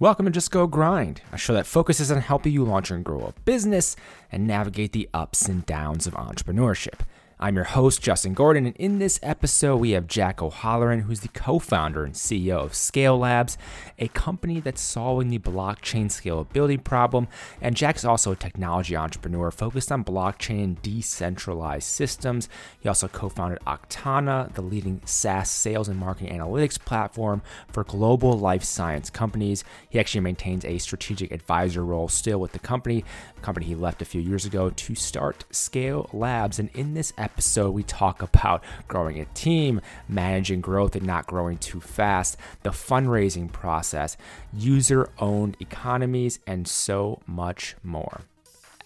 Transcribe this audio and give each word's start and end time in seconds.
Welcome 0.00 0.26
to 0.26 0.30
Just 0.30 0.52
Go 0.52 0.68
Grind, 0.68 1.22
a 1.32 1.36
show 1.36 1.54
that 1.54 1.66
focuses 1.66 2.12
on 2.12 2.20
helping 2.20 2.52
you 2.52 2.62
launch 2.62 2.92
and 2.92 3.04
grow 3.04 3.18
a 3.22 3.40
business 3.40 3.96
and 4.30 4.46
navigate 4.46 4.92
the 4.92 5.08
ups 5.12 5.48
and 5.48 5.66
downs 5.66 6.06
of 6.06 6.14
entrepreneurship. 6.14 7.00
I'm 7.40 7.54
your 7.54 7.66
host, 7.66 8.02
Justin 8.02 8.34
Gordon, 8.34 8.66
and 8.66 8.76
in 8.78 8.98
this 8.98 9.20
episode, 9.22 9.76
we 9.76 9.92
have 9.92 10.08
Jack 10.08 10.42
O'Holleran, 10.42 11.02
who's 11.02 11.20
the 11.20 11.28
co 11.28 11.60
founder 11.60 12.04
and 12.04 12.14
CEO 12.14 12.64
of 12.64 12.74
Scale 12.74 13.16
Labs, 13.16 13.56
a 13.96 14.08
company 14.08 14.58
that's 14.58 14.80
solving 14.80 15.28
the 15.28 15.38
blockchain 15.38 16.06
scalability 16.06 16.82
problem. 16.82 17.28
And 17.60 17.76
Jack's 17.76 18.04
also 18.04 18.32
a 18.32 18.36
technology 18.36 18.96
entrepreneur 18.96 19.52
focused 19.52 19.92
on 19.92 20.02
blockchain 20.02 20.64
and 20.64 20.82
decentralized 20.82 21.86
systems. 21.86 22.48
He 22.80 22.88
also 22.88 23.06
co 23.06 23.28
founded 23.28 23.60
Aktana, 23.68 24.52
the 24.54 24.62
leading 24.62 25.00
SaaS 25.04 25.48
sales 25.48 25.88
and 25.88 25.96
marketing 25.96 26.36
analytics 26.36 26.76
platform 26.76 27.40
for 27.68 27.84
global 27.84 28.36
life 28.36 28.64
science 28.64 29.10
companies. 29.10 29.62
He 29.88 30.00
actually 30.00 30.22
maintains 30.22 30.64
a 30.64 30.78
strategic 30.78 31.30
advisor 31.30 31.84
role 31.84 32.08
still 32.08 32.40
with 32.40 32.50
the 32.50 32.58
company, 32.58 33.04
a 33.36 33.40
company 33.42 33.66
he 33.66 33.76
left 33.76 34.02
a 34.02 34.04
few 34.04 34.20
years 34.20 34.44
ago 34.44 34.70
to 34.70 34.94
start 34.96 35.44
Scale 35.52 36.10
Labs. 36.12 36.58
And 36.58 36.70
in 36.74 36.94
this 36.94 37.12
episode, 37.16 37.27
episode, 37.28 37.70
we 37.70 37.82
talk 37.82 38.22
about 38.22 38.64
growing 38.88 39.20
a 39.20 39.26
team, 39.26 39.80
managing 40.08 40.60
growth 40.60 40.96
and 40.96 41.06
not 41.06 41.26
growing 41.26 41.58
too 41.58 41.80
fast, 41.80 42.36
the 42.62 42.70
fundraising 42.70 43.52
process, 43.52 44.16
user 44.52 45.10
owned 45.18 45.56
economies, 45.60 46.38
and 46.46 46.66
so 46.66 47.20
much 47.26 47.76
more. 47.82 48.22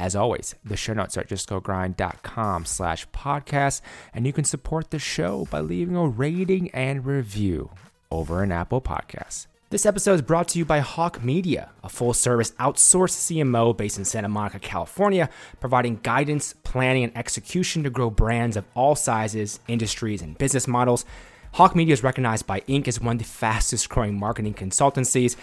As 0.00 0.16
always, 0.16 0.56
the 0.64 0.76
show 0.76 0.94
notes 0.94 1.16
are 1.16 1.20
at 1.20 1.28
justgogrind.com 1.28 2.64
slash 2.64 3.08
podcast, 3.10 3.80
and 4.12 4.26
you 4.26 4.32
can 4.32 4.44
support 4.44 4.90
the 4.90 4.98
show 4.98 5.46
by 5.50 5.60
leaving 5.60 5.94
a 5.94 6.08
rating 6.08 6.70
and 6.72 7.06
review 7.06 7.70
over 8.10 8.42
an 8.42 8.50
Apple 8.50 8.80
Podcast. 8.80 9.46
This 9.72 9.86
episode 9.86 10.12
is 10.12 10.20
brought 10.20 10.48
to 10.48 10.58
you 10.58 10.66
by 10.66 10.80
Hawke 10.80 11.24
Media, 11.24 11.70
a 11.82 11.88
full 11.88 12.12
service 12.12 12.50
outsourced 12.60 13.16
CMO 13.16 13.74
based 13.74 13.96
in 13.96 14.04
Santa 14.04 14.28
Monica, 14.28 14.58
California, 14.58 15.30
providing 15.60 15.98
guidance, 16.02 16.54
planning, 16.62 17.04
and 17.04 17.16
execution 17.16 17.82
to 17.84 17.88
grow 17.88 18.10
brands 18.10 18.58
of 18.58 18.66
all 18.74 18.94
sizes, 18.94 19.60
industries, 19.68 20.20
and 20.20 20.36
business 20.36 20.68
models. 20.68 21.06
Hawke 21.52 21.74
Media 21.74 21.94
is 21.94 22.02
recognized 22.02 22.46
by 22.46 22.60
Inc. 22.68 22.86
as 22.86 23.00
one 23.00 23.16
of 23.16 23.20
the 23.20 23.24
fastest 23.24 23.88
growing 23.88 24.18
marketing 24.18 24.52
consultancies, 24.52 25.36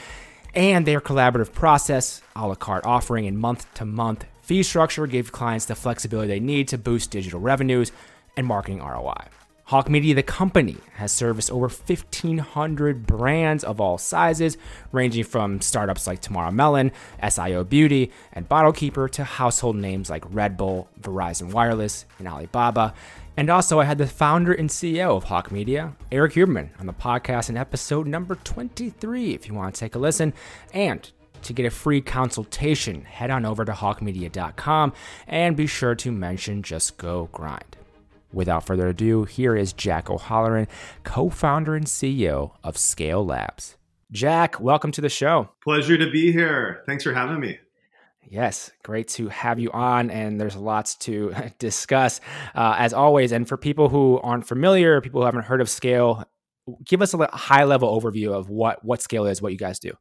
and 0.54 0.86
their 0.86 1.02
collaborative 1.02 1.52
process, 1.52 2.22
a 2.36 2.48
la 2.48 2.54
carte 2.54 2.86
offering, 2.86 3.26
and 3.26 3.40
month 3.40 3.66
to 3.74 3.84
month 3.84 4.26
fee 4.44 4.62
structure 4.62 5.08
give 5.08 5.32
clients 5.32 5.66
the 5.66 5.74
flexibility 5.74 6.28
they 6.28 6.40
need 6.40 6.68
to 6.68 6.78
boost 6.78 7.10
digital 7.10 7.40
revenues 7.40 7.92
and 8.38 8.46
marketing 8.46 8.78
ROI. 8.78 9.26
Hawke 9.70 9.88
Media, 9.88 10.16
the 10.16 10.24
company, 10.24 10.78
has 10.96 11.12
serviced 11.12 11.52
over 11.52 11.68
1,500 11.68 13.06
brands 13.06 13.64
of 13.64 13.80
all 13.80 14.00
sizes, 14.00 14.58
ranging 14.92 15.24
from 15.24 15.62
startups 15.62 16.08
like 16.08 16.22
Tomorrow 16.22 16.50
Melon, 16.50 16.92
SIO 17.22 17.70
Beauty, 17.70 18.12
and 18.34 18.50
Bottle 18.50 18.72
Keeper 18.72 19.08
to 19.10 19.24
household 19.24 19.76
names 19.76 20.10
like 20.10 20.24
Red 20.34 20.58
Bull, 20.58 20.90
Verizon 21.00 21.54
Wireless, 21.54 22.06
and 22.18 22.28
Alibaba. 22.28 22.96
And 23.38 23.52
also, 23.52 23.80
I 23.80 23.86
had 23.86 24.00
the 24.00 24.08
founder 24.08 24.54
and 24.54 24.72
CEO 24.72 25.16
of 25.16 25.26
Hawke 25.26 25.52
Media, 25.52 25.94
Eric 26.12 26.34
Huberman, 26.34 26.70
on 26.80 26.88
the 26.88 26.94
podcast 26.94 27.52
in 27.52 27.56
episode 27.56 28.08
number 28.08 28.34
23, 28.44 29.36
if 29.36 29.48
you 29.48 29.54
want 29.54 29.76
to 29.76 29.80
take 29.80 29.94
a 29.94 30.00
listen. 30.00 30.34
And 30.74 31.08
to 31.44 31.54
get 31.54 31.68
a 31.68 31.70
free 31.70 32.02
consultation, 32.02 33.04
head 33.04 33.30
on 33.30 33.46
over 33.46 33.64
to 33.66 33.74
hawkemedia.com 33.74 34.94
and 35.28 35.56
be 35.56 35.68
sure 35.68 35.94
to 35.94 36.12
mention 36.12 36.64
Just 36.64 36.98
Go 36.98 37.30
Grind. 37.32 37.79
Without 38.32 38.64
further 38.64 38.88
ado, 38.88 39.24
here 39.24 39.56
is 39.56 39.74
Jack 39.74 40.10
O'Holleran, 40.10 40.68
co 41.04 41.30
founder 41.30 41.76
and 41.76 41.86
CEO 41.86 42.52
of 42.64 42.78
Scale 42.78 43.26
Labs. 43.26 43.76
Jack, 44.12 44.60
welcome 44.60 44.92
to 44.92 45.02
the 45.02 45.10
show. 45.10 45.50
Pleasure 45.64 45.98
to 45.98 46.12
be 46.12 46.32
here. 46.32 46.84
Thanks 46.86 47.04
for 47.04 47.14
having 47.14 47.40
me. 47.40 47.58
Yes, 48.28 48.70
great 48.84 49.08
to 49.10 49.30
have 49.30 49.58
you 49.58 49.72
on, 49.72 50.12
and 50.12 50.40
there's 50.40 50.56
lots 50.56 50.96
to 50.98 51.34
discuss 51.60 52.22
uh, 52.54 52.76
as 52.78 52.94
always. 52.94 53.32
And 53.32 53.48
for 53.48 53.58
people 53.58 53.90
who 53.90 54.20
aren't 54.20 54.48
familiar, 54.48 55.02
people 55.02 55.22
who 55.22 55.26
haven't 55.26 55.46
heard 55.46 55.62
of 55.62 55.70
Scale, 55.70 56.24
give 56.86 57.02
us 57.02 57.16
a 57.16 57.36
high 57.36 57.64
level 57.64 58.00
overview 58.00 58.32
of 58.32 58.50
what 58.50 58.86
what 58.86 59.02
Scale 59.02 59.26
is, 59.26 59.42
what 59.42 59.52
you 59.52 59.58
guys 59.58 59.80
do. 59.80 59.94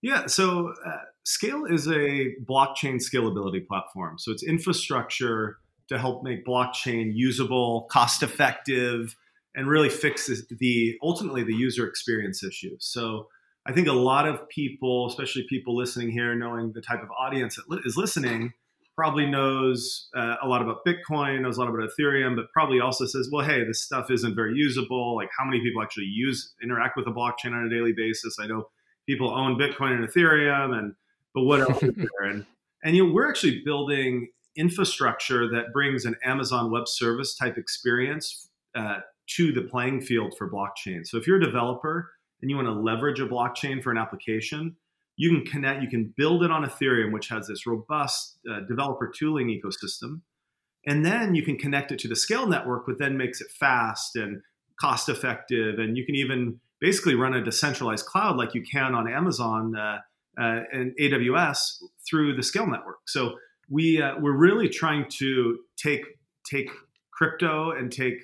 Yeah, 0.00 0.26
so 0.26 0.72
uh, 0.86 0.96
Scale 1.24 1.66
is 1.66 1.86
a 1.86 2.34
blockchain 2.48 2.98
scalability 2.98 3.66
platform. 3.66 4.18
So 4.18 4.32
it's 4.32 4.42
infrastructure 4.42 5.58
to 5.88 5.98
help 5.98 6.22
make 6.22 6.44
blockchain 6.46 7.12
usable, 7.14 7.82
cost 7.90 8.22
effective, 8.22 9.16
and 9.54 9.68
really 9.68 9.90
fix 9.90 10.30
the 10.58 10.98
ultimately 11.02 11.44
the 11.44 11.54
user 11.54 11.86
experience 11.86 12.42
issue. 12.42 12.76
So 12.78 13.28
I 13.66 13.72
think 13.72 13.86
a 13.86 13.92
lot 13.92 14.26
of 14.26 14.48
people, 14.48 15.06
especially 15.06 15.46
people 15.48 15.76
listening 15.76 16.10
here, 16.10 16.34
knowing 16.34 16.72
the 16.72 16.80
type 16.80 17.02
of 17.02 17.08
audience 17.10 17.56
that 17.56 17.80
is 17.84 17.96
listening, 17.96 18.52
probably 18.96 19.26
knows 19.26 20.08
uh, 20.14 20.36
a 20.42 20.48
lot 20.48 20.62
about 20.62 20.84
Bitcoin, 20.84 21.42
knows 21.42 21.56
a 21.56 21.60
lot 21.60 21.68
about 21.68 21.88
Ethereum, 21.88 22.36
but 22.36 22.50
probably 22.52 22.80
also 22.80 23.06
says, 23.06 23.28
well, 23.32 23.44
hey, 23.44 23.64
this 23.64 23.82
stuff 23.82 24.10
isn't 24.10 24.34
very 24.34 24.54
usable. 24.54 25.16
Like, 25.16 25.28
how 25.36 25.44
many 25.44 25.60
people 25.60 25.82
actually 25.82 26.06
use 26.06 26.52
interact 26.62 26.96
with 26.96 27.06
a 27.06 27.10
blockchain 27.10 27.52
on 27.52 27.64
a 27.64 27.70
daily 27.70 27.92
basis? 27.92 28.36
I 28.40 28.46
know 28.46 28.68
people 29.06 29.30
own 29.30 29.58
Bitcoin 29.58 29.92
and 29.92 30.08
Ethereum, 30.08 30.76
and 30.76 30.94
but 31.34 31.42
what 31.42 31.60
else 31.60 31.82
is 31.82 31.94
there? 31.96 32.30
And 32.30 32.46
and 32.84 32.96
you 32.96 33.06
know, 33.06 33.12
we're 33.12 33.28
actually 33.28 33.62
building 33.64 34.28
infrastructure 34.56 35.48
that 35.50 35.72
brings 35.72 36.04
an 36.04 36.16
Amazon 36.24 36.70
Web 36.70 36.88
Service 36.88 37.34
type 37.34 37.56
experience 37.56 38.48
uh, 38.74 38.98
to 39.36 39.52
the 39.52 39.62
playing 39.62 40.00
field 40.00 40.34
for 40.36 40.50
blockchain. 40.50 41.06
So 41.06 41.16
if 41.16 41.26
you're 41.26 41.38
a 41.38 41.44
developer 41.44 42.10
and 42.40 42.50
you 42.50 42.56
want 42.56 42.68
to 42.68 42.72
leverage 42.72 43.20
a 43.20 43.26
blockchain 43.26 43.82
for 43.82 43.90
an 43.90 43.98
application, 43.98 44.76
you 45.16 45.30
can 45.30 45.44
connect, 45.44 45.82
you 45.82 45.88
can 45.88 46.12
build 46.16 46.42
it 46.42 46.50
on 46.50 46.64
Ethereum, 46.64 47.12
which 47.12 47.28
has 47.28 47.46
this 47.46 47.66
robust 47.66 48.38
uh, 48.50 48.60
developer 48.68 49.12
tooling 49.16 49.48
ecosystem. 49.48 50.20
And 50.86 51.04
then 51.04 51.34
you 51.34 51.44
can 51.44 51.56
connect 51.56 51.92
it 51.92 51.98
to 52.00 52.08
the 52.08 52.16
scale 52.16 52.46
network, 52.46 52.86
which 52.86 52.98
then 52.98 53.16
makes 53.16 53.40
it 53.40 53.50
fast 53.50 54.16
and 54.16 54.42
cost 54.80 55.08
effective. 55.08 55.78
And 55.78 55.96
you 55.96 56.04
can 56.04 56.16
even 56.16 56.58
basically 56.80 57.14
run 57.14 57.34
a 57.34 57.44
decentralized 57.44 58.06
cloud 58.06 58.36
like 58.36 58.54
you 58.54 58.62
can 58.62 58.94
on 58.94 59.08
Amazon 59.08 59.76
uh, 59.76 59.98
uh, 60.40 60.60
and 60.72 60.92
AWS 61.00 61.76
through 62.08 62.34
the 62.34 62.42
scale 62.42 62.66
network. 62.66 62.98
So 63.06 63.34
we 63.72 64.02
uh, 64.02 64.14
we're 64.20 64.36
really 64.36 64.68
trying 64.68 65.06
to 65.08 65.58
take 65.76 66.04
take 66.48 66.70
crypto 67.10 67.70
and 67.70 67.90
take 67.90 68.14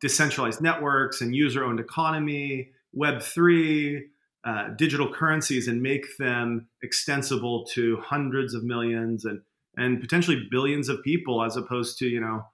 decentralized 0.00 0.60
networks 0.60 1.20
and 1.20 1.34
user-owned 1.34 1.80
economy, 1.80 2.70
Web 2.92 3.22
three, 3.22 4.08
uh, 4.44 4.68
digital 4.76 5.12
currencies, 5.12 5.66
and 5.66 5.82
make 5.82 6.06
them 6.18 6.68
extensible 6.82 7.64
to 7.72 7.98
hundreds 8.00 8.54
of 8.54 8.62
millions 8.62 9.24
and 9.24 9.40
and 9.76 10.00
potentially 10.00 10.46
billions 10.50 10.88
of 10.88 11.02
people, 11.02 11.42
as 11.42 11.56
opposed 11.56 11.98
to 11.98 12.06
you 12.06 12.20
know 12.20 12.44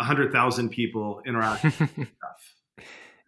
hundred 0.00 0.32
thousand 0.32 0.70
people 0.70 1.20
interacting. 1.26 1.70
stuff. 1.72 2.49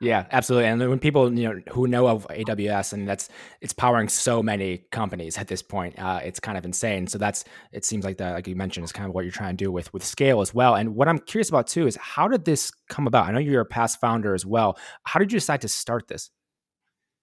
Yeah, 0.02 0.26
absolutely. 0.32 0.68
And 0.68 0.80
when 0.90 0.98
people 0.98 1.32
you 1.32 1.48
know 1.48 1.60
who 1.70 1.86
know 1.86 2.08
of 2.08 2.26
AWS 2.26 2.92
and 2.92 3.06
that's 3.06 3.28
it's 3.60 3.72
powering 3.72 4.08
so 4.08 4.42
many 4.42 4.78
companies 4.90 5.38
at 5.38 5.46
this 5.46 5.62
point, 5.62 5.96
uh, 5.96 6.18
it's 6.24 6.40
kind 6.40 6.58
of 6.58 6.64
insane. 6.64 7.06
So 7.06 7.18
that's 7.18 7.44
it 7.70 7.84
seems 7.84 8.04
like 8.04 8.18
that, 8.18 8.32
like 8.32 8.48
you 8.48 8.56
mentioned, 8.56 8.82
is 8.82 8.90
kind 8.90 9.08
of 9.08 9.14
what 9.14 9.24
you're 9.24 9.30
trying 9.30 9.56
to 9.56 9.64
do 9.64 9.70
with 9.70 9.92
with 9.92 10.04
scale 10.04 10.40
as 10.40 10.52
well. 10.52 10.74
And 10.74 10.96
what 10.96 11.06
I'm 11.06 11.20
curious 11.20 11.48
about 11.48 11.68
too 11.68 11.86
is 11.86 11.94
how 11.94 12.26
did 12.26 12.44
this 12.44 12.72
come 12.88 13.06
about? 13.06 13.28
I 13.28 13.30
know 13.32 13.38
you're 13.38 13.60
a 13.60 13.64
past 13.64 14.00
founder 14.00 14.34
as 14.34 14.44
well. 14.44 14.76
How 15.04 15.20
did 15.20 15.30
you 15.30 15.38
decide 15.38 15.60
to 15.60 15.68
start 15.68 16.08
this? 16.08 16.30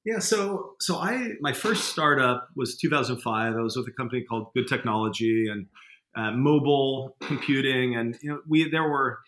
Yeah, 0.06 0.20
so 0.20 0.76
so 0.80 0.96
I 0.96 1.32
my 1.42 1.52
first 1.52 1.90
startup 1.90 2.48
was 2.56 2.78
2005. 2.78 3.56
I 3.56 3.60
was 3.60 3.76
with 3.76 3.90
a 3.90 3.92
company 3.92 4.24
called 4.24 4.54
Good 4.54 4.70
Technology 4.70 5.48
and 5.52 5.66
uh, 6.16 6.32
mobile 6.32 7.18
computing, 7.20 7.98
and 7.98 8.18
you 8.22 8.30
know 8.30 8.40
we 8.48 8.70
there 8.70 8.88
were 8.88 9.20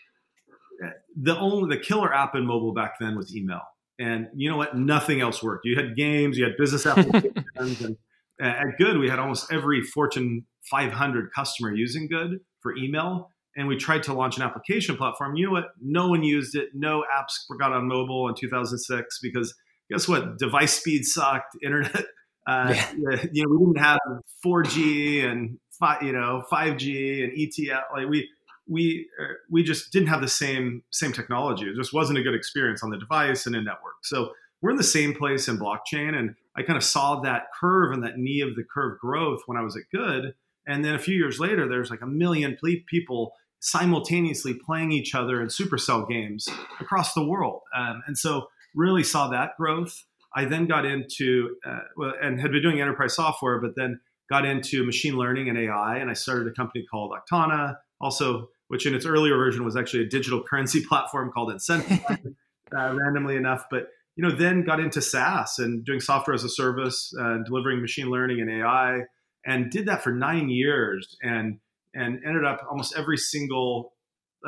the 1.16 1.38
only 1.38 1.75
the 1.75 1.81
killer 1.81 2.14
app 2.14 2.36
in 2.36 2.46
mobile 2.46 2.74
back 2.74 2.94
then 3.00 3.16
was 3.16 3.36
email. 3.36 3.62
And 4.00 4.28
you 4.36 4.50
know 4.50 4.58
what? 4.58 4.75
Nothing 4.75 5.22
else 5.22 5.44
worked. 5.44 5.66
You 5.66 5.75
had 5.75 5.96
games, 5.96 6.38
you 6.38 6.44
had 6.44 6.53
business 6.58 6.86
applications, 6.88 7.81
and 7.81 7.97
at 8.42 8.78
Good, 8.78 8.97
we 8.97 9.09
had 9.09 9.20
almost 9.20 9.52
every 9.52 9.82
Fortune 9.82 10.46
500 10.70 11.32
customer 11.34 11.73
using 11.73 12.08
Good 12.08 12.40
for 12.61 12.76
email. 12.76 13.29
And 13.55 13.67
we 13.67 13.76
tried 13.76 14.03
to 14.03 14.14
launch 14.14 14.38
an 14.38 14.44
application 14.44 14.96
platform. 14.96 15.35
You 15.35 15.47
know 15.47 15.52
what? 15.52 15.66
No 15.82 16.08
one 16.08 16.23
used 16.23 16.55
it. 16.55 16.70
No 16.73 17.03
apps 17.14 17.34
got 17.59 17.73
on 17.73 17.85
mobile 17.85 18.29
in 18.29 18.35
2006 18.35 19.20
because 19.22 19.53
guess 19.91 20.08
what? 20.08 20.38
Device 20.38 20.79
speed 20.79 21.03
sucked. 21.03 21.58
Internet, 21.61 22.05
uh, 22.47 22.73
yeah. 22.73 22.94
you 23.32 23.44
know, 23.44 23.50
we 23.52 23.66
didn't 23.66 23.78
have 23.78 24.00
4G 24.46 25.26
and 25.29 25.59
you 26.02 26.14
know 26.14 26.44
5G 26.52 27.23
and 27.23 27.34
ETL. 27.38 27.82
Like 27.94 28.09
we 28.09 28.29
we 28.67 29.08
uh, 29.19 29.34
we 29.49 29.63
just 29.63 29.91
didn't 29.91 30.09
have 30.09 30.22
the 30.22 30.28
same 30.28 30.84
same 30.91 31.11
technology. 31.11 31.66
It 31.66 31.75
just 31.75 31.93
wasn't 31.93 32.19
a 32.19 32.23
good 32.23 32.35
experience 32.35 32.84
on 32.84 32.90
the 32.90 32.97
device 32.97 33.46
and 33.46 33.55
in 33.55 33.63
network. 33.63 34.03
So 34.03 34.31
we're 34.61 34.72
in 34.72 34.78
the 34.78 34.84
same 34.84 35.16
place 35.16 35.47
in 35.47 35.58
blockchain, 35.58 36.16
and 36.17 36.35
I 36.55 36.63
kind 36.63 36.78
of 36.78 36.84
saw 36.84 37.19
that 37.22 37.47
curve 37.59 37.93
and 37.93 38.03
that 38.03 38.17
knee 38.17 38.41
of 38.41 38.55
the 38.55 38.63
curve 38.63 38.99
growth 38.99 39.41
when 39.46 39.58
I 39.58 39.61
was 39.61 39.75
at 39.75 39.84
Good. 39.91 40.34
And 40.67 40.85
then 40.85 40.93
a 40.93 40.99
few 40.99 41.16
years 41.16 41.40
later, 41.40 41.67
there's 41.67 41.90
like 41.90 42.02
a 42.02 42.08
million 42.08 42.55
people 42.87 43.34
simultaneously 43.59 44.53
playing 44.53 44.91
each 44.91 45.16
other 45.16 45.41
in 45.41 45.47
Supercell 45.47 46.07
games 46.07 46.47
across 46.79 47.14
the 47.14 47.25
world, 47.25 47.61
um, 47.75 48.03
and 48.07 48.17
so 48.17 48.47
really 48.75 49.03
saw 49.03 49.28
that 49.29 49.52
growth. 49.57 50.03
I 50.34 50.46
then 50.46 50.66
got 50.67 50.85
into 50.85 51.55
uh, 51.66 51.79
well, 51.97 52.14
and 52.22 52.40
had 52.40 52.52
been 52.52 52.61
doing 52.61 52.79
enterprise 52.79 53.16
software, 53.16 53.59
but 53.59 53.75
then 53.75 53.99
got 54.29 54.46
into 54.46 54.85
machine 54.85 55.17
learning 55.17 55.49
and 55.49 55.57
AI, 55.57 55.97
and 55.97 56.09
I 56.09 56.14
started 56.14 56.47
a 56.47 56.53
company 56.53 56.85
called 56.90 57.11
Aktana, 57.11 57.75
also 58.02 58.50
which 58.72 58.86
in 58.86 58.96
its 58.96 59.06
earlier 59.06 59.36
version 59.36 59.66
was 59.66 59.76
actually 59.76 60.02
a 60.02 60.08
digital 60.08 60.42
currency 60.50 60.82
platform 60.86 61.30
called 61.30 61.52
Incentive, 61.52 62.00
uh, 62.09 62.96
randomly 62.96 63.36
enough. 63.36 63.66
But 63.70 63.88
you 64.16 64.24
know, 64.24 64.32
then 64.34 64.64
got 64.64 64.80
into 64.80 65.02
SaaS 65.02 65.59
and 65.59 65.84
doing 65.84 66.00
software 66.00 66.34
as 66.34 66.46
a 66.46 66.50
service, 66.50 67.14
uh, 67.20 67.40
delivering 67.46 67.82
machine 67.82 68.09
learning 68.09 68.40
and 68.40 68.50
AI, 68.50 69.02
and 69.46 69.70
did 69.70 69.88
that 69.88 70.02
for 70.02 70.14
nine 70.14 70.50
years, 70.50 71.18
and 71.22 71.59
and 71.94 72.22
ended 72.26 72.46
up 72.46 72.62
almost 72.70 72.96
every 72.98 73.18
single 73.18 73.92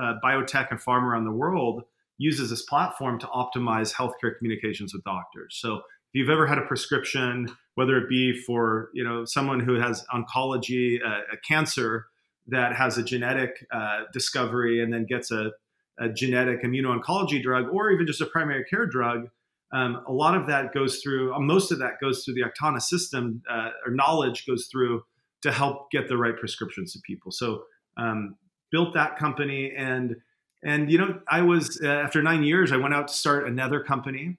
uh, 0.01 0.13
biotech 0.23 0.71
and 0.71 0.81
farm 0.81 1.03
around 1.03 1.25
the 1.25 1.31
world 1.31 1.83
uses 2.17 2.49
this 2.49 2.61
platform 2.61 3.19
to 3.19 3.27
optimize 3.27 3.93
healthcare 3.93 4.37
communications 4.37 4.93
with 4.93 5.03
doctors. 5.03 5.57
So 5.59 5.75
if 5.75 5.81
you've 6.13 6.29
ever 6.29 6.47
had 6.47 6.59
a 6.59 6.65
prescription, 6.65 7.49
whether 7.75 7.97
it 7.97 8.07
be 8.07 8.41
for 8.47 8.89
you 8.93 9.03
know 9.03 9.25
someone 9.25 9.59
who 9.59 9.81
has 9.81 10.05
oncology, 10.13 10.99
uh, 11.05 11.23
a 11.33 11.37
cancer 11.45 12.05
that 12.47 12.75
has 12.75 12.97
a 12.97 13.03
genetic 13.03 13.65
uh, 13.71 14.01
discovery 14.11 14.83
and 14.83 14.93
then 14.93 15.05
gets 15.05 15.31
a, 15.31 15.51
a 15.99 16.09
genetic 16.09 16.63
immuno-oncology 16.63 17.41
drug, 17.41 17.67
or 17.71 17.91
even 17.91 18.05
just 18.05 18.21
a 18.21 18.25
primary 18.25 18.63
care 18.65 18.85
drug, 18.85 19.29
um, 19.71 20.03
a 20.07 20.11
lot 20.11 20.35
of 20.35 20.47
that 20.47 20.73
goes 20.73 20.99
through. 20.99 21.33
Uh, 21.33 21.39
most 21.39 21.71
of 21.71 21.79
that 21.79 21.93
goes 22.01 22.23
through 22.23 22.35
the 22.35 22.43
Aktana 22.43 22.81
system, 22.81 23.41
uh, 23.49 23.69
or 23.85 23.91
knowledge 23.91 24.45
goes 24.45 24.67
through 24.71 25.03
to 25.41 25.51
help 25.51 25.89
get 25.91 26.07
the 26.07 26.17
right 26.17 26.37
prescriptions 26.37 26.93
to 26.93 26.99
people. 27.05 27.31
So 27.31 27.63
um, 27.97 28.35
built 28.71 28.93
that 28.93 29.17
company 29.17 29.71
and 29.75 30.15
and 30.63 30.91
you 30.91 30.97
know 30.97 31.19
i 31.27 31.41
was 31.41 31.79
uh, 31.83 31.87
after 31.87 32.23
nine 32.23 32.41
years 32.41 32.71
i 32.71 32.77
went 32.77 32.93
out 32.93 33.07
to 33.07 33.13
start 33.13 33.45
another 33.45 33.79
company 33.83 34.37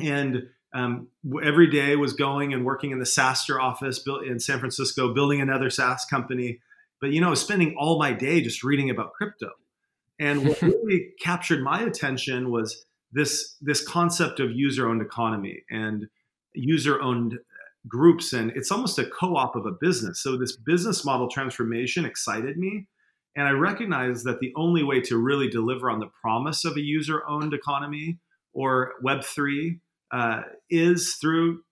and 0.00 0.48
um, 0.72 1.08
every 1.42 1.68
day 1.68 1.96
was 1.96 2.12
going 2.12 2.52
and 2.52 2.64
working 2.64 2.90
in 2.90 2.98
the 2.98 3.04
SaaStr 3.04 3.60
office 3.60 4.04
in 4.26 4.38
San 4.38 4.58
Francisco, 4.60 5.12
building 5.12 5.40
another 5.40 5.70
SaaS 5.70 6.04
company. 6.04 6.60
But 7.00 7.12
you 7.12 7.20
know, 7.20 7.34
spending 7.34 7.74
all 7.78 7.98
my 7.98 8.12
day 8.12 8.40
just 8.40 8.62
reading 8.62 8.90
about 8.90 9.12
crypto. 9.12 9.50
And 10.18 10.46
what 10.46 10.60
really 10.62 11.12
captured 11.20 11.62
my 11.62 11.82
attention 11.82 12.50
was 12.50 12.84
this 13.12 13.56
this 13.60 13.86
concept 13.86 14.40
of 14.40 14.52
user-owned 14.52 15.02
economy 15.02 15.64
and 15.70 16.06
user-owned 16.54 17.38
groups, 17.88 18.32
and 18.32 18.52
it's 18.54 18.70
almost 18.70 18.98
a 18.98 19.06
co-op 19.06 19.56
of 19.56 19.66
a 19.66 19.72
business. 19.80 20.22
So 20.22 20.36
this 20.36 20.56
business 20.56 21.04
model 21.04 21.28
transformation 21.28 22.04
excited 22.04 22.58
me 22.58 22.86
and 23.36 23.46
I 23.46 23.52
recognize 23.52 24.24
that 24.24 24.40
the 24.40 24.52
only 24.56 24.82
way 24.82 25.00
to 25.02 25.16
really 25.16 25.48
deliver 25.48 25.90
on 25.90 26.00
the 26.00 26.10
promise 26.20 26.64
of 26.64 26.76
a 26.76 26.80
user 26.80 27.22
owned 27.28 27.54
economy 27.54 28.18
or 28.52 28.94
Web3 29.04 29.80
uh, 30.12 30.42
is 30.68 31.14
through 31.20 31.62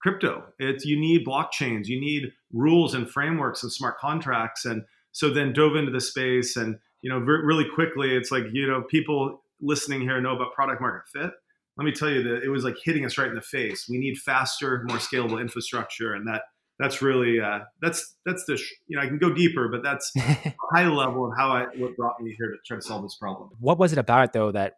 crypto. 0.00 0.44
It's, 0.58 0.84
you 0.84 0.98
need 0.98 1.26
blockchains, 1.26 1.86
you 1.86 2.00
need 2.00 2.32
rules 2.52 2.94
and 2.94 3.08
frameworks 3.08 3.62
and 3.62 3.72
smart 3.72 3.98
contracts. 3.98 4.64
And 4.64 4.82
so 5.12 5.30
then 5.30 5.52
dove 5.52 5.76
into 5.76 5.92
the 5.92 6.00
space 6.00 6.56
and, 6.56 6.78
you 7.02 7.10
know, 7.10 7.18
really 7.18 7.66
quickly, 7.74 8.14
it's 8.14 8.30
like, 8.30 8.44
you 8.52 8.66
know, 8.66 8.82
people 8.82 9.42
listening 9.60 10.02
here 10.02 10.20
know 10.20 10.34
about 10.34 10.52
product 10.52 10.80
market 10.80 11.08
fit. 11.12 11.30
Let 11.76 11.84
me 11.84 11.92
tell 11.92 12.10
you 12.10 12.22
that 12.24 12.42
it 12.42 12.48
was 12.50 12.64
like 12.64 12.76
hitting 12.82 13.06
us 13.06 13.16
right 13.16 13.28
in 13.28 13.34
the 13.34 13.40
face. 13.40 13.86
We 13.88 13.98
need 13.98 14.18
faster, 14.18 14.84
more 14.86 14.98
scalable 14.98 15.40
infrastructure. 15.40 16.14
And 16.14 16.26
that 16.28 16.42
that's 16.80 17.02
really 17.02 17.40
uh, 17.40 17.60
that's 17.80 18.16
that's 18.24 18.44
the 18.46 18.56
sh- 18.56 18.72
you 18.88 18.96
know 18.96 19.02
I 19.02 19.06
can 19.06 19.18
go 19.18 19.32
deeper, 19.32 19.68
but 19.68 19.82
that's 19.82 20.12
high 20.72 20.88
level 20.88 21.26
of 21.26 21.36
how 21.36 21.52
I 21.52 21.66
what 21.76 21.94
brought 21.96 22.20
me 22.20 22.34
here 22.36 22.50
to 22.50 22.56
try 22.66 22.76
to 22.76 22.82
solve 22.82 23.02
this 23.02 23.16
problem. 23.16 23.50
What 23.60 23.78
was 23.78 23.92
it 23.92 23.98
about 23.98 24.24
it 24.24 24.32
though 24.32 24.50
that 24.52 24.76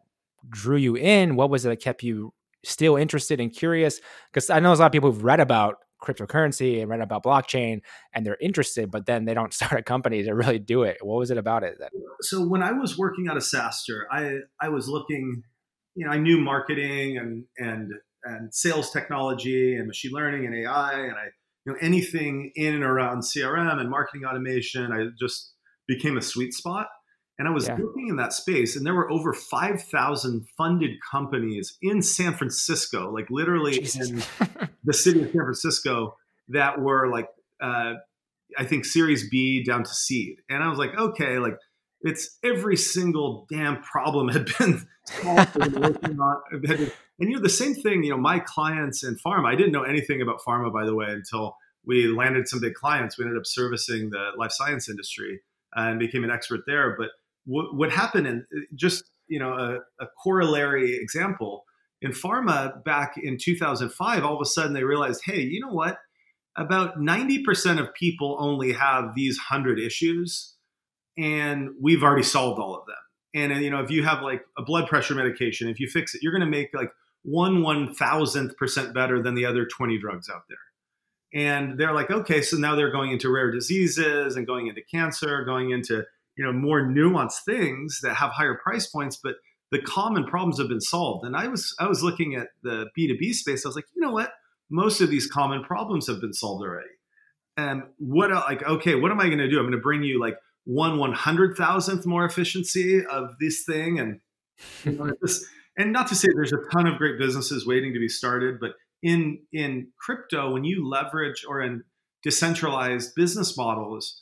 drew 0.49 0.75
you 0.75 0.95
in? 0.95 1.35
What 1.35 1.49
was 1.49 1.65
it 1.65 1.69
that 1.69 1.81
kept 1.81 2.03
you 2.03 2.33
still 2.63 2.95
interested 2.95 3.39
and 3.39 3.51
curious? 3.53 4.01
Because 4.31 4.49
I 4.49 4.59
know 4.59 4.69
there's 4.69 4.79
a 4.79 4.83
lot 4.83 4.87
of 4.87 4.91
people 4.91 5.11
who've 5.11 5.23
read 5.23 5.39
about 5.39 5.77
cryptocurrency 6.01 6.81
and 6.81 6.89
read 6.89 6.99
about 6.99 7.23
blockchain 7.23 7.79
and 8.13 8.25
they're 8.25 8.37
interested, 8.41 8.91
but 8.91 9.05
then 9.05 9.25
they 9.25 9.33
don't 9.33 9.53
start 9.59 9.73
a 9.73 9.83
company 9.83 10.23
to 10.23 10.33
really 10.33 10.59
do 10.59 10.83
it. 10.83 10.97
What 11.01 11.17
was 11.17 11.31
it 11.31 11.37
about 11.37 11.63
it? 11.63 11.77
So 12.21 12.45
when 12.45 12.61
I 12.63 12.71
was 12.71 12.97
working 12.97 13.27
at 13.27 13.37
a 13.37 13.39
SaaStr, 13.39 14.03
I 14.11 14.39
I 14.61 14.69
was 14.69 14.87
looking, 14.87 15.43
you 15.95 16.05
know, 16.05 16.11
I 16.11 16.17
knew 16.17 16.39
marketing 16.39 17.17
and 17.17 17.45
and 17.57 17.91
and 18.25 18.53
sales 18.53 18.91
technology 18.91 19.75
and 19.75 19.87
machine 19.87 20.11
learning 20.13 20.45
and 20.45 20.55
AI, 20.55 20.93
and 20.93 21.13
I 21.13 21.25
you 21.65 21.71
know 21.71 21.77
anything 21.81 22.51
in 22.55 22.73
and 22.73 22.83
around 22.83 23.19
crm 23.19 23.79
and 23.79 23.89
marketing 23.89 24.25
automation 24.25 24.91
i 24.91 25.05
just 25.19 25.53
became 25.87 26.17
a 26.17 26.21
sweet 26.21 26.53
spot 26.53 26.87
and 27.39 27.47
i 27.47 27.51
was 27.51 27.67
yeah. 27.67 27.75
looking 27.75 28.07
in 28.09 28.15
that 28.15 28.33
space 28.33 28.75
and 28.75 28.85
there 28.85 28.93
were 28.93 29.09
over 29.11 29.33
5000 29.33 30.47
funded 30.57 30.91
companies 31.09 31.77
in 31.81 32.01
san 32.01 32.33
francisco 32.33 33.11
like 33.11 33.27
literally 33.29 33.79
Jesus. 33.79 34.09
in 34.09 34.23
the 34.83 34.93
city 34.93 35.21
of 35.21 35.31
san 35.31 35.41
francisco 35.41 36.15
that 36.49 36.79
were 36.79 37.09
like 37.09 37.27
uh, 37.61 37.93
i 38.57 38.63
think 38.65 38.85
series 38.85 39.29
b 39.29 39.63
down 39.63 39.83
to 39.83 39.93
seed 39.93 40.37
and 40.49 40.63
i 40.63 40.69
was 40.69 40.77
like 40.77 40.97
okay 40.97 41.39
like 41.39 41.57
it's 42.01 42.37
every 42.43 42.75
single 42.75 43.47
damn 43.49 43.81
problem 43.81 44.27
had 44.27 44.49
been 44.59 44.85
solved 45.05 45.55
and 45.57 47.29
you 47.29 47.35
know 47.35 47.41
the 47.41 47.49
same 47.49 47.73
thing 47.73 48.03
you 48.03 48.09
know 48.09 48.17
my 48.17 48.39
clients 48.39 49.03
in 49.03 49.15
pharma 49.15 49.51
i 49.51 49.55
didn't 49.55 49.71
know 49.71 49.83
anything 49.83 50.21
about 50.21 50.39
pharma 50.45 50.71
by 50.71 50.85
the 50.85 50.93
way 50.93 51.07
until 51.09 51.57
we 51.85 52.07
landed 52.07 52.47
some 52.47 52.59
big 52.59 52.73
clients 52.73 53.17
we 53.17 53.25
ended 53.25 53.37
up 53.37 53.45
servicing 53.45 54.09
the 54.09 54.31
life 54.37 54.51
science 54.51 54.89
industry 54.89 55.41
and 55.75 55.99
became 55.99 56.23
an 56.23 56.31
expert 56.31 56.61
there 56.67 56.95
but 56.97 57.09
what, 57.45 57.75
what 57.75 57.91
happened 57.91 58.27
and 58.27 58.43
just 58.75 59.03
you 59.27 59.39
know 59.39 59.53
a, 59.53 60.03
a 60.03 60.07
corollary 60.23 60.95
example 60.95 61.65
in 62.01 62.11
pharma 62.11 62.83
back 62.83 63.15
in 63.21 63.37
2005 63.41 64.23
all 64.23 64.35
of 64.35 64.41
a 64.41 64.45
sudden 64.45 64.73
they 64.73 64.83
realized 64.83 65.21
hey 65.25 65.39
you 65.39 65.59
know 65.59 65.73
what? 65.73 65.97
About 66.55 66.99
90% 66.99 67.79
of 67.79 67.95
people 67.95 68.37
only 68.39 68.73
have 68.73 69.15
these 69.15 69.39
100 69.49 69.79
issues 69.79 70.53
and 71.17 71.69
we've 71.81 72.03
already 72.03 72.21
solved 72.21 72.59
all 72.59 72.75
of 72.75 72.85
them. 72.85 72.95
And 73.33 73.63
you 73.63 73.71
know 73.71 73.81
if 73.81 73.89
you 73.89 74.03
have 74.03 74.21
like 74.21 74.45
a 74.57 74.63
blood 74.63 74.87
pressure 74.87 75.15
medication 75.15 75.67
if 75.67 75.79
you 75.79 75.87
fix 75.87 76.13
it 76.13 76.21
you're 76.21 76.33
going 76.33 76.41
to 76.41 76.47
make 76.47 76.69
like 76.73 76.91
one 77.23 77.63
one 77.63 77.93
thousandth 77.93 78.55
percent 78.57 78.93
better 78.93 79.23
than 79.23 79.33
the 79.33 79.45
other 79.45 79.65
20 79.65 79.97
drugs 79.97 80.29
out 80.29 80.43
there. 80.49 80.57
And 81.33 81.79
they're 81.79 81.93
like 81.93 82.11
okay 82.11 82.41
so 82.41 82.57
now 82.57 82.75
they're 82.75 82.91
going 82.91 83.11
into 83.11 83.31
rare 83.31 83.49
diseases 83.49 84.35
and 84.35 84.45
going 84.45 84.67
into 84.67 84.81
cancer 84.93 85.43
going 85.45 85.71
into 85.71 86.03
you 86.37 86.43
know 86.43 86.51
more 86.51 86.81
nuanced 86.81 87.43
things 87.45 87.99
that 88.03 88.15
have 88.15 88.31
higher 88.31 88.59
price 88.63 88.87
points 88.87 89.19
but 89.21 89.35
the 89.71 89.81
common 89.81 90.23
problems 90.25 90.59
have 90.59 90.67
been 90.67 90.81
solved. 90.81 91.25
And 91.25 91.35
i 91.35 91.47
was 91.47 91.75
i 91.79 91.87
was 91.87 92.03
looking 92.03 92.35
at 92.35 92.49
the 92.61 92.87
b2b 92.97 93.33
space. 93.33 93.65
I 93.65 93.69
was 93.69 93.75
like 93.75 93.85
you 93.95 94.01
know 94.01 94.11
what? 94.11 94.31
Most 94.69 95.01
of 95.01 95.09
these 95.09 95.27
common 95.27 95.63
problems 95.63 96.07
have 96.07 96.21
been 96.21 96.33
solved 96.33 96.63
already. 96.63 96.87
And 97.57 97.83
what 97.97 98.31
uh, 98.31 98.43
like 98.47 98.63
okay 98.63 98.95
what 98.95 99.11
am 99.11 99.19
i 99.19 99.25
going 99.25 99.39
to 99.39 99.49
do? 99.49 99.57
I'm 99.57 99.65
going 99.65 99.73
to 99.73 99.79
bring 99.79 100.03
you 100.03 100.19
like 100.19 100.37
one 100.65 100.97
one 100.97 101.13
hundred 101.13 101.57
thousandth 101.57 102.05
more 102.05 102.25
efficiency 102.25 103.05
of 103.05 103.31
this 103.39 103.63
thing 103.65 103.99
and 103.99 104.19
you 104.83 104.93
know, 104.93 105.11
and 105.77 105.91
not 105.91 106.07
to 106.07 106.15
say 106.15 106.29
there's 106.33 106.53
a 106.53 106.57
ton 106.71 106.87
of 106.87 106.97
great 106.97 107.17
businesses 107.17 107.65
waiting 107.65 107.93
to 107.93 107.99
be 107.99 108.07
started, 108.07 108.59
but 108.59 108.71
in 109.01 109.39
in 109.51 109.87
crypto, 109.99 110.51
when 110.51 110.63
you 110.63 110.87
leverage 110.87 111.45
or 111.47 111.61
in 111.61 111.83
decentralized 112.23 113.13
business 113.15 113.57
models, 113.57 114.21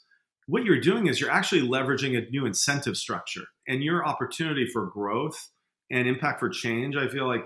what 0.52 0.66
you're 0.66 0.82
doing 0.82 1.08
is 1.08 1.22
you're 1.22 1.32
actually 1.32 1.62
leveraging 1.62 2.18
a 2.18 2.30
new 2.30 2.46
incentive 2.46 2.98
structure 2.98 3.46
and 3.70 3.82
your 3.82 4.06
opportunity 4.06 4.68
for 4.68 4.88
growth 4.88 5.50
and 5.90 6.10
impact 6.10 6.42
for 6.42 6.50
change. 6.50 6.98
I 6.98 7.08
feel 7.08 7.26
like 7.26 7.46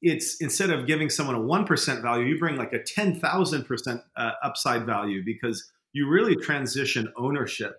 it's 0.00 0.40
instead 0.40 0.70
of 0.70 0.86
giving 0.86 1.10
someone 1.10 1.36
a 1.36 1.38
1% 1.38 2.00
value, 2.00 2.24
you 2.24 2.38
bring 2.38 2.56
like 2.56 2.72
a 2.72 2.78
10,000% 2.78 4.02
uh, 4.16 4.30
upside 4.42 4.86
value 4.86 5.22
because 5.22 5.70
you 5.92 6.08
really 6.08 6.34
transition 6.34 7.12
ownership 7.18 7.74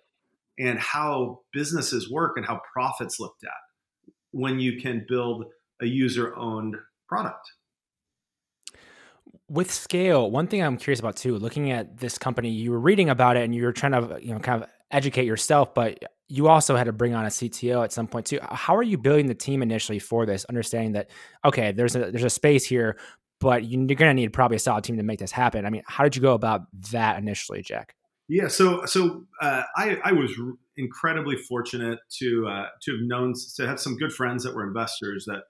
and 0.60 0.78
how 0.78 1.40
businesses 1.52 2.08
work 2.08 2.36
and 2.36 2.46
how 2.46 2.60
profits 2.72 3.18
looked 3.18 3.42
at 3.42 3.50
when 4.30 4.60
you 4.60 4.80
can 4.80 5.04
build 5.08 5.44
a 5.80 5.86
user 5.86 6.36
owned 6.36 6.76
product. 7.08 7.50
With 9.52 9.70
scale, 9.70 10.30
one 10.30 10.46
thing 10.46 10.62
I'm 10.62 10.78
curious 10.78 10.98
about 10.98 11.16
too, 11.16 11.36
looking 11.36 11.70
at 11.70 11.98
this 11.98 12.16
company, 12.16 12.48
you 12.48 12.70
were 12.70 12.80
reading 12.80 13.10
about 13.10 13.36
it 13.36 13.44
and 13.44 13.54
you 13.54 13.64
were 13.64 13.72
trying 13.72 13.92
to, 13.92 14.18
you 14.22 14.32
know, 14.32 14.40
kind 14.40 14.62
of 14.62 14.68
educate 14.90 15.26
yourself, 15.26 15.74
but 15.74 15.98
you 16.28 16.48
also 16.48 16.74
had 16.74 16.84
to 16.84 16.92
bring 16.92 17.14
on 17.14 17.26
a 17.26 17.28
CTO 17.28 17.84
at 17.84 17.92
some 17.92 18.06
point 18.06 18.24
too. 18.24 18.38
How 18.42 18.74
are 18.74 18.82
you 18.82 18.96
building 18.96 19.26
the 19.26 19.34
team 19.34 19.62
initially 19.62 19.98
for 19.98 20.24
this, 20.24 20.46
understanding 20.46 20.92
that 20.92 21.10
okay, 21.44 21.72
there's 21.72 21.94
a 21.94 22.10
there's 22.10 22.24
a 22.24 22.30
space 22.30 22.64
here, 22.64 22.96
but 23.40 23.64
you're 23.64 23.84
going 23.86 24.08
to 24.08 24.14
need 24.14 24.32
probably 24.32 24.56
a 24.56 24.60
solid 24.60 24.84
team 24.84 24.96
to 24.96 25.02
make 25.02 25.18
this 25.18 25.32
happen. 25.32 25.66
I 25.66 25.70
mean, 25.70 25.82
how 25.86 26.04
did 26.04 26.16
you 26.16 26.22
go 26.22 26.32
about 26.32 26.62
that 26.92 27.18
initially, 27.18 27.60
Jack? 27.60 27.94
Yeah, 28.28 28.48
so 28.48 28.86
so 28.86 29.26
uh, 29.42 29.64
I 29.76 29.98
I 30.02 30.12
was 30.12 30.32
incredibly 30.78 31.36
fortunate 31.36 31.98
to 32.18 32.46
uh, 32.48 32.66
to 32.84 32.92
have 32.92 33.00
known 33.02 33.34
to 33.56 33.66
have 33.66 33.78
some 33.78 33.98
good 33.98 34.12
friends 34.12 34.44
that 34.44 34.54
were 34.54 34.66
investors 34.66 35.26
that 35.26 35.42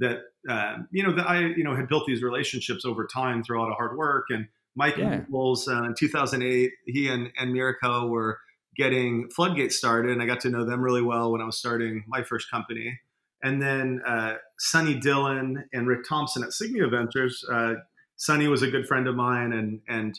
that 0.00 0.20
uh, 0.48 0.78
you 0.90 1.02
know 1.02 1.12
that 1.12 1.28
I 1.28 1.40
you 1.40 1.64
know 1.64 1.74
had 1.74 1.88
built 1.88 2.04
these 2.06 2.22
relationships 2.22 2.84
over 2.84 3.06
time 3.06 3.42
through 3.42 3.58
a 3.58 3.60
lot 3.60 3.70
of 3.70 3.76
hard 3.76 3.96
work. 3.96 4.26
And 4.30 4.48
Mike 4.74 4.96
yeah. 4.96 5.16
Nichols 5.16 5.68
uh, 5.68 5.84
in 5.84 5.94
2008, 5.94 6.70
he 6.86 7.08
and 7.08 7.30
and 7.38 7.52
Mirko 7.52 8.06
were 8.06 8.38
getting 8.76 9.28
Floodgate 9.30 9.72
started, 9.72 10.12
and 10.12 10.22
I 10.22 10.26
got 10.26 10.40
to 10.40 10.50
know 10.50 10.64
them 10.64 10.80
really 10.80 11.02
well 11.02 11.32
when 11.32 11.40
I 11.40 11.44
was 11.44 11.58
starting 11.58 12.04
my 12.06 12.22
first 12.22 12.50
company. 12.50 13.00
And 13.42 13.62
then 13.62 14.00
uh, 14.06 14.34
Sunny 14.58 14.98
Dhillon 14.98 15.64
and 15.72 15.86
Rick 15.86 16.00
Thompson 16.08 16.42
at 16.42 16.50
Signia 16.50 16.90
Ventures. 16.90 17.44
Uh, 17.50 17.74
Sunny 18.16 18.48
was 18.48 18.62
a 18.62 18.70
good 18.70 18.86
friend 18.86 19.06
of 19.06 19.14
mine, 19.14 19.52
and 19.52 19.80
and 19.88 20.18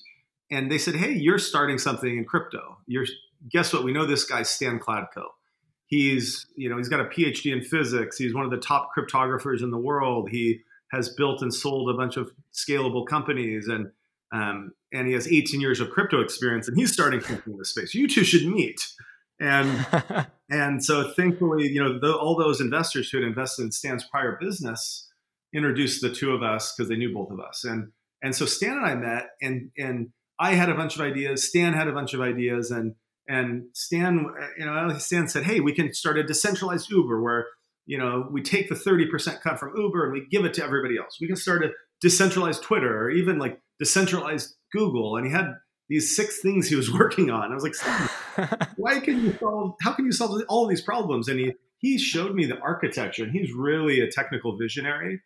and 0.52 0.72
they 0.72 0.78
said, 0.78 0.96
"Hey, 0.96 1.14
you're 1.14 1.40
starting 1.40 1.78
something 1.78 2.18
in 2.18 2.26
crypto. 2.26 2.78
You're 2.88 3.06
guess 3.52 3.74
what? 3.74 3.84
We 3.84 3.94
know 3.94 4.06
this 4.06 4.24
guy 4.24 4.44
Stan 4.44 4.80
Kladko. 4.80 5.26
He's 5.90 6.46
you 6.56 6.70
know 6.70 6.78
he's 6.78 6.88
got 6.88 7.02
a 7.02 7.06
PhD 7.06 7.52
in 7.52 7.64
physics. 7.64 8.18
He's 8.18 8.34
one 8.34 8.46
of 8.46 8.52
the 8.52 8.58
top 8.58 8.92
cryptographers 8.96 9.64
in 9.64 9.72
the 9.72 9.78
world. 9.78 10.30
He 10.30 10.62
has 10.92 11.10
built 11.10 11.42
and 11.42 11.54
sold 11.54 11.90
a 11.90 11.98
bunch 11.98 12.16
of 12.16 12.32
scalable 12.54 13.08
companies, 13.08 13.68
and 13.68 13.92
um, 14.32 14.72
and 14.94 15.08
he 15.08 15.14
has 15.14 15.28
18 15.28 15.60
years 15.60 15.80
of 15.80 15.90
crypto 15.90 16.22
experience, 16.22 16.68
and 16.68 16.78
he's 16.78 16.94
starting 16.94 17.22
something 17.22 17.54
in 17.54 17.60
this 17.60 17.72
space. 17.72 17.96
You 17.96 18.08
two 18.08 18.24
should 18.24 18.46
meet." 18.46 18.80
And 19.40 19.88
and 20.50 20.84
so 20.84 21.12
thankfully, 21.12 21.68
you 21.68 21.84
know, 21.84 22.00
the, 22.00 22.16
all 22.16 22.36
those 22.38 22.62
investors 22.62 23.10
who 23.10 23.18
had 23.18 23.28
invested 23.28 23.64
in 23.64 23.72
Stan's 23.72 24.04
prior 24.04 24.38
business 24.40 25.10
introduced 25.54 26.02
the 26.02 26.14
two 26.14 26.32
of 26.32 26.44
us 26.44 26.74
because 26.76 26.90
they 26.90 26.98
knew 26.98 27.14
both 27.14 27.32
of 27.32 27.40
us. 27.40 27.64
And 27.64 27.92
and 28.22 28.36
so 28.36 28.46
Stan 28.46 28.78
and 28.78 28.86
I 28.86 28.96
met, 28.96 29.30
and 29.42 29.72
and 29.78 30.10
I 30.40 30.54
had 30.54 30.70
a 30.70 30.76
bunch 30.76 30.96
of 30.96 31.02
ideas. 31.02 31.48
Stan 31.48 31.74
had 31.74 31.88
a 31.88 31.94
bunch 31.94 32.14
of 32.14 32.22
ideas, 32.22 32.72
and 32.72 32.96
and 33.30 33.66
Stan, 33.74 34.26
you 34.58 34.66
know, 34.66 34.98
Stan 34.98 35.28
said, 35.28 35.44
"Hey, 35.44 35.60
we 35.60 35.72
can 35.72 35.94
start 35.94 36.18
a 36.18 36.24
decentralized 36.24 36.90
Uber 36.90 37.22
where 37.22 37.46
you 37.86 37.98
know 37.98 38.28
we 38.32 38.42
take 38.42 38.70
the 38.70 38.76
thirty 38.76 39.06
percent 39.06 39.40
cut 39.42 39.60
from 39.60 39.78
Uber 39.78 40.04
and 40.04 40.12
we 40.12 40.26
give 40.32 40.46
it 40.46 40.56
to 40.56 40.64
everybody 40.64 40.98
else. 40.98 41.20
We 41.22 41.28
can 41.28 41.36
start 41.36 41.64
a 41.64 41.70
decentralized 42.02 42.64
Twitter 42.64 43.04
or 43.04 43.12
even 43.12 43.38
like 43.38 43.62
decentralized 43.78 44.56
Google." 44.74 45.16
And 45.16 45.28
he 45.28 45.32
had 45.32 45.54
these 45.90 46.16
six 46.16 46.42
things 46.42 46.68
he 46.68 46.76
was 46.76 46.92
working 47.00 47.30
on. 47.30 47.52
I 47.52 47.56
was 47.56 47.64
like, 47.64 48.58
"Why 48.78 49.00
can 49.00 49.24
you 49.24 49.38
solve? 49.40 49.76
How 49.84 49.94
can 49.94 50.06
you 50.06 50.12
solve 50.12 50.42
all 50.50 50.64
of 50.64 50.70
these 50.70 50.82
problems?" 50.82 51.28
And 51.28 51.40
he 51.40 51.54
he 51.78 52.00
showed 52.00 52.34
me 52.34 52.48
the 52.48 52.58
architecture, 52.58 53.24
and 53.24 53.32
he's 53.32 53.54
really 53.54 54.02
a 54.02 54.10
technical 54.10 54.58
visionary. 54.58 55.22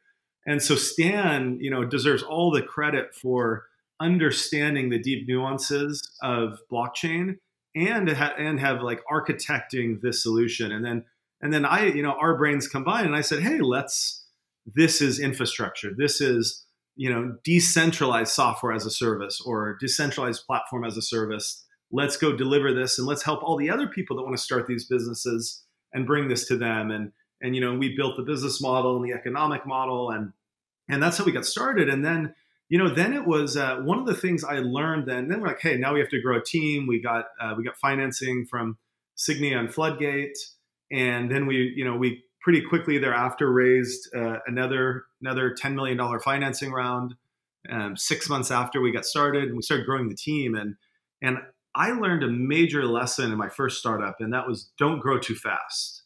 And 0.46 0.62
so 0.62 0.76
Stan, 0.76 1.58
you 1.62 1.72
know, 1.72 1.86
deserves 1.86 2.22
all 2.22 2.52
the 2.52 2.62
credit 2.62 3.16
for 3.16 3.64
understanding 4.02 4.90
the 4.90 5.00
deep 5.00 5.26
nuances 5.26 6.12
of 6.22 6.60
blockchain 6.70 7.38
and 7.76 8.10
ha- 8.10 8.36
and 8.38 8.60
have 8.60 8.82
like 8.82 9.02
architecting 9.12 10.02
this 10.02 10.22
solution. 10.22 10.72
And 10.72 10.86
then 10.86 11.06
and 11.42 11.54
then 11.54 11.66
i 11.66 11.88
you 11.88 12.02
know 12.02 12.14
our 12.14 12.38
brains 12.38 12.70
combined 12.70 13.06
and 13.06 13.16
i 13.18 13.22
said 13.22 13.42
hey 13.42 13.60
let's 13.60 14.24
this 14.66 15.02
is 15.02 15.20
infrastructure. 15.20 15.92
This 15.96 16.22
is 16.22 16.66
you 16.96 17.10
know 17.10 17.38
decentralized 17.44 18.32
software 18.32 18.74
as 18.74 18.86
a 18.86 18.92
service 18.92 19.42
or 19.42 19.78
decentralized 19.80 20.46
platform 20.46 20.86
as 20.86 20.98
a 20.98 21.02
service. 21.02 21.66
Let's 21.92 22.18
go 22.18 22.36
deliver 22.36 22.74
this 22.74 22.98
and 22.98 23.08
let's 23.08 23.24
help 23.24 23.44
all 23.44 23.58
the 23.58 23.70
other 23.70 23.88
people 23.88 24.16
that 24.16 24.24
want 24.24 24.36
to 24.36 24.42
start 24.42 24.68
these 24.68 24.86
businesses 24.86 25.64
and 25.94 26.08
bring 26.08 26.28
this 26.28 26.48
to 26.48 26.58
them. 26.58 26.92
And 26.92 27.12
and 27.42 27.56
you 27.56 27.62
know 27.62 27.76
we 27.76 27.96
built 27.96 28.18
the 28.18 28.24
business 28.24 28.62
model 28.62 28.96
and 28.96 29.06
the 29.06 29.16
economic 29.16 29.66
model 29.66 30.12
and 30.12 30.34
and 30.90 31.02
that's 31.02 31.18
how 31.18 31.26
we 31.26 31.32
got 31.32 31.46
started. 31.46 31.90
And 31.90 32.06
then 32.06 32.36
you 32.70 32.78
know, 32.78 32.94
then 32.94 33.14
it 33.14 33.28
was 33.28 33.56
uh, 33.58 33.78
one 33.78 34.00
of 34.00 34.06
the 34.06 34.16
things 34.16 34.44
I 34.44 34.60
learned. 34.60 35.08
Then, 35.08 35.28
then 35.28 35.42
we're 35.42 35.48
like, 35.48 35.62
hey, 35.62 35.78
now 35.78 35.94
we 35.94 36.00
have 36.00 36.10
to 36.10 36.22
grow 36.22 36.38
a 36.38 36.44
team. 36.44 36.88
We 36.88 37.02
got 37.02 37.26
uh, 37.40 37.54
we 37.58 37.64
got 37.64 37.78
financing 37.78 38.46
from 38.50 38.78
Signia 39.18 39.58
and 39.58 39.74
Floodgate, 39.74 40.38
and 40.92 41.30
then 41.30 41.46
we, 41.46 41.74
you 41.76 41.86
know, 41.86 41.96
we 41.96 42.24
pretty 42.42 42.62
quickly 42.62 42.98
thereafter 42.98 43.52
raised 43.52 44.14
uh, 44.16 44.38
another 44.48 45.04
another 45.22 45.54
ten 45.54 45.76
million 45.76 45.98
dollar 45.98 46.20
financing 46.20 46.72
round. 46.72 47.16
Um, 47.70 47.96
six 47.96 48.28
months 48.28 48.52
after 48.52 48.82
we 48.82 48.92
got 48.92 49.06
started, 49.06 49.46
and 49.46 49.56
we 49.56 49.62
started 49.62 49.86
growing 49.86 50.10
the 50.10 50.16
team, 50.16 50.56
and 50.56 50.76
and 51.22 51.38
I 51.76 51.92
learned 51.92 52.24
a 52.24 52.28
major 52.28 52.86
lesson 52.86 53.32
in 53.32 53.38
my 53.38 53.50
first 53.50 53.80
startup, 53.80 54.18
and 54.20 54.34
that 54.34 54.48
was 54.48 54.72
don't 54.78 55.00
grow 55.00 55.18
too 55.18 55.36
fast. 55.36 56.04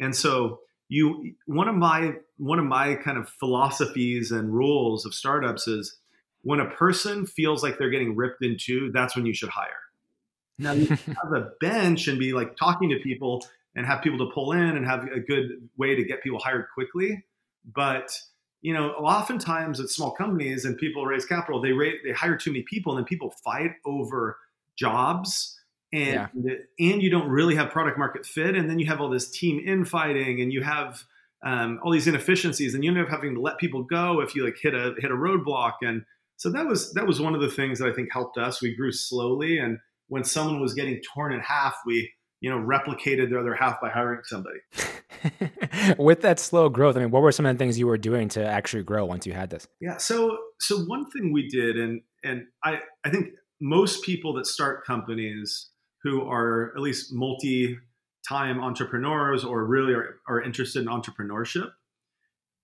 And 0.00 0.14
so 0.14 0.60
you 0.88 1.34
one 1.46 1.68
of 1.68 1.74
my 1.74 2.14
one 2.38 2.58
of 2.58 2.64
my 2.64 2.94
kind 2.94 3.18
of 3.18 3.28
philosophies 3.28 4.30
and 4.30 4.52
rules 4.52 5.04
of 5.04 5.14
startups 5.14 5.68
is 5.68 5.98
when 6.42 6.60
a 6.60 6.70
person 6.70 7.26
feels 7.26 7.62
like 7.62 7.78
they're 7.78 7.90
getting 7.90 8.16
ripped 8.16 8.42
in 8.42 8.56
two, 8.58 8.90
that's 8.92 9.16
when 9.16 9.26
you 9.26 9.34
should 9.34 9.50
hire. 9.50 9.82
Now 10.58 10.72
you 10.72 10.86
have 10.88 11.32
a 11.34 11.50
bench 11.60 12.08
and 12.08 12.18
be 12.18 12.32
like 12.32 12.56
talking 12.56 12.88
to 12.90 12.98
people 13.00 13.44
and 13.74 13.86
have 13.86 14.02
people 14.02 14.18
to 14.18 14.32
pull 14.32 14.52
in 14.52 14.76
and 14.76 14.86
have 14.86 15.04
a 15.04 15.20
good 15.20 15.68
way 15.76 15.94
to 15.94 16.02
get 16.04 16.22
people 16.22 16.38
hired 16.38 16.66
quickly. 16.72 17.24
But 17.74 18.10
you 18.60 18.74
know, 18.74 18.90
oftentimes 18.92 19.78
at 19.78 19.88
small 19.88 20.10
companies 20.10 20.64
and 20.64 20.76
people 20.76 21.06
raise 21.06 21.24
capital, 21.24 21.60
they 21.60 21.72
rate, 21.72 22.00
they 22.04 22.12
hire 22.12 22.36
too 22.36 22.50
many 22.50 22.64
people 22.64 22.92
and 22.92 23.00
then 23.00 23.04
people 23.04 23.32
fight 23.44 23.72
over 23.84 24.38
jobs 24.76 25.57
and 25.92 26.28
yeah. 26.34 26.54
and 26.78 27.02
you 27.02 27.10
don't 27.10 27.28
really 27.28 27.54
have 27.54 27.70
product 27.70 27.98
market 27.98 28.26
fit 28.26 28.54
and 28.54 28.68
then 28.68 28.78
you 28.78 28.86
have 28.86 29.00
all 29.00 29.08
this 29.08 29.30
team 29.30 29.62
infighting 29.66 30.40
and 30.40 30.52
you 30.52 30.62
have 30.62 31.02
um, 31.44 31.80
all 31.82 31.92
these 31.92 32.06
inefficiencies 32.06 32.74
and 32.74 32.84
you 32.84 32.90
end 32.90 33.00
up 33.00 33.08
having 33.08 33.34
to 33.34 33.40
let 33.40 33.58
people 33.58 33.82
go 33.84 34.20
if 34.20 34.34
you 34.34 34.44
like 34.44 34.56
hit 34.60 34.74
a 34.74 34.94
hit 34.98 35.10
a 35.10 35.14
roadblock 35.14 35.74
and 35.82 36.02
so 36.38 36.50
that 36.50 36.66
was 36.66 36.92
that 36.94 37.06
was 37.06 37.20
one 37.20 37.34
of 37.34 37.40
the 37.40 37.50
things 37.50 37.80
that 37.80 37.88
I 37.88 37.92
think 37.92 38.12
helped 38.12 38.38
us. 38.38 38.62
We 38.62 38.74
grew 38.74 38.92
slowly, 38.92 39.58
and 39.58 39.78
when 40.06 40.24
someone 40.24 40.60
was 40.60 40.72
getting 40.72 41.00
torn 41.12 41.32
in 41.32 41.40
half, 41.40 41.74
we 41.84 42.12
you 42.40 42.48
know 42.48 42.58
replicated 42.58 43.30
the 43.30 43.38
other 43.38 43.54
half 43.54 43.80
by 43.80 43.90
hiring 43.90 44.20
somebody. 44.24 44.60
With 45.98 46.20
that 46.20 46.38
slow 46.38 46.68
growth, 46.68 46.96
I 46.96 47.00
mean, 47.00 47.10
what 47.10 47.22
were 47.22 47.32
some 47.32 47.44
of 47.44 47.54
the 47.54 47.58
things 47.58 47.76
you 47.76 47.88
were 47.88 47.98
doing 47.98 48.28
to 48.30 48.46
actually 48.46 48.84
grow 48.84 49.04
once 49.04 49.26
you 49.26 49.32
had 49.32 49.50
this? 49.50 49.66
Yeah, 49.80 49.96
so 49.96 50.38
so 50.60 50.78
one 50.84 51.10
thing 51.10 51.32
we 51.32 51.48
did, 51.48 51.76
and 51.76 52.02
and 52.22 52.44
I 52.64 52.82
I 53.04 53.10
think 53.10 53.30
most 53.60 54.04
people 54.04 54.32
that 54.34 54.46
start 54.46 54.86
companies 54.86 55.70
who 56.02 56.22
are 56.22 56.72
at 56.76 56.82
least 56.82 57.12
multi 57.12 57.78
time 58.28 58.60
entrepreneurs 58.60 59.44
or 59.44 59.64
really 59.64 59.94
are, 59.94 60.16
are 60.28 60.42
interested 60.42 60.82
in 60.82 60.88
entrepreneurship 60.88 61.70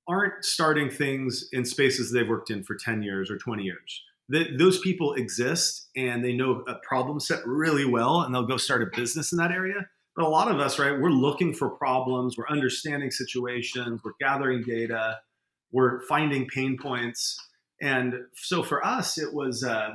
aren't 0.08 0.44
starting 0.44 0.90
things 0.90 1.48
in 1.52 1.64
spaces 1.64 2.12
they've 2.12 2.28
worked 2.28 2.50
in 2.50 2.62
for 2.62 2.76
10 2.76 3.02
years 3.02 3.30
or 3.30 3.38
20 3.38 3.62
years. 3.62 4.02
The, 4.28 4.56
those 4.56 4.78
people 4.78 5.14
exist 5.14 5.88
and 5.96 6.24
they 6.24 6.32
know 6.32 6.62
a 6.66 6.74
problem 6.86 7.20
set 7.20 7.46
really 7.46 7.84
well 7.84 8.20
and 8.20 8.34
they'll 8.34 8.46
go 8.46 8.56
start 8.56 8.82
a 8.82 8.96
business 8.96 9.32
in 9.32 9.38
that 9.38 9.50
area. 9.50 9.86
But 10.16 10.24
a 10.24 10.28
lot 10.28 10.50
of 10.50 10.60
us, 10.60 10.78
right, 10.78 10.98
we're 10.98 11.10
looking 11.10 11.52
for 11.52 11.70
problems, 11.70 12.36
we're 12.38 12.48
understanding 12.48 13.10
situations, 13.10 14.00
we're 14.04 14.12
gathering 14.20 14.62
data, 14.62 15.18
we're 15.72 16.02
finding 16.02 16.46
pain 16.46 16.78
points. 16.80 17.36
And 17.82 18.14
so 18.34 18.62
for 18.62 18.84
us, 18.86 19.18
it 19.18 19.34
was, 19.34 19.64
uh, 19.64 19.94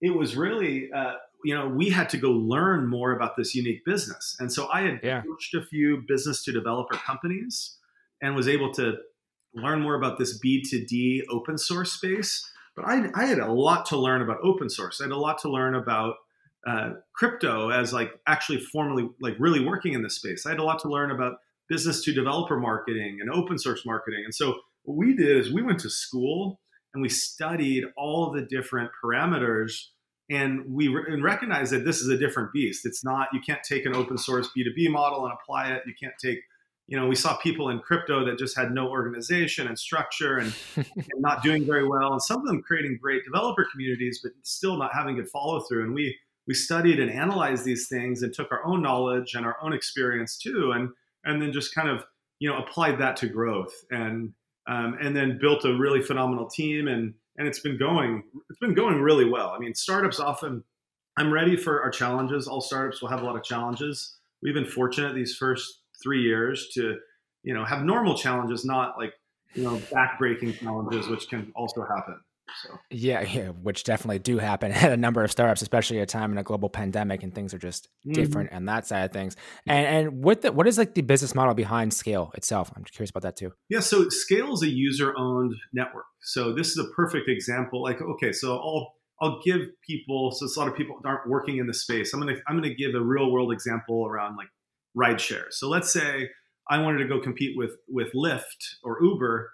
it 0.00 0.16
was 0.16 0.34
really, 0.34 0.90
uh, 0.92 1.14
you 1.44 1.54
know, 1.54 1.68
we 1.68 1.90
had 1.90 2.08
to 2.10 2.18
go 2.18 2.30
learn 2.30 2.86
more 2.86 3.12
about 3.12 3.36
this 3.36 3.54
unique 3.54 3.84
business. 3.84 4.36
And 4.38 4.52
so 4.52 4.68
I 4.72 4.82
had 4.82 5.00
yeah. 5.02 5.22
coached 5.22 5.54
a 5.54 5.62
few 5.62 6.02
business 6.06 6.44
to 6.44 6.52
developer 6.52 6.96
companies 6.96 7.76
and 8.22 8.34
was 8.34 8.48
able 8.48 8.72
to 8.74 8.96
learn 9.54 9.80
more 9.80 9.94
about 9.94 10.18
this 10.18 10.38
B2D 10.44 11.22
open 11.30 11.58
source 11.58 11.92
space. 11.92 12.48
But 12.76 12.84
I, 12.86 13.10
I 13.14 13.24
had 13.26 13.38
a 13.38 13.52
lot 13.52 13.86
to 13.86 13.96
learn 13.96 14.22
about 14.22 14.38
open 14.42 14.68
source. 14.68 15.00
I 15.00 15.04
had 15.04 15.12
a 15.12 15.16
lot 15.16 15.38
to 15.40 15.50
learn 15.50 15.74
about 15.74 16.14
uh, 16.66 16.90
crypto 17.14 17.70
as 17.70 17.92
like 17.92 18.12
actually 18.26 18.60
formally 18.60 19.08
like 19.20 19.34
really 19.38 19.64
working 19.64 19.94
in 19.94 20.02
this 20.02 20.16
space. 20.16 20.44
I 20.46 20.50
had 20.50 20.58
a 20.58 20.64
lot 20.64 20.78
to 20.80 20.88
learn 20.88 21.10
about 21.10 21.36
business 21.68 22.04
to 22.04 22.12
developer 22.12 22.58
marketing 22.58 23.18
and 23.20 23.30
open 23.30 23.58
source 23.58 23.86
marketing. 23.86 24.22
And 24.24 24.34
so 24.34 24.56
what 24.82 24.96
we 24.96 25.14
did 25.14 25.36
is 25.36 25.52
we 25.52 25.62
went 25.62 25.80
to 25.80 25.90
school 25.90 26.60
and 26.92 27.02
we 27.02 27.08
studied 27.08 27.84
all 27.96 28.32
the 28.32 28.42
different 28.42 28.90
parameters 29.02 29.86
and 30.30 30.64
we 30.66 30.88
re- 30.88 31.12
and 31.12 31.22
recognized 31.22 31.72
that 31.72 31.84
this 31.84 32.00
is 32.00 32.08
a 32.08 32.16
different 32.16 32.52
beast. 32.52 32.86
It's 32.86 33.04
not 33.04 33.28
you 33.32 33.40
can't 33.40 33.62
take 33.62 33.84
an 33.84 33.94
open 33.94 34.16
source 34.16 34.48
B2B 34.56 34.90
model 34.90 35.24
and 35.24 35.34
apply 35.34 35.72
it. 35.72 35.82
You 35.86 35.94
can't 36.00 36.14
take 36.22 36.40
you 36.90 36.98
know, 36.98 37.06
we 37.06 37.14
saw 37.14 37.36
people 37.36 37.70
in 37.70 37.78
crypto 37.78 38.24
that 38.24 38.36
just 38.36 38.58
had 38.58 38.72
no 38.72 38.88
organization 38.88 39.68
and 39.68 39.78
structure 39.78 40.38
and, 40.38 40.52
and, 40.76 40.86
not 41.18 41.40
doing 41.40 41.64
very 41.64 41.86
well, 41.86 42.12
and 42.12 42.20
some 42.20 42.40
of 42.40 42.46
them 42.48 42.60
creating 42.62 42.98
great 43.00 43.24
developer 43.24 43.64
communities, 43.70 44.18
but 44.24 44.32
still 44.42 44.76
not 44.76 44.92
having 44.92 45.14
good 45.14 45.28
follow 45.28 45.60
through. 45.60 45.84
And 45.84 45.94
we 45.94 46.18
we 46.48 46.54
studied 46.54 46.98
and 46.98 47.08
analyzed 47.08 47.64
these 47.64 47.86
things 47.86 48.22
and 48.22 48.34
took 48.34 48.50
our 48.50 48.64
own 48.66 48.82
knowledge 48.82 49.34
and 49.34 49.46
our 49.46 49.56
own 49.62 49.72
experience 49.72 50.36
too, 50.36 50.72
and 50.72 50.90
and 51.24 51.40
then 51.40 51.52
just 51.52 51.72
kind 51.72 51.88
of 51.88 52.04
you 52.40 52.48
know 52.50 52.58
applied 52.58 52.98
that 52.98 53.16
to 53.18 53.28
growth 53.28 53.72
and 53.92 54.32
um, 54.66 54.98
and 55.00 55.14
then 55.14 55.38
built 55.40 55.64
a 55.64 55.72
really 55.72 56.02
phenomenal 56.02 56.48
team 56.50 56.88
and 56.88 57.14
and 57.40 57.48
it's 57.48 57.60
been 57.60 57.78
going 57.78 58.22
it's 58.50 58.58
been 58.58 58.74
going 58.74 59.00
really 59.00 59.24
well. 59.24 59.48
I 59.48 59.58
mean, 59.58 59.74
startups 59.74 60.20
often 60.20 60.62
I'm 61.16 61.32
ready 61.32 61.56
for 61.56 61.82
our 61.82 61.90
challenges. 61.90 62.46
All 62.46 62.60
startups 62.60 63.00
will 63.00 63.08
have 63.08 63.22
a 63.22 63.24
lot 63.24 63.34
of 63.34 63.42
challenges. 63.42 64.18
We've 64.42 64.54
been 64.54 64.66
fortunate 64.66 65.14
these 65.14 65.34
first 65.34 65.80
three 66.02 66.22
years 66.22 66.68
to 66.74 66.98
you 67.42 67.54
know 67.54 67.64
have 67.64 67.82
normal 67.82 68.14
challenges, 68.14 68.64
not 68.66 68.98
like 68.98 69.14
you 69.54 69.62
know 69.64 69.76
backbreaking 69.90 70.58
challenges, 70.58 71.08
which 71.08 71.28
can 71.30 71.50
also 71.56 71.82
happen. 71.82 72.20
So. 72.62 72.78
Yeah, 72.90 73.22
yeah, 73.22 73.48
which 73.48 73.84
definitely 73.84 74.18
do 74.18 74.38
happen 74.38 74.72
at 74.72 74.92
a 74.92 74.96
number 74.96 75.22
of 75.24 75.30
startups, 75.30 75.62
especially 75.62 75.98
at 75.98 76.02
a 76.02 76.06
time 76.06 76.32
in 76.32 76.38
a 76.38 76.42
global 76.42 76.68
pandemic 76.68 77.22
and 77.22 77.34
things 77.34 77.54
are 77.54 77.58
just 77.58 77.88
mm-hmm. 78.06 78.12
different 78.12 78.50
and 78.52 78.68
that 78.68 78.86
side 78.86 79.04
of 79.04 79.12
things. 79.12 79.36
And 79.66 79.86
and 79.86 80.24
what 80.24 80.42
the, 80.42 80.52
what 80.52 80.66
is 80.66 80.78
like 80.78 80.94
the 80.94 81.02
business 81.02 81.34
model 81.34 81.54
behind 81.54 81.94
Scale 81.94 82.32
itself? 82.34 82.70
I'm 82.76 82.84
curious 82.84 83.10
about 83.10 83.22
that 83.22 83.36
too. 83.36 83.52
Yeah, 83.68 83.80
so 83.80 84.08
Scale 84.08 84.52
is 84.54 84.62
a 84.62 84.68
user 84.68 85.14
owned 85.16 85.54
network. 85.72 86.06
So 86.22 86.52
this 86.52 86.68
is 86.68 86.78
a 86.78 86.88
perfect 86.94 87.28
example. 87.28 87.82
Like, 87.82 88.00
okay, 88.00 88.32
so 88.32 88.56
I'll 88.56 88.94
I'll 89.20 89.40
give 89.44 89.60
people. 89.86 90.32
So 90.32 90.46
a 90.46 90.52
lot 90.58 90.68
of 90.70 90.76
people 90.76 91.00
aren't 91.04 91.28
working 91.28 91.58
in 91.58 91.66
the 91.66 91.74
space. 91.74 92.12
I'm 92.12 92.20
gonna 92.20 92.36
I'm 92.48 92.56
gonna 92.56 92.74
give 92.74 92.94
a 92.94 93.00
real 93.00 93.30
world 93.30 93.52
example 93.52 94.06
around 94.06 94.36
like 94.36 94.48
ride 94.94 95.20
share. 95.20 95.46
So 95.50 95.68
let's 95.68 95.92
say 95.92 96.28
I 96.68 96.78
wanted 96.78 96.98
to 96.98 97.08
go 97.08 97.20
compete 97.20 97.56
with 97.56 97.72
with 97.88 98.12
Lyft 98.14 98.76
or 98.82 98.98
Uber. 99.02 99.52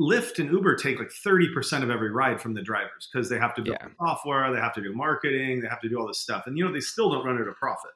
Lyft 0.00 0.38
and 0.38 0.50
Uber 0.50 0.76
take 0.76 0.98
like 0.98 1.10
30% 1.10 1.82
of 1.82 1.90
every 1.90 2.10
ride 2.10 2.40
from 2.40 2.54
the 2.54 2.62
drivers 2.62 3.08
because 3.12 3.28
they 3.28 3.38
have 3.38 3.54
to 3.56 3.62
build 3.62 3.76
yeah. 3.80 3.88
software, 4.00 4.50
they 4.52 4.60
have 4.60 4.74
to 4.74 4.82
do 4.82 4.94
marketing, 4.94 5.60
they 5.60 5.68
have 5.68 5.80
to 5.82 5.88
do 5.88 5.98
all 5.98 6.06
this 6.06 6.20
stuff. 6.20 6.44
And 6.46 6.56
you 6.56 6.64
know, 6.64 6.72
they 6.72 6.80
still 6.80 7.10
don't 7.10 7.24
run 7.24 7.40
at 7.40 7.46
a 7.46 7.52
profit. 7.52 7.90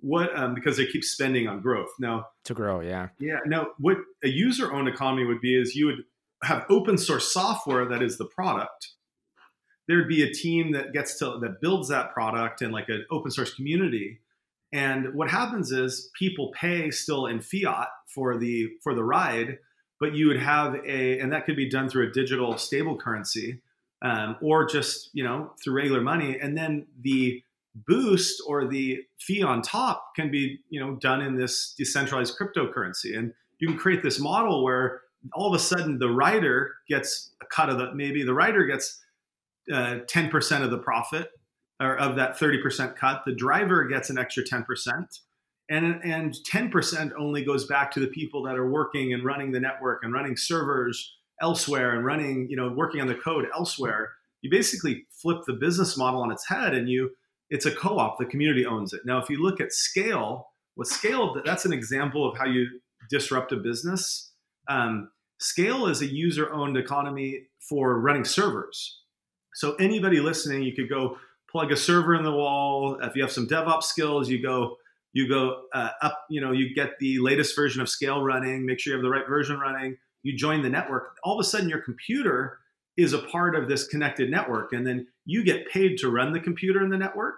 What 0.00 0.36
um, 0.36 0.54
because 0.54 0.76
they 0.76 0.86
keep 0.86 1.04
spending 1.04 1.48
on 1.48 1.60
growth. 1.60 1.90
Now 1.98 2.26
to 2.44 2.54
grow, 2.54 2.80
yeah. 2.80 3.08
Yeah. 3.18 3.38
Now 3.46 3.68
what 3.78 3.98
a 4.22 4.28
user 4.28 4.72
owned 4.72 4.88
economy 4.88 5.24
would 5.24 5.40
be 5.40 5.58
is 5.58 5.76
you 5.76 5.86
would 5.86 6.04
have 6.42 6.66
open 6.68 6.98
source 6.98 7.32
software 7.32 7.86
that 7.88 8.02
is 8.02 8.18
the 8.18 8.26
product. 8.26 8.90
There'd 9.86 10.08
be 10.08 10.22
a 10.22 10.32
team 10.32 10.72
that 10.72 10.92
gets 10.92 11.18
to 11.20 11.38
that 11.40 11.60
builds 11.60 11.88
that 11.88 12.12
product 12.12 12.60
and 12.60 12.72
like 12.72 12.88
an 12.88 13.06
open 13.10 13.30
source 13.30 13.54
community. 13.54 14.20
And 14.72 15.14
what 15.14 15.30
happens 15.30 15.70
is 15.70 16.10
people 16.18 16.52
pay 16.60 16.90
still 16.90 17.26
in 17.26 17.40
fiat 17.40 17.88
for 18.08 18.36
the 18.36 18.72
for 18.82 18.94
the 18.94 19.04
ride 19.04 19.58
but 20.00 20.14
you 20.14 20.28
would 20.28 20.40
have 20.40 20.74
a, 20.86 21.18
and 21.18 21.32
that 21.32 21.46
could 21.46 21.56
be 21.56 21.68
done 21.68 21.88
through 21.88 22.08
a 22.08 22.10
digital 22.10 22.56
stable 22.58 22.96
currency 22.96 23.60
um, 24.02 24.36
or 24.42 24.66
just, 24.66 25.10
you 25.12 25.24
know, 25.24 25.52
through 25.62 25.74
regular 25.74 26.00
money. 26.00 26.38
And 26.38 26.56
then 26.56 26.86
the 27.00 27.42
boost 27.74 28.42
or 28.46 28.66
the 28.66 29.00
fee 29.18 29.42
on 29.42 29.62
top 29.62 30.14
can 30.14 30.30
be, 30.30 30.60
you 30.68 30.80
know, 30.80 30.96
done 30.96 31.20
in 31.20 31.36
this 31.36 31.74
decentralized 31.76 32.36
cryptocurrency. 32.38 33.16
And 33.16 33.32
you 33.58 33.68
can 33.68 33.78
create 33.78 34.02
this 34.02 34.20
model 34.20 34.62
where 34.62 35.02
all 35.32 35.48
of 35.48 35.58
a 35.58 35.62
sudden 35.62 35.98
the 35.98 36.10
rider 36.10 36.74
gets 36.88 37.30
a 37.40 37.46
cut 37.46 37.70
of 37.70 37.78
the, 37.78 37.94
maybe 37.94 38.22
the 38.22 38.34
rider 38.34 38.64
gets 38.64 39.02
uh, 39.72 40.00
10% 40.06 40.62
of 40.62 40.70
the 40.70 40.78
profit 40.78 41.30
or 41.80 41.96
of 41.96 42.16
that 42.16 42.38
30% 42.38 42.94
cut. 42.96 43.22
The 43.24 43.34
driver 43.34 43.84
gets 43.84 44.10
an 44.10 44.18
extra 44.18 44.44
10% 44.44 45.20
and 45.70 46.00
and 46.04 46.36
10% 46.50 47.12
only 47.18 47.44
goes 47.44 47.66
back 47.66 47.90
to 47.92 48.00
the 48.00 48.06
people 48.08 48.42
that 48.42 48.56
are 48.56 48.70
working 48.70 49.12
and 49.12 49.24
running 49.24 49.52
the 49.52 49.60
network 49.60 50.02
and 50.02 50.12
running 50.12 50.36
servers 50.36 51.14
elsewhere 51.40 51.94
and 51.94 52.04
running 52.04 52.48
you 52.48 52.56
know 52.56 52.68
working 52.68 53.00
on 53.00 53.06
the 53.06 53.14
code 53.14 53.46
elsewhere. 53.54 54.12
You 54.42 54.50
basically 54.50 55.06
flip 55.10 55.38
the 55.46 55.54
business 55.54 55.96
model 55.96 56.20
on 56.20 56.30
its 56.30 56.46
head 56.46 56.74
and 56.74 56.88
you 56.88 57.10
it's 57.50 57.66
a 57.66 57.70
co-op 57.70 58.18
the 58.18 58.26
community 58.26 58.66
owns 58.66 58.92
it. 58.92 59.02
Now 59.04 59.18
if 59.18 59.30
you 59.30 59.42
look 59.42 59.60
at 59.60 59.72
scale 59.72 60.48
what 60.74 60.88
scale 60.88 61.40
that's 61.44 61.64
an 61.64 61.72
example 61.72 62.28
of 62.28 62.36
how 62.36 62.46
you 62.46 62.66
disrupt 63.10 63.52
a 63.52 63.56
business. 63.56 64.32
Um, 64.68 65.10
scale 65.38 65.86
is 65.86 66.02
a 66.02 66.06
user 66.06 66.52
owned 66.52 66.76
economy 66.76 67.46
for 67.60 68.00
running 68.00 68.24
servers. 68.24 69.00
So 69.54 69.74
anybody 69.76 70.20
listening 70.20 70.62
you 70.62 70.74
could 70.74 70.90
go 70.90 71.16
plug 71.50 71.72
a 71.72 71.76
server 71.76 72.14
in 72.16 72.24
the 72.24 72.32
wall. 72.32 72.98
If 73.00 73.14
you 73.14 73.22
have 73.22 73.32
some 73.32 73.46
devops 73.46 73.84
skills 73.84 74.28
you 74.28 74.42
go 74.42 74.76
you 75.14 75.28
go 75.28 75.62
uh, 75.72 75.90
up, 76.02 76.26
you 76.28 76.40
know, 76.40 76.52
you 76.52 76.74
get 76.74 76.98
the 76.98 77.18
latest 77.20 77.56
version 77.56 77.80
of 77.80 77.88
Scale 77.88 78.22
running, 78.22 78.66
make 78.66 78.80
sure 78.80 78.92
you 78.92 78.98
have 78.98 79.02
the 79.02 79.10
right 79.10 79.26
version 79.26 79.58
running, 79.58 79.96
you 80.22 80.36
join 80.36 80.62
the 80.62 80.68
network. 80.68 81.16
All 81.22 81.38
of 81.38 81.40
a 81.40 81.48
sudden, 81.48 81.68
your 81.68 81.80
computer 81.80 82.58
is 82.96 83.12
a 83.12 83.18
part 83.18 83.54
of 83.54 83.68
this 83.68 83.86
connected 83.86 84.30
network. 84.30 84.72
And 84.72 84.86
then 84.86 85.06
you 85.24 85.44
get 85.44 85.68
paid 85.68 85.98
to 85.98 86.10
run 86.10 86.32
the 86.32 86.40
computer 86.40 86.82
in 86.82 86.90
the 86.90 86.98
network 86.98 87.36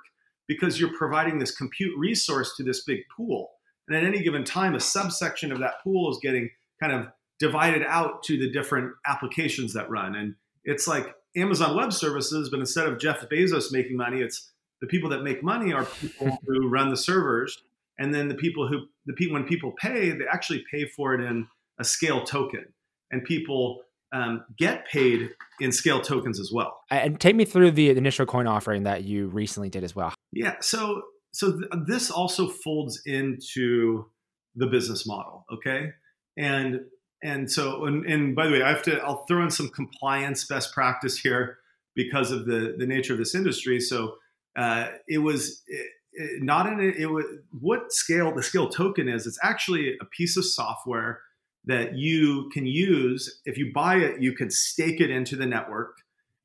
because 0.48 0.80
you're 0.80 0.96
providing 0.96 1.38
this 1.38 1.54
compute 1.54 1.96
resource 1.98 2.56
to 2.56 2.62
this 2.62 2.84
big 2.84 3.00
pool. 3.14 3.50
And 3.88 3.96
at 3.96 4.04
any 4.04 4.22
given 4.22 4.44
time, 4.44 4.74
a 4.74 4.80
subsection 4.80 5.52
of 5.52 5.60
that 5.60 5.82
pool 5.84 6.10
is 6.10 6.18
getting 6.22 6.50
kind 6.80 6.92
of 6.92 7.08
divided 7.38 7.82
out 7.86 8.22
to 8.24 8.38
the 8.38 8.50
different 8.50 8.92
applications 9.06 9.74
that 9.74 9.90
run. 9.90 10.14
And 10.14 10.34
it's 10.64 10.88
like 10.88 11.14
Amazon 11.36 11.76
Web 11.76 11.92
Services, 11.92 12.48
but 12.50 12.60
instead 12.60 12.86
of 12.86 12.98
Jeff 12.98 13.28
Bezos 13.28 13.72
making 13.72 13.96
money, 13.96 14.20
it's 14.20 14.50
the 14.80 14.86
people 14.86 15.10
that 15.10 15.22
make 15.22 15.42
money 15.42 15.72
are 15.72 15.84
people 15.84 16.38
who 16.46 16.68
run 16.68 16.90
the 16.90 16.96
servers, 16.96 17.58
and 17.98 18.14
then 18.14 18.28
the 18.28 18.34
people 18.34 18.68
who 18.68 18.86
the 19.06 19.14
people 19.14 19.34
when 19.34 19.44
people 19.44 19.72
pay, 19.80 20.10
they 20.10 20.24
actually 20.30 20.64
pay 20.70 20.86
for 20.86 21.14
it 21.14 21.20
in 21.20 21.46
a 21.78 21.84
scale 21.84 22.24
token, 22.24 22.64
and 23.10 23.24
people 23.24 23.80
um, 24.12 24.44
get 24.56 24.86
paid 24.86 25.30
in 25.60 25.72
scale 25.72 26.00
tokens 26.00 26.38
as 26.38 26.50
well. 26.52 26.80
And 26.90 27.20
take 27.20 27.36
me 27.36 27.44
through 27.44 27.72
the 27.72 27.90
initial 27.90 28.26
coin 28.26 28.46
offering 28.46 28.84
that 28.84 29.04
you 29.04 29.28
recently 29.28 29.68
did 29.68 29.84
as 29.84 29.94
well. 29.94 30.14
Yeah, 30.32 30.56
so 30.60 31.02
so 31.32 31.52
th- 31.52 31.70
this 31.86 32.10
also 32.10 32.48
folds 32.48 33.00
into 33.04 34.06
the 34.54 34.66
business 34.66 35.06
model, 35.06 35.44
okay, 35.52 35.90
and 36.36 36.80
and 37.22 37.50
so 37.50 37.84
and, 37.84 38.04
and 38.06 38.34
by 38.36 38.46
the 38.46 38.52
way, 38.52 38.62
I 38.62 38.68
have 38.68 38.82
to 38.82 38.98
I'll 38.98 39.24
throw 39.26 39.42
in 39.42 39.50
some 39.50 39.68
compliance 39.68 40.46
best 40.46 40.72
practice 40.72 41.18
here 41.18 41.58
because 41.94 42.30
of 42.30 42.46
the 42.46 42.74
the 42.78 42.86
nature 42.86 43.12
of 43.12 43.18
this 43.18 43.34
industry. 43.34 43.80
So 43.80 44.16
uh, 44.56 44.88
it 45.06 45.18
was 45.18 45.62
it, 45.66 45.86
it, 46.12 46.42
not 46.42 46.66
in 46.66 46.80
it, 46.80 46.96
it 46.96 47.06
was 47.06 47.24
what 47.60 47.92
scale 47.92 48.34
the 48.34 48.42
scale 48.42 48.68
token 48.68 49.08
is. 49.08 49.26
It's 49.26 49.38
actually 49.42 49.96
a 50.00 50.04
piece 50.06 50.36
of 50.36 50.44
software 50.44 51.20
that 51.64 51.96
you 51.96 52.48
can 52.52 52.66
use. 52.66 53.40
If 53.44 53.58
you 53.58 53.72
buy 53.74 53.96
it, 53.96 54.20
you 54.20 54.32
can 54.32 54.50
stake 54.50 55.00
it 55.00 55.10
into 55.10 55.36
the 55.36 55.46
network. 55.46 55.96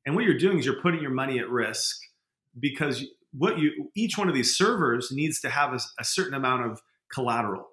And 0.04 0.14
what 0.14 0.24
you're 0.24 0.38
doing 0.38 0.58
is 0.58 0.66
you're 0.66 0.80
putting 0.82 1.00
your 1.00 1.12
money 1.12 1.38
at 1.38 1.48
risk 1.48 1.96
because 2.58 3.04
what 3.32 3.58
you 3.58 3.90
each 3.94 4.18
one 4.18 4.28
of 4.28 4.34
these 4.34 4.54
servers 4.54 5.10
needs 5.10 5.40
to 5.40 5.48
have 5.48 5.72
a, 5.72 5.80
a 5.98 6.04
certain 6.04 6.34
amount 6.34 6.70
of 6.70 6.80
collateral. 7.12 7.68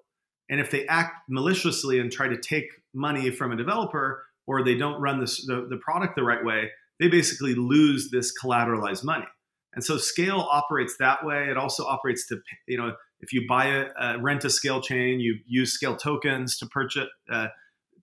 And 0.48 0.60
if 0.60 0.70
they 0.70 0.86
act 0.86 1.14
maliciously 1.28 2.00
and 2.00 2.10
try 2.10 2.28
to 2.28 2.38
take 2.38 2.64
money 2.94 3.30
from 3.30 3.52
a 3.52 3.56
developer 3.56 4.24
or 4.46 4.64
they 4.64 4.74
don't 4.74 5.00
run 5.00 5.20
this, 5.20 5.46
the, 5.46 5.66
the 5.68 5.76
product 5.76 6.16
the 6.16 6.24
right 6.24 6.44
way, 6.44 6.70
they 6.98 7.08
basically 7.08 7.54
lose 7.54 8.10
this 8.10 8.32
collateralized 8.42 9.04
money. 9.04 9.26
And 9.74 9.84
so 9.84 9.96
scale 9.98 10.48
operates 10.50 10.96
that 10.98 11.24
way. 11.24 11.48
It 11.48 11.56
also 11.56 11.84
operates 11.84 12.26
to, 12.28 12.38
you 12.66 12.76
know, 12.76 12.94
if 13.20 13.32
you 13.32 13.46
buy 13.48 13.86
a, 13.98 14.18
rent 14.18 14.44
a 14.44 14.50
scale 14.50 14.80
chain, 14.80 15.20
you 15.20 15.36
use 15.46 15.72
scale 15.72 15.96
tokens 15.96 16.58
to 16.58 16.66
purchase, 16.66 17.06
uh, 17.30 17.48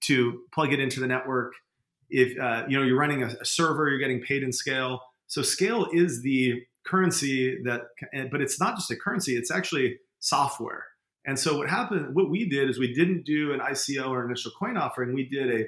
to 0.02 0.42
plug 0.54 0.72
it 0.72 0.80
into 0.80 1.00
the 1.00 1.08
network. 1.08 1.54
If, 2.10 2.40
uh, 2.40 2.64
you 2.70 2.78
know, 2.78 2.86
you're 2.86 2.98
running 2.98 3.24
a, 3.24 3.28
a 3.42 3.46
server, 3.46 3.90
you're 3.90 4.00
getting 4.00 4.22
paid 4.22 4.44
in 4.44 4.54
scale. 4.54 5.02
So 5.26 5.42
scale 5.42 5.88
is 5.92 6.22
the 6.22 6.62
currency 6.86 7.58
that, 7.66 7.82
but 8.32 8.42
it's 8.42 8.60
not 8.60 8.76
just 8.76 8.90
a 8.92 8.96
currency, 8.96 9.36
it's 9.36 9.52
actually 9.52 9.98
software. 10.20 10.86
And 11.26 11.38
so 11.38 11.58
what 11.58 11.70
happened, 11.70 12.16
what 12.16 12.30
we 12.30 12.48
did 12.48 12.70
is 12.70 12.80
we 12.80 12.94
didn't 12.94 13.26
do 13.26 13.52
an 13.52 13.60
ICO 13.60 14.10
or 14.10 14.26
initial 14.26 14.52
coin 14.58 14.78
offering. 14.78 15.14
We 15.14 15.28
did 15.28 15.54
a 15.54 15.66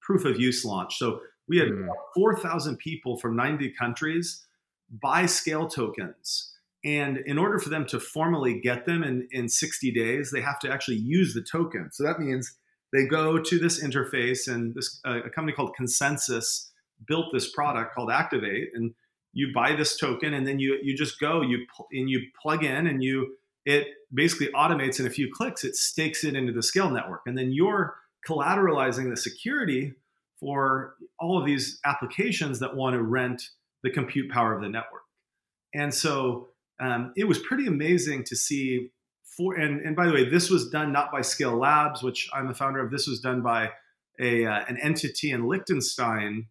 proof 0.00 0.24
of 0.24 0.40
use 0.40 0.64
launch. 0.64 0.96
So 0.96 1.20
we 1.46 1.58
had 1.58 1.68
mm. 1.68 1.88
4,000 2.14 2.78
people 2.78 3.18
from 3.18 3.36
90 3.36 3.74
countries 3.78 4.45
buy 4.90 5.26
scale 5.26 5.68
tokens. 5.68 6.52
And 6.84 7.18
in 7.18 7.38
order 7.38 7.58
for 7.58 7.68
them 7.68 7.86
to 7.86 7.98
formally 7.98 8.60
get 8.60 8.86
them 8.86 9.02
in, 9.02 9.26
in 9.32 9.48
60 9.48 9.90
days, 9.90 10.30
they 10.30 10.40
have 10.40 10.60
to 10.60 10.70
actually 10.70 10.98
use 10.98 11.34
the 11.34 11.42
token. 11.42 11.90
So 11.92 12.04
that 12.04 12.20
means 12.20 12.56
they 12.92 13.06
go 13.06 13.38
to 13.40 13.58
this 13.58 13.82
interface, 13.82 14.46
and 14.52 14.74
this 14.74 15.00
uh, 15.04 15.22
a 15.24 15.30
company 15.30 15.54
called 15.54 15.74
ConsenSys 15.78 16.68
built 17.06 17.26
this 17.32 17.50
product 17.50 17.94
called 17.94 18.10
Activate, 18.10 18.70
and 18.74 18.94
you 19.32 19.52
buy 19.52 19.74
this 19.74 19.98
token, 19.98 20.32
and 20.32 20.46
then 20.46 20.58
you 20.58 20.78
you 20.82 20.96
just 20.96 21.18
go 21.20 21.42
you 21.42 21.66
and 21.92 22.08
you 22.08 22.20
plug 22.40 22.64
in, 22.64 22.86
and 22.86 23.02
you 23.02 23.36
it 23.64 23.88
basically 24.14 24.48
automates 24.54 25.00
in 25.00 25.06
a 25.06 25.10
few 25.10 25.30
clicks. 25.32 25.64
It 25.64 25.74
stakes 25.74 26.24
it 26.24 26.36
into 26.36 26.52
the 26.52 26.62
scale 26.62 26.90
network, 26.90 27.22
and 27.26 27.36
then 27.36 27.52
you're 27.52 27.96
collateralizing 28.26 29.10
the 29.10 29.16
security 29.16 29.92
for 30.38 30.94
all 31.18 31.38
of 31.38 31.46
these 31.46 31.80
applications 31.84 32.60
that 32.60 32.76
want 32.76 32.94
to 32.94 33.02
rent 33.02 33.42
the 33.86 33.92
compute 33.92 34.28
power 34.32 34.52
of 34.52 34.60
the 34.60 34.68
network. 34.68 35.02
And 35.72 35.94
so 35.94 36.48
um, 36.80 37.12
it 37.16 37.24
was 37.24 37.38
pretty 37.38 37.66
amazing 37.66 38.24
to 38.24 38.36
see. 38.36 38.90
For 39.36 39.54
and, 39.54 39.80
and 39.80 39.94
by 39.94 40.06
the 40.06 40.12
way, 40.12 40.28
this 40.28 40.50
was 40.50 40.70
done 40.70 40.92
not 40.92 41.12
by 41.12 41.20
Scale 41.20 41.56
Labs, 41.56 42.02
which 42.02 42.28
I'm 42.32 42.48
the 42.48 42.54
founder 42.54 42.80
of. 42.80 42.90
This 42.90 43.06
was 43.06 43.20
done 43.20 43.42
by 43.42 43.70
a 44.18 44.44
uh, 44.44 44.64
an 44.68 44.78
entity 44.82 45.30
in 45.30 45.46
Liechtenstein, 45.46 46.46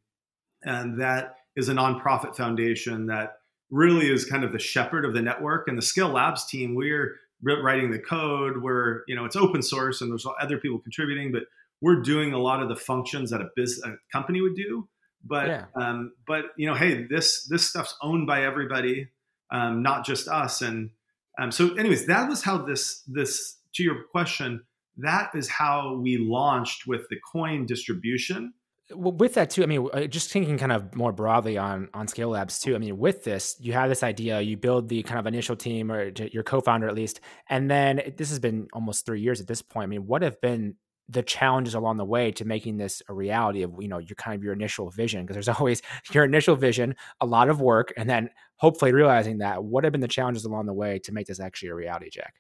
and 0.64 1.02
that 1.02 1.36
is 1.56 1.68
a 1.68 1.74
nonprofit 1.74 2.38
foundation 2.38 3.08
that 3.08 3.38
really 3.70 4.10
is 4.10 4.24
kind 4.24 4.44
of 4.44 4.52
the 4.52 4.60
shepherd 4.60 5.04
of 5.04 5.14
the 5.14 5.22
network. 5.22 5.68
And 5.68 5.78
the 5.78 5.82
Scale 5.82 6.10
Labs 6.10 6.46
team, 6.46 6.76
we're 6.76 7.18
writing 7.44 7.92
the 7.92 8.00
code. 8.00 8.62
We're 8.62 9.02
you 9.08 9.16
know 9.16 9.26
it's 9.26 9.36
open 9.36 9.62
source, 9.62 10.02
and 10.02 10.12
there's 10.12 10.28
other 10.40 10.58
people 10.58 10.80
contributing, 10.80 11.32
but 11.32 11.44
we're 11.82 12.02
doing 12.02 12.34
a 12.34 12.40
lot 12.40 12.62
of 12.62 12.70
the 12.70 12.76
functions 12.76 13.32
that 13.32 13.42
a 13.42 13.50
business 13.56 13.84
a 13.86 13.96
company 14.16 14.42
would 14.42 14.56
do 14.56 14.88
but 15.26 15.48
yeah. 15.48 15.66
um, 15.76 16.14
but 16.28 16.46
you 16.58 16.68
know, 16.68 16.76
hey, 16.76 17.06
this 17.10 17.46
this 17.48 17.68
stuff's 17.68 17.96
owned 18.02 18.28
by 18.28 18.44
everybody, 18.44 19.10
um, 19.52 19.82
not 19.82 20.06
just 20.06 20.28
us. 20.28 20.62
And 20.62 20.92
um, 21.40 21.52
so, 21.52 21.74
anyways, 21.76 22.06
that 22.08 22.30
was 22.30 22.44
how 22.44 22.60
this 22.60 23.04
this 23.08 23.58
to 23.76 23.84
your 23.84 24.04
question. 24.12 24.64
That 24.98 25.32
is 25.36 25.50
how 25.50 26.00
we 26.02 26.18
launched 26.18 26.88
with 26.88 27.02
the 27.10 27.18
coin 27.32 27.66
distribution. 27.66 28.54
Well, 28.94 29.14
with 29.14 29.34
that 29.34 29.50
too, 29.50 29.64
I 29.64 29.66
mean, 29.66 29.90
uh, 29.92 30.06
just 30.06 30.32
thinking 30.32 30.60
kind 30.60 30.72
of 30.72 30.96
more 30.96 31.12
broadly 31.12 31.58
on 31.58 31.90
on 31.96 32.08
Scale 32.08 32.30
Labs 32.30 32.60
too. 32.60 32.76
I 32.76 32.78
mean, 32.78 33.00
with 33.00 33.24
this, 33.24 33.56
you 33.60 33.74
have 33.74 33.90
this 33.90 34.04
idea, 34.04 34.42
you 34.42 34.58
build 34.58 34.90
the 34.90 35.02
kind 35.04 35.20
of 35.20 35.26
initial 35.26 35.56
team 35.56 35.92
or 35.92 36.12
your 36.32 36.44
co-founder 36.44 36.88
at 36.88 36.94
least, 36.94 37.20
and 37.50 37.70
then 37.70 38.14
this 38.16 38.30
has 38.30 38.38
been 38.38 38.68
almost 38.74 39.06
three 39.06 39.22
years 39.22 39.42
at 39.42 39.48
this 39.48 39.64
point. 39.64 39.86
I 39.86 39.88
mean, 39.88 40.06
what 40.06 40.22
have 40.22 40.40
been 40.40 40.76
the 41.08 41.22
challenges 41.22 41.76
along 41.76 41.98
the 41.98 42.06
way 42.06 42.32
to 42.32 42.46
making 42.46 42.78
this 42.78 43.02
a 43.10 43.14
reality 43.14 43.62
of 43.62 43.74
you 43.80 43.88
know 43.88 44.00
your 44.00 44.16
kind 44.16 44.36
of 44.36 44.44
your 44.44 44.54
initial 44.54 44.90
vision 44.90 45.24
because 45.24 45.36
there's 45.36 45.50
always 45.60 45.82
your 46.12 46.24
initial 46.24 46.56
vision 46.56 46.96
a 47.22 47.26
lot 47.26 47.50
of 47.50 47.62
work 47.62 47.94
and 47.98 48.10
then 48.10 48.30
hopefully 48.58 48.92
realizing 48.92 49.40
that 49.40 49.64
what 49.64 49.84
have 49.84 49.92
been 49.92 50.02
the 50.02 50.08
challenges 50.08 50.46
along 50.46 50.66
the 50.66 50.74
way 50.74 50.98
to 51.00 51.12
make 51.12 51.28
this 51.28 51.40
actually 51.40 51.70
a 51.70 51.76
reality 51.76 52.10
jack 52.10 52.36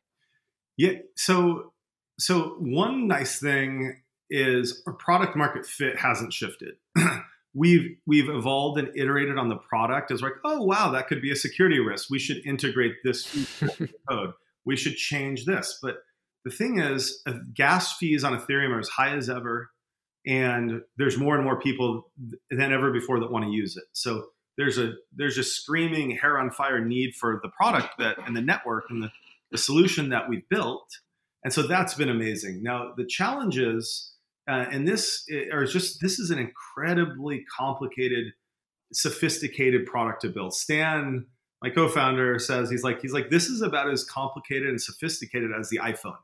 yeah 0.77 0.93
so 1.15 1.71
so 2.19 2.55
one 2.59 3.07
nice 3.07 3.39
thing 3.39 4.01
is 4.29 4.81
our 4.87 4.93
product 4.93 5.35
market 5.35 5.65
fit 5.65 5.97
hasn't 5.97 6.33
shifted. 6.33 6.75
we've 7.53 7.95
we've 8.05 8.29
evolved 8.29 8.79
and 8.79 8.89
iterated 8.95 9.37
on 9.37 9.49
the 9.49 9.57
product 9.57 10.11
as 10.11 10.21
like, 10.21 10.33
oh 10.43 10.61
wow, 10.61 10.91
that 10.91 11.07
could 11.07 11.21
be 11.21 11.31
a 11.31 11.35
security 11.35 11.79
risk. 11.79 12.09
We 12.09 12.19
should 12.19 12.45
integrate 12.45 12.95
this 13.03 13.59
code. 14.09 14.31
We 14.65 14.75
should 14.75 14.95
change 14.95 15.45
this. 15.45 15.79
But 15.81 15.97
the 16.45 16.51
thing 16.51 16.79
is, 16.79 17.21
uh, 17.25 17.33
gas 17.53 17.97
fees 17.97 18.23
on 18.23 18.39
Ethereum 18.39 18.69
are 18.69 18.79
as 18.79 18.87
high 18.87 19.15
as 19.17 19.29
ever, 19.29 19.71
and 20.25 20.81
there's 20.97 21.17
more 21.17 21.35
and 21.35 21.43
more 21.43 21.59
people 21.59 22.11
than 22.49 22.71
ever 22.71 22.91
before 22.91 23.19
that 23.19 23.31
want 23.31 23.45
to 23.45 23.51
use 23.51 23.75
it. 23.75 23.83
So 23.93 24.27
there's 24.57 24.77
a 24.77 24.93
there's 25.13 25.37
a 25.37 25.43
screaming 25.43 26.11
hair 26.11 26.39
on 26.39 26.51
fire 26.51 26.79
need 26.79 27.15
for 27.15 27.39
the 27.43 27.49
product 27.49 27.97
that 27.99 28.17
and 28.25 28.37
the 28.37 28.41
network 28.41 28.85
and 28.89 29.03
the, 29.03 29.11
the 29.51 29.57
solution 29.57 30.09
that 30.09 30.29
we've 30.29 30.47
built. 30.49 30.87
And 31.43 31.51
so 31.51 31.63
that's 31.63 31.95
been 31.95 32.09
amazing. 32.09 32.63
Now 32.63 32.93
the 32.95 33.05
challenges. 33.05 34.13
uh, 34.47 34.65
and 34.71 34.87
this 34.87 35.27
or 35.51 35.65
just 35.65 36.01
this 36.01 36.19
is 36.19 36.29
an 36.29 36.39
incredibly 36.39 37.43
complicated, 37.57 38.33
sophisticated 38.93 39.85
product 39.85 40.21
to 40.21 40.29
build. 40.29 40.53
Stan, 40.53 41.25
my 41.61 41.69
co-founder, 41.69 42.37
says 42.39 42.69
he's 42.69 42.83
like 42.83 43.01
he's 43.01 43.13
like 43.13 43.29
this 43.29 43.47
is 43.47 43.61
about 43.61 43.89
as 43.89 44.03
complicated 44.03 44.69
and 44.69 44.81
sophisticated 44.81 45.51
as 45.57 45.69
the 45.69 45.79
iPhone. 45.79 46.17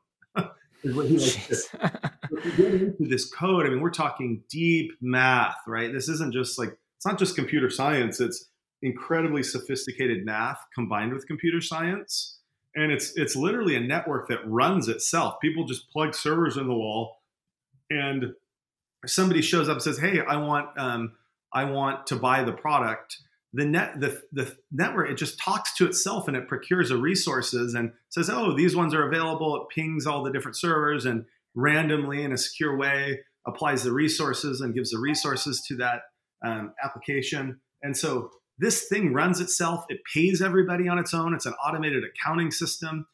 Is 0.82 0.94
what 0.94 1.06
he 1.06 1.18
likes 1.18 1.68
to 1.68 2.50
get 2.56 2.74
into 2.74 3.06
this 3.06 3.30
code, 3.30 3.66
I 3.66 3.70
mean, 3.70 3.80
we're 3.80 3.90
talking 3.90 4.42
deep 4.48 4.92
math, 5.00 5.56
right? 5.66 5.92
This 5.92 6.08
isn't 6.08 6.32
just 6.32 6.58
like 6.58 6.76
it's 6.96 7.06
not 7.06 7.18
just 7.18 7.34
computer 7.34 7.70
science. 7.70 8.20
It's 8.20 8.48
incredibly 8.82 9.42
sophisticated 9.42 10.24
math 10.24 10.58
combined 10.74 11.12
with 11.12 11.26
computer 11.26 11.60
science 11.60 12.38
and 12.74 12.90
it's 12.90 13.16
it's 13.16 13.36
literally 13.36 13.76
a 13.76 13.80
network 13.80 14.26
that 14.26 14.40
runs 14.44 14.88
itself 14.88 15.34
people 15.40 15.64
just 15.64 15.88
plug 15.92 16.16
servers 16.16 16.56
in 16.56 16.66
the 16.66 16.74
wall 16.74 17.22
and 17.90 18.34
somebody 19.06 19.42
shows 19.42 19.68
up 19.68 19.74
and 19.74 19.82
says, 19.82 19.98
"Hey, 19.98 20.20
I 20.20 20.36
want 20.36 20.78
um, 20.78 21.12
I 21.52 21.64
want 21.64 22.06
to 22.08 22.16
buy 22.16 22.44
the 22.44 22.52
product." 22.52 23.18
The 23.54 23.66
net 23.66 24.00
the 24.00 24.22
the 24.32 24.56
network 24.70 25.10
it 25.10 25.16
just 25.18 25.38
talks 25.38 25.76
to 25.76 25.86
itself 25.86 26.26
and 26.26 26.36
it 26.36 26.48
procures 26.48 26.88
the 26.88 26.96
resources 26.96 27.74
and 27.74 27.92
says, 28.08 28.30
"Oh, 28.30 28.56
these 28.56 28.74
ones 28.74 28.94
are 28.94 29.06
available." 29.06 29.56
It 29.56 29.74
pings 29.74 30.06
all 30.06 30.22
the 30.22 30.32
different 30.32 30.56
servers 30.56 31.04
and 31.04 31.26
randomly 31.54 32.22
in 32.22 32.32
a 32.32 32.38
secure 32.38 32.76
way 32.76 33.20
applies 33.46 33.82
the 33.82 33.92
resources 33.92 34.60
and 34.60 34.74
gives 34.74 34.90
the 34.90 34.98
resources 34.98 35.62
to 35.68 35.76
that 35.76 36.02
um, 36.44 36.72
application. 36.82 37.60
And 37.82 37.96
so 37.96 38.30
this 38.58 38.88
thing 38.88 39.12
runs 39.12 39.40
itself. 39.40 39.84
It 39.88 40.00
pays 40.14 40.40
everybody 40.40 40.88
on 40.88 40.98
its 40.98 41.12
own. 41.12 41.34
It's 41.34 41.46
an 41.46 41.54
automated 41.54 42.04
accounting 42.04 42.52
system. 42.52 43.06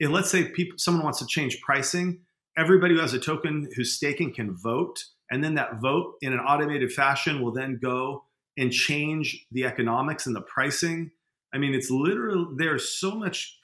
And 0.00 0.12
let's 0.12 0.30
say 0.30 0.48
people, 0.48 0.76
someone 0.78 1.04
wants 1.04 1.20
to 1.20 1.26
change 1.26 1.60
pricing 1.60 2.20
everybody 2.56 2.94
who 2.94 3.00
has 3.00 3.14
a 3.14 3.18
token 3.18 3.68
who's 3.74 3.94
staking 3.94 4.34
can 4.34 4.56
vote. 4.56 5.04
And 5.30 5.42
then 5.42 5.54
that 5.54 5.80
vote 5.80 6.14
in 6.20 6.32
an 6.32 6.40
automated 6.40 6.92
fashion 6.92 7.42
will 7.42 7.52
then 7.52 7.78
go 7.82 8.24
and 8.56 8.72
change 8.72 9.46
the 9.50 9.64
economics 9.64 10.26
and 10.26 10.34
the 10.34 10.40
pricing. 10.42 11.10
I 11.52 11.58
mean, 11.58 11.74
it's 11.74 11.90
literally, 11.90 12.46
there's 12.56 12.88
so 12.88 13.12
much 13.12 13.58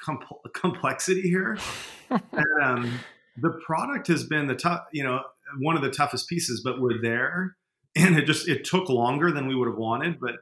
complexity 0.55 1.22
here. 1.22 1.59
and, 2.11 2.62
um, 2.62 3.00
the 3.37 3.59
product 3.64 4.09
has 4.09 4.24
been 4.24 4.46
the 4.46 4.55
tough, 4.55 4.83
you 4.92 5.05
know, 5.05 5.20
one 5.61 5.76
of 5.76 5.83
the 5.83 5.90
toughest 5.90 6.29
pieces, 6.29 6.61
but 6.64 6.81
we're 6.81 7.00
there. 7.00 7.57
And 7.96 8.16
it 8.16 8.26
just, 8.26 8.48
it 8.48 8.64
took 8.64 8.88
longer 8.88 9.33
than 9.33 9.48
we 9.48 9.55
would 9.57 9.66
have 9.66 9.76
wanted. 9.76 10.20
But 10.20 10.37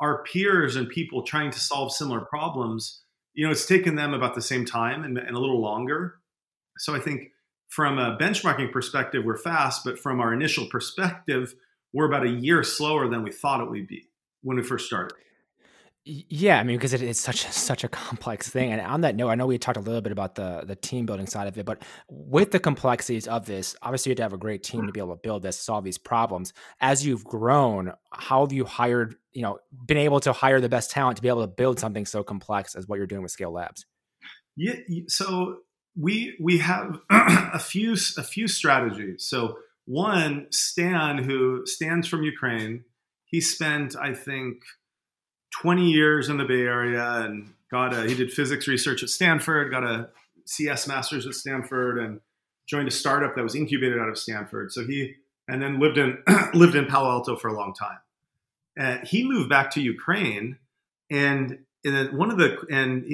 our 0.00 0.22
peers 0.24 0.76
and 0.76 0.88
people 0.88 1.22
trying 1.22 1.50
to 1.50 1.60
solve 1.60 1.92
similar 1.92 2.20
problems, 2.20 3.02
you 3.34 3.44
know, 3.44 3.50
it's 3.50 3.66
taken 3.66 3.96
them 3.96 4.14
about 4.14 4.34
the 4.34 4.42
same 4.42 4.64
time 4.64 5.04
and, 5.04 5.18
and 5.18 5.36
a 5.36 5.40
little 5.40 5.60
longer. 5.60 6.16
So 6.78 6.94
I 6.94 7.00
think 7.00 7.30
from 7.68 7.98
a 7.98 8.16
benchmarking 8.16 8.72
perspective, 8.72 9.24
we're 9.24 9.36
fast, 9.36 9.82
but 9.84 9.98
from 9.98 10.20
our 10.20 10.32
initial 10.32 10.66
perspective, 10.66 11.54
we're 11.94 12.06
about 12.06 12.26
a 12.26 12.30
year 12.30 12.62
slower 12.62 13.08
than 13.08 13.22
we 13.22 13.30
thought 13.30 13.60
it 13.60 13.70
would 13.70 13.86
be 13.86 14.08
when 14.42 14.56
we 14.58 14.62
first 14.62 14.86
started. 14.86 15.14
Yeah, 16.06 16.60
I 16.60 16.64
mean, 16.64 16.76
because 16.76 16.92
it 16.92 17.00
is 17.00 17.18
such 17.18 17.46
a, 17.46 17.52
such 17.52 17.82
a 17.82 17.88
complex 17.88 18.50
thing. 18.50 18.72
And 18.72 18.80
on 18.82 19.00
that 19.02 19.16
note, 19.16 19.30
I 19.30 19.36
know 19.36 19.46
we 19.46 19.56
talked 19.56 19.78
a 19.78 19.80
little 19.80 20.02
bit 20.02 20.12
about 20.12 20.34
the 20.34 20.62
the 20.66 20.76
team 20.76 21.06
building 21.06 21.26
side 21.26 21.48
of 21.48 21.56
it, 21.56 21.64
but 21.64 21.82
with 22.10 22.50
the 22.50 22.58
complexities 22.58 23.26
of 23.26 23.46
this, 23.46 23.74
obviously 23.80 24.10
you 24.10 24.12
have 24.12 24.16
to 24.18 24.22
have 24.24 24.32
a 24.34 24.38
great 24.38 24.62
team 24.62 24.86
to 24.86 24.92
be 24.92 25.00
able 25.00 25.16
to 25.16 25.20
build 25.22 25.42
this, 25.42 25.58
solve 25.58 25.82
these 25.82 25.96
problems. 25.96 26.52
As 26.78 27.06
you've 27.06 27.24
grown, 27.24 27.94
how 28.12 28.42
have 28.42 28.52
you 28.52 28.66
hired, 28.66 29.16
you 29.32 29.40
know, 29.40 29.60
been 29.86 29.96
able 29.96 30.20
to 30.20 30.34
hire 30.34 30.60
the 30.60 30.68
best 30.68 30.90
talent 30.90 31.16
to 31.16 31.22
be 31.22 31.28
able 31.28 31.40
to 31.40 31.46
build 31.46 31.80
something 31.80 32.04
so 32.04 32.22
complex 32.22 32.74
as 32.74 32.86
what 32.86 32.96
you're 32.96 33.06
doing 33.06 33.22
with 33.22 33.30
Scale 33.30 33.52
Labs? 33.52 33.86
Yeah, 34.56 34.74
so 35.08 35.60
we 35.98 36.36
we 36.38 36.58
have 36.58 36.98
a 37.10 37.58
few 37.58 37.94
a 38.18 38.22
few 38.22 38.46
strategies. 38.46 39.26
So 39.26 39.56
one, 39.86 40.46
Stan, 40.50 41.18
who 41.18 41.66
stands 41.66 42.06
from 42.06 42.22
Ukraine, 42.22 42.84
he 43.24 43.40
spent 43.40 43.96
I 43.96 44.14
think 44.14 44.62
20 45.60 45.90
years 45.90 46.28
in 46.28 46.38
the 46.38 46.44
Bay 46.44 46.62
Area 46.62 47.20
and 47.20 47.52
got 47.70 47.92
a 47.92 48.02
he 48.02 48.14
did 48.14 48.32
physics 48.32 48.66
research 48.66 49.02
at 49.02 49.08
Stanford, 49.08 49.70
got 49.70 49.84
a 49.84 50.08
CS 50.46 50.86
masters 50.86 51.26
at 51.26 51.34
Stanford, 51.34 51.98
and 51.98 52.20
joined 52.66 52.88
a 52.88 52.92
startup 52.92 53.34
that 53.34 53.42
was 53.42 53.54
incubated 53.54 53.98
out 53.98 54.08
of 54.08 54.18
Stanford. 54.18 54.72
So 54.72 54.86
he 54.86 55.14
and 55.48 55.60
then 55.60 55.80
lived 55.80 55.98
in 55.98 56.18
lived 56.54 56.74
in 56.74 56.86
Palo 56.86 57.10
Alto 57.10 57.36
for 57.36 57.48
a 57.48 57.54
long 57.54 57.74
time. 57.74 57.98
And 58.76 59.06
he 59.06 59.28
moved 59.28 59.48
back 59.48 59.70
to 59.72 59.80
Ukraine, 59.80 60.58
and 61.10 61.58
and 61.84 62.16
one 62.18 62.30
of 62.30 62.38
the 62.38 62.56
and 62.70 63.04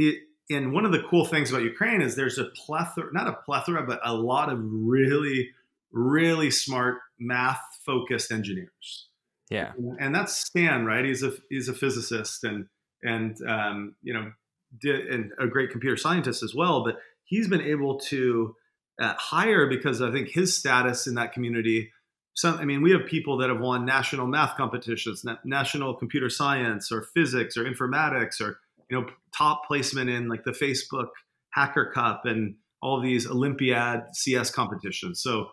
and 0.50 0.72
one 0.72 0.84
of 0.84 0.92
the 0.92 1.02
cool 1.02 1.24
things 1.24 1.50
about 1.50 1.62
Ukraine 1.62 2.02
is 2.02 2.16
there's 2.16 2.38
a 2.38 2.46
plethora, 2.46 3.12
not 3.12 3.28
a 3.28 3.32
plethora, 3.32 3.82
but 3.86 4.00
a 4.04 4.14
lot 4.14 4.50
of 4.50 4.58
really, 4.62 5.50
really 5.92 6.50
smart 6.50 6.98
math 7.18 7.60
focused 7.84 8.32
engineers. 8.32 9.08
Yeah, 9.50 9.72
and 9.98 10.14
that's 10.14 10.36
Stan, 10.36 10.84
right? 10.84 11.04
He's 11.04 11.22
a 11.22 11.32
he's 11.48 11.68
a 11.68 11.74
physicist 11.74 12.44
and 12.44 12.66
and 13.02 13.36
um, 13.46 13.96
you 14.02 14.14
know 14.14 14.32
did, 14.80 15.06
and 15.06 15.32
a 15.38 15.46
great 15.46 15.70
computer 15.70 15.96
scientist 15.96 16.42
as 16.42 16.54
well. 16.54 16.84
But 16.84 16.98
he's 17.24 17.48
been 17.48 17.60
able 17.60 17.98
to 17.98 18.54
uh, 19.00 19.14
hire 19.16 19.66
because 19.66 20.00
I 20.02 20.12
think 20.12 20.28
his 20.28 20.56
status 20.56 21.06
in 21.06 21.14
that 21.14 21.32
community. 21.32 21.90
Some, 22.34 22.58
I 22.58 22.64
mean, 22.64 22.80
we 22.80 22.92
have 22.92 23.06
people 23.06 23.38
that 23.38 23.50
have 23.50 23.60
won 23.60 23.84
national 23.84 24.28
math 24.28 24.56
competitions, 24.56 25.24
national 25.44 25.94
computer 25.94 26.30
science, 26.30 26.92
or 26.92 27.02
physics, 27.02 27.56
or 27.56 27.64
informatics, 27.64 28.40
or 28.40 28.60
you 28.88 29.00
know 29.00 29.06
top 29.36 29.66
placement 29.66 30.10
in 30.10 30.28
like 30.28 30.44
the 30.44 30.52
Facebook 30.52 31.08
Hacker 31.50 31.90
Cup 31.92 32.26
and 32.26 32.54
all 32.82 33.00
these 33.00 33.28
Olympiad 33.28 34.04
CS 34.14 34.50
competitions. 34.50 35.20
So 35.20 35.48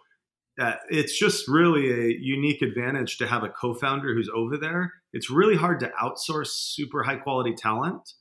uh, 0.60 0.74
it's 0.90 1.18
just 1.18 1.48
really 1.48 1.92
a 1.92 2.18
unique 2.20 2.62
advantage 2.62 3.18
to 3.18 3.28
have 3.28 3.44
a 3.44 3.50
co-founder 3.50 4.14
who's 4.14 4.30
over 4.34 4.58
there. 4.58 4.94
It's 5.14 5.30
really 5.30 5.56
hard 5.56 5.80
to 5.82 5.92
outsource 6.02 6.48
super 6.48 7.04
high 7.04 7.18
quality 7.18 7.54
talent 7.54 8.14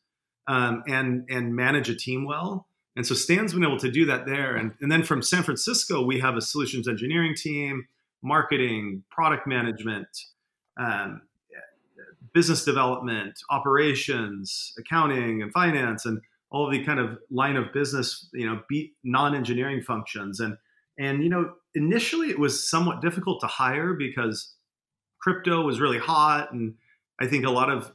um, 0.46 0.82
and 0.86 1.24
and 1.30 1.54
manage 1.54 1.88
a 1.88 1.96
team 1.96 2.26
well. 2.26 2.68
And 2.96 3.06
so 3.06 3.14
Stan's 3.14 3.52
been 3.52 3.64
able 3.64 3.78
to 3.78 3.90
do 3.90 4.06
that 4.06 4.24
there. 4.24 4.56
And, 4.56 4.72
and 4.80 4.90
then 4.90 5.02
from 5.02 5.20
San 5.20 5.42
Francisco, 5.42 6.02
we 6.02 6.18
have 6.20 6.34
a 6.34 6.40
solutions 6.40 6.88
engineering 6.88 7.34
team, 7.36 7.86
marketing, 8.22 9.04
product 9.10 9.46
management, 9.46 10.08
um, 10.80 11.20
business 12.32 12.64
development, 12.64 13.38
operations, 13.50 14.72
accounting, 14.78 15.42
and 15.42 15.52
finance, 15.52 16.06
and 16.06 16.20
all 16.50 16.70
the 16.70 16.84
kind 16.84 17.00
of 17.00 17.18
line 17.30 17.56
of 17.56 17.72
business, 17.72 18.28
you 18.32 18.46
know, 18.46 18.60
beat 18.68 18.92
non-engineering 19.04 19.82
functions. 19.82 20.40
And 20.40 20.56
and 20.98 21.22
you 21.22 21.28
know, 21.28 21.54
initially 21.74 22.30
it 22.30 22.38
was 22.38 22.68
somewhat 22.68 23.00
difficult 23.00 23.40
to 23.40 23.46
hire 23.46 23.94
because 23.94 24.54
crypto 25.20 25.62
was 25.62 25.80
really 25.80 25.98
hot, 25.98 26.52
and 26.52 26.74
I 27.20 27.26
think 27.26 27.44
a 27.44 27.50
lot 27.50 27.70
of 27.70 27.92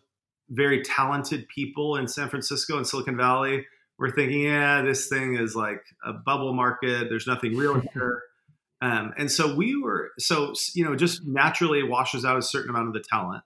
very 0.50 0.82
talented 0.84 1.48
people 1.48 1.96
in 1.96 2.08
San 2.08 2.30
Francisco 2.30 2.78
and 2.78 2.86
Silicon 2.86 3.16
Valley 3.16 3.66
were 3.98 4.10
thinking, 4.10 4.42
yeah, 4.42 4.82
this 4.82 5.08
thing 5.08 5.38
is 5.38 5.56
like 5.56 5.82
a 6.04 6.12
bubble 6.12 6.54
market. 6.54 7.08
There's 7.10 7.28
nothing 7.28 7.56
real 7.56 7.80
here. 7.94 8.22
Um, 8.82 9.14
and 9.18 9.32
so 9.32 9.56
we 9.56 9.80
were, 9.82 10.10
so, 10.18 10.54
you 10.74 10.84
know, 10.84 10.96
just 10.96 11.24
naturally 11.26 11.84
washes 11.84 12.26
out 12.26 12.36
a 12.36 12.42
certain 12.42 12.72
amount 12.72 12.88
of 12.88 12.94
the 12.94 13.04
talent 13.08 13.44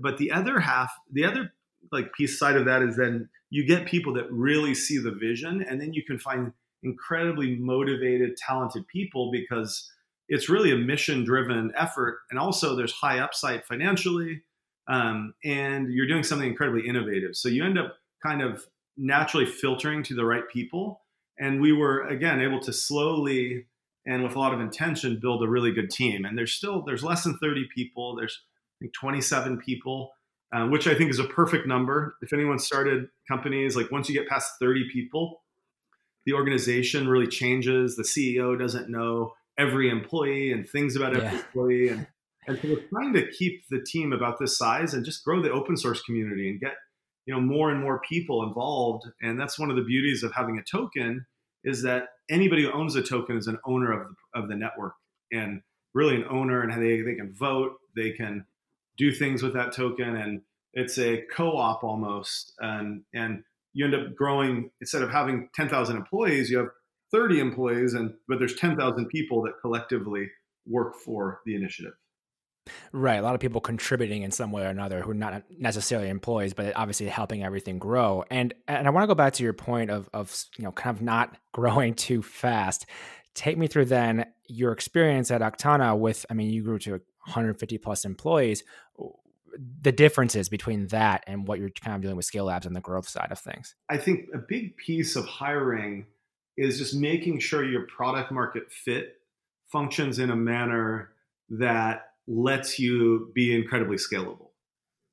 but 0.00 0.18
the 0.18 0.32
other 0.32 0.60
half 0.60 0.92
the 1.12 1.24
other 1.24 1.52
like 1.92 2.12
piece 2.12 2.38
side 2.38 2.56
of 2.56 2.64
that 2.66 2.82
is 2.82 2.96
then 2.96 3.28
you 3.50 3.66
get 3.66 3.86
people 3.86 4.14
that 4.14 4.30
really 4.30 4.74
see 4.74 4.98
the 4.98 5.10
vision 5.10 5.64
and 5.68 5.80
then 5.80 5.92
you 5.92 6.02
can 6.04 6.18
find 6.18 6.52
incredibly 6.82 7.56
motivated 7.56 8.36
talented 8.36 8.86
people 8.88 9.30
because 9.30 9.90
it's 10.28 10.48
really 10.48 10.70
a 10.70 10.76
mission 10.76 11.24
driven 11.24 11.72
effort 11.76 12.20
and 12.30 12.38
also 12.38 12.74
there's 12.74 12.92
high 12.92 13.18
upside 13.18 13.64
financially 13.64 14.42
um, 14.88 15.34
and 15.44 15.92
you're 15.92 16.06
doing 16.06 16.22
something 16.22 16.48
incredibly 16.48 16.86
innovative 16.86 17.36
so 17.36 17.48
you 17.48 17.64
end 17.64 17.78
up 17.78 17.96
kind 18.22 18.42
of 18.42 18.66
naturally 18.96 19.46
filtering 19.46 20.02
to 20.02 20.14
the 20.14 20.24
right 20.24 20.48
people 20.52 21.02
and 21.38 21.60
we 21.60 21.72
were 21.72 22.06
again 22.06 22.40
able 22.40 22.60
to 22.60 22.72
slowly 22.72 23.66
and 24.06 24.22
with 24.22 24.34
a 24.34 24.38
lot 24.38 24.54
of 24.54 24.60
intention 24.60 25.18
build 25.20 25.42
a 25.42 25.48
really 25.48 25.72
good 25.72 25.90
team 25.90 26.24
and 26.24 26.36
there's 26.36 26.52
still 26.52 26.82
there's 26.82 27.04
less 27.04 27.24
than 27.24 27.36
30 27.38 27.68
people 27.74 28.16
there's 28.16 28.40
think 28.80 28.92
27 28.94 29.58
people, 29.58 30.12
uh, 30.52 30.66
which 30.66 30.86
I 30.86 30.94
think 30.94 31.10
is 31.10 31.18
a 31.18 31.24
perfect 31.24 31.66
number. 31.66 32.16
If 32.22 32.32
anyone 32.32 32.58
started 32.58 33.08
companies, 33.28 33.76
like 33.76 33.90
once 33.90 34.08
you 34.08 34.14
get 34.18 34.28
past 34.28 34.54
30 34.58 34.88
people, 34.92 35.42
the 36.26 36.32
organization 36.34 37.08
really 37.08 37.26
changes. 37.26 37.96
The 37.96 38.02
CEO 38.02 38.58
doesn't 38.58 38.90
know 38.90 39.34
every 39.58 39.90
employee 39.90 40.52
and 40.52 40.68
things 40.68 40.96
about 40.96 41.16
every 41.16 41.28
yeah. 41.28 41.38
employee. 41.38 41.88
And, 41.88 42.06
and 42.46 42.58
so 42.60 42.68
we're 42.68 42.88
trying 42.88 43.12
to 43.14 43.30
keep 43.30 43.64
the 43.70 43.82
team 43.82 44.12
about 44.12 44.38
this 44.38 44.56
size 44.56 44.94
and 44.94 45.04
just 45.04 45.24
grow 45.24 45.42
the 45.42 45.52
open 45.52 45.76
source 45.76 46.02
community 46.02 46.48
and 46.50 46.60
get 46.60 46.74
you 47.26 47.34
know 47.34 47.40
more 47.40 47.70
and 47.70 47.80
more 47.80 48.00
people 48.08 48.42
involved. 48.42 49.06
And 49.20 49.38
that's 49.38 49.58
one 49.58 49.70
of 49.70 49.76
the 49.76 49.82
beauties 49.82 50.22
of 50.22 50.32
having 50.32 50.58
a 50.58 50.62
token 50.62 51.26
is 51.62 51.82
that 51.82 52.08
anybody 52.30 52.64
who 52.64 52.72
owns 52.72 52.96
a 52.96 53.02
token 53.02 53.36
is 53.36 53.46
an 53.46 53.58
owner 53.66 53.92
of 53.92 54.08
the, 54.08 54.40
of 54.40 54.48
the 54.48 54.56
network 54.56 54.94
and 55.30 55.60
really 55.92 56.16
an 56.16 56.24
owner 56.30 56.62
and 56.62 56.82
they, 56.82 57.02
they 57.02 57.14
can 57.14 57.34
vote, 57.34 57.76
they 57.94 58.12
can 58.12 58.46
do 58.96 59.12
things 59.12 59.42
with 59.42 59.54
that 59.54 59.72
token 59.72 60.16
and 60.16 60.42
it's 60.72 60.98
a 60.98 61.22
co-op 61.32 61.82
almost 61.82 62.52
and 62.60 63.02
and 63.12 63.42
you 63.72 63.84
end 63.84 63.94
up 63.94 64.14
growing 64.14 64.70
instead 64.80 65.02
of 65.02 65.10
having 65.10 65.48
10,000 65.54 65.96
employees 65.96 66.50
you 66.50 66.58
have 66.58 66.68
30 67.12 67.40
employees 67.40 67.94
and 67.94 68.14
but 68.28 68.38
there's 68.38 68.54
10,000 68.54 69.06
people 69.06 69.42
that 69.42 69.52
collectively 69.60 70.28
work 70.66 70.94
for 70.96 71.40
the 71.46 71.54
initiative 71.54 71.92
Right, 72.92 73.16
a 73.16 73.22
lot 73.22 73.34
of 73.34 73.40
people 73.40 73.60
contributing 73.60 74.22
in 74.22 74.30
some 74.30 74.52
way 74.52 74.62
or 74.62 74.68
another 74.68 75.00
who 75.00 75.12
are 75.12 75.14
not 75.14 75.42
necessarily 75.58 76.08
employees, 76.08 76.54
but 76.54 76.76
obviously 76.76 77.06
helping 77.06 77.42
everything 77.42 77.78
grow. 77.78 78.24
And 78.30 78.54
and 78.68 78.86
I 78.86 78.90
want 78.90 79.04
to 79.04 79.06
go 79.08 79.14
back 79.14 79.32
to 79.34 79.42
your 79.42 79.52
point 79.52 79.90
of 79.90 80.08
of 80.12 80.44
you 80.56 80.64
know 80.64 80.72
kind 80.72 80.96
of 80.96 81.02
not 81.02 81.36
growing 81.52 81.94
too 81.94 82.22
fast. 82.22 82.86
Take 83.34 83.58
me 83.58 83.66
through 83.66 83.86
then 83.86 84.26
your 84.46 84.72
experience 84.72 85.30
at 85.30 85.40
Aktana 85.40 85.98
with 85.98 86.26
I 86.30 86.34
mean 86.34 86.50
you 86.50 86.62
grew 86.62 86.78
to 86.80 86.92
150 86.92 87.78
plus 87.78 88.04
employees 88.04 88.64
the 89.82 89.92
differences 89.92 90.48
between 90.48 90.88
that 90.88 91.24
and 91.26 91.46
what 91.46 91.58
you're 91.58 91.70
kind 91.70 91.96
of 91.96 92.02
doing 92.02 92.16
with 92.16 92.24
Scale 92.24 92.44
Labs 92.44 92.66
and 92.66 92.74
the 92.74 92.80
growth 92.80 93.08
side 93.08 93.28
of 93.30 93.38
things? 93.38 93.74
I 93.88 93.96
think 93.96 94.28
a 94.34 94.38
big 94.38 94.76
piece 94.76 95.16
of 95.16 95.26
hiring 95.26 96.06
is 96.56 96.78
just 96.78 96.94
making 96.94 97.40
sure 97.40 97.64
your 97.64 97.86
product 97.86 98.30
market 98.30 98.70
fit 98.70 99.16
functions 99.70 100.18
in 100.18 100.30
a 100.30 100.36
manner 100.36 101.12
that 101.48 102.10
lets 102.26 102.78
you 102.78 103.30
be 103.34 103.54
incredibly 103.54 103.96
scalable. 103.96 104.48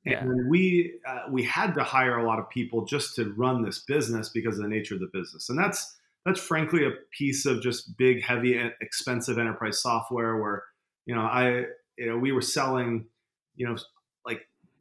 Yeah. 0.06 0.22
And 0.22 0.50
we 0.50 1.00
uh, 1.08 1.24
we 1.30 1.44
had 1.44 1.74
to 1.76 1.84
hire 1.84 2.18
a 2.18 2.26
lot 2.26 2.40
of 2.40 2.50
people 2.50 2.86
just 2.86 3.16
to 3.16 3.34
run 3.36 3.64
this 3.64 3.80
business 3.80 4.30
because 4.30 4.58
of 4.58 4.64
the 4.64 4.70
nature 4.70 4.94
of 4.94 5.02
the 5.02 5.10
business, 5.12 5.50
and 5.50 5.60
that's 5.60 5.98
that's 6.26 6.40
frankly 6.40 6.86
a 6.86 6.92
piece 7.18 7.46
of 7.46 7.62
just 7.62 7.98
big, 7.98 8.22
heavy, 8.24 8.58
expensive 8.80 9.38
enterprise 9.38 9.82
software 9.82 10.38
where 10.38 10.64
you 11.06 11.14
know 11.14 11.22
I 11.22 11.66
you 11.98 12.08
know 12.08 12.18
we 12.18 12.32
were 12.32 12.42
selling 12.42 13.08
you 13.56 13.68
know 13.68 13.76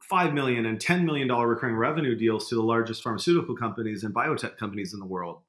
five 0.09 0.33
million 0.33 0.65
and 0.65 0.79
ten 0.79 1.05
million 1.05 1.27
dollar 1.27 1.47
recurring 1.47 1.75
revenue 1.75 2.15
deals 2.15 2.49
to 2.49 2.55
the 2.55 2.61
largest 2.61 3.03
pharmaceutical 3.03 3.55
companies 3.55 4.03
and 4.03 4.13
biotech 4.13 4.57
companies 4.57 4.93
in 4.93 4.99
the 4.99 5.05
world. 5.05 5.41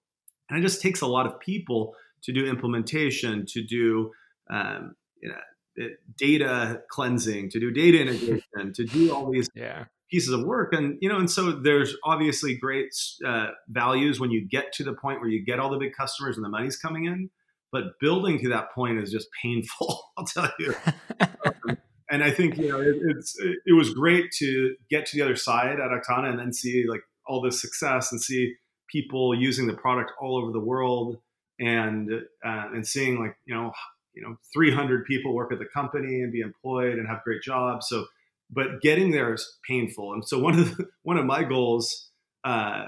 And 0.51 0.59
it 0.59 0.63
just 0.63 0.81
takes 0.81 1.01
a 1.01 1.07
lot 1.07 1.27
of 1.27 1.39
people 1.41 1.95
to 2.23 2.33
do 2.33 2.47
implementation, 2.47 3.47
to 3.47 3.63
do 3.63 4.11
um, 4.51 4.95
you 5.21 5.29
know, 5.29 5.89
data 6.17 6.83
cleansing, 6.89 7.51
to 7.51 7.61
do 7.61 7.71
data 7.71 8.01
integration, 8.01 8.73
to 8.75 8.85
do 8.85 9.15
all 9.15 9.31
these 9.31 9.49
yeah. 9.55 9.85
pieces 10.11 10.33
of 10.33 10.45
work. 10.45 10.73
And 10.73 10.99
you 11.01 11.09
know, 11.09 11.19
and 11.19 11.31
so 11.31 11.53
there's 11.53 11.95
obviously 12.05 12.57
great 12.57 12.91
uh, 13.25 13.49
values 13.69 14.19
when 14.19 14.31
you 14.31 14.47
get 14.47 14.73
to 14.75 14.85
the 14.85 14.95
point 14.95 15.21
where 15.21 15.29
you 15.29 15.45
get 15.45 15.59
all 15.59 15.71
the 15.71 15.79
big 15.79 15.93
customers 15.93 16.37
and 16.37 16.45
the 16.45 16.49
money's 16.49 16.77
coming 16.77 17.05
in. 17.05 17.31
But 17.71 18.01
building 18.01 18.39
to 18.41 18.49
that 18.49 18.73
point 18.73 18.99
is 18.99 19.13
just 19.13 19.29
painful. 19.43 20.03
I'll 20.19 20.25
tell 20.25 20.51
you. 20.59 20.75
and 22.11 22.25
I 22.25 22.31
think 22.31 22.57
you 22.57 22.69
know 22.69 22.81
it, 22.81 22.97
it's 23.01 23.37
it 23.39 23.73
was 23.73 23.93
great 23.93 24.31
to 24.39 24.77
get 24.91 25.07
to 25.07 25.17
the 25.17 25.23
other 25.23 25.37
side 25.37 25.79
at 25.81 25.91
Aktana 25.91 26.31
and 26.31 26.39
then 26.39 26.53
see 26.53 26.87
like 26.89 27.03
all 27.27 27.41
this 27.41 27.61
success 27.61 28.11
and 28.13 28.21
see 28.21 28.55
people 28.89 29.35
using 29.35 29.67
the 29.67 29.75
product 29.75 30.13
all 30.21 30.37
over 30.37 30.51
the 30.51 30.61
world 30.61 31.19
and 31.61 32.11
uh, 32.45 32.69
and 32.73 32.87
seeing 32.87 33.21
like 33.21 33.37
you 33.47 33.55
know 33.55 33.73
you 34.15 34.23
know 34.23 34.37
300 34.53 35.05
people 35.05 35.35
work 35.35 35.53
at 35.53 35.59
the 35.59 35.67
company 35.67 36.23
and 36.23 36.33
be 36.33 36.41
employed 36.41 36.95
and 36.99 37.07
have 37.09 37.23
great 37.25 37.43
jobs. 37.43 37.89
So, 37.89 38.07
but 38.51 38.81
getting 38.81 39.11
there 39.11 39.35
is 39.35 39.59
painful. 39.69 40.13
And 40.15 40.27
so 40.27 40.39
one 40.39 40.59
of 40.59 40.77
the, 40.77 40.89
one 41.03 41.19
of 41.19 41.27
my 41.27 41.45
goals 41.45 42.11
uh, 42.45 42.87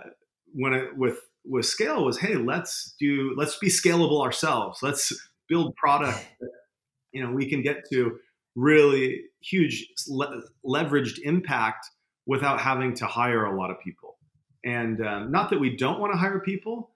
when 0.53 0.75
I, 0.75 0.87
with 0.97 1.19
with 1.47 1.65
scale 1.65 2.05
was 2.05 2.19
hey 2.19 2.35
let's 2.35 2.95
do 3.01 3.33
let's 3.37 3.59
be 3.59 3.69
scalable 3.69 4.23
ourselves. 4.23 4.81
Let's 4.83 5.13
build 5.49 5.75
product 5.77 6.25
that 6.41 6.51
you 7.13 7.23
know 7.23 7.33
we 7.33 7.49
can 7.49 7.63
get 7.63 7.89
to 7.91 8.19
really 8.57 9.23
huge 9.41 9.87
le- 10.09 10.43
leveraged 10.65 11.19
impact 11.21 11.87
without 12.27 12.61
having 12.61 12.95
to 12.95 13.07
hire 13.07 13.45
a 13.45 13.57
lot 13.57 13.71
of 13.71 13.81
people. 13.81 14.19
And 14.65 15.05
um, 15.05 15.31
not 15.31 15.51
that 15.51 15.59
we 15.59 15.77
don't 15.77 16.01
want 16.01 16.13
to 16.13 16.19
hire 16.19 16.41
people, 16.41 16.91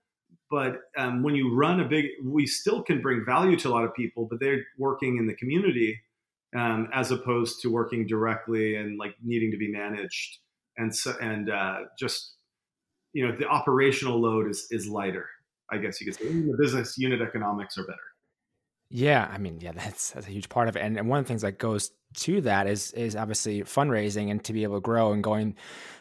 but 0.51 0.83
um, 0.97 1.23
when 1.23 1.35
you 1.35 1.55
run 1.55 1.81
a 1.81 1.85
big, 1.85 2.07
we 2.23 2.47
still 2.47 2.83
can 2.83 3.01
bring 3.01 3.25
value 3.25 3.57
to 3.59 3.69
a 3.69 3.71
lot 3.71 3.85
of 3.85 3.95
people, 3.95 4.27
but 4.31 4.39
they're 4.41 4.65
working 4.79 5.17
in 5.17 5.27
the 5.27 5.35
community 5.35 5.99
um, 6.55 6.89
as 6.93 7.11
opposed 7.11 7.61
to 7.63 7.69
working 7.69 8.07
directly 8.07 8.77
and 8.77 8.99
like 8.99 9.15
needing 9.25 9.51
to 9.51 9.57
be 9.57 9.69
managed. 9.69 10.39
And 10.77 10.95
so, 10.95 11.15
and 11.21 11.51
uh, 11.51 11.81
just, 11.99 12.35
you 13.13 13.27
know, 13.27 13.35
the 13.35 13.47
operational 13.47 14.21
load 14.21 14.49
is, 14.49 14.67
is 14.71 14.87
lighter, 14.87 15.27
I 15.71 15.79
guess 15.79 16.01
you 16.01 16.07
could 16.07 16.17
say. 16.17 16.27
the 16.27 16.57
business 16.59 16.99
unit 16.99 17.21
economics 17.21 17.79
are 17.79 17.85
better. 17.85 18.14
Yeah, 18.97 19.29
I 19.29 19.39
mean, 19.39 19.59
yeah, 19.61 19.73
that's 19.75 20.13
that's 20.13 20.29
a 20.29 20.31
huge 20.31 20.49
part 20.49 20.69
of 20.69 20.77
it. 20.77 20.81
And, 20.81 20.97
and 20.97 21.09
one 21.09 21.19
of 21.19 21.25
the 21.25 21.29
things 21.29 21.43
that 21.43 21.59
goes 21.59 21.91
to 22.19 22.41
that 22.43 22.69
is 22.69 22.93
is 22.93 23.17
obviously 23.17 23.63
fundraising 23.63 24.31
and 24.31 24.43
to 24.45 24.53
be 24.53 24.63
able 24.63 24.77
to 24.77 24.81
grow 24.81 25.13
and 25.13 25.23
going 25.23 25.57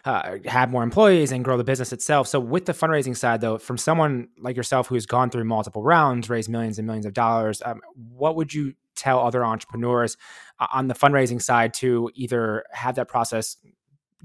uh, 0.06 0.38
have 0.46 0.70
more 0.70 0.84
employees 0.84 1.32
and 1.32 1.44
grow 1.44 1.58
the 1.58 1.64
business 1.64 1.92
itself. 1.92 2.28
So 2.28 2.40
with 2.40 2.66
the 2.68 2.74
fundraising 2.74 3.18
side, 3.18 3.42
though, 3.42 3.58
from 3.58 3.80
someone 3.80 4.28
like 4.38 4.56
yourself 4.56 4.88
who's 4.88 5.08
gone 5.08 5.32
through 5.32 5.46
multiple 5.46 5.82
rounds, 5.82 6.30
raised 6.30 6.50
millions 6.50 6.78
and 6.78 6.86
millions 6.86 7.08
of 7.08 7.16
dollars, 7.16 7.64
um, 7.66 7.82
what 7.96 8.36
would 8.36 8.54
you 8.54 8.76
tell 8.96 9.20
other 9.26 9.44
entrepreneurs 9.44 10.16
uh, 10.60 10.68
on 10.72 10.88
the 10.88 10.94
fundraising 10.94 11.42
side 11.42 11.74
to 11.74 12.12
either 12.14 12.64
have 12.72 12.94
that 12.94 13.08
process 13.08 13.58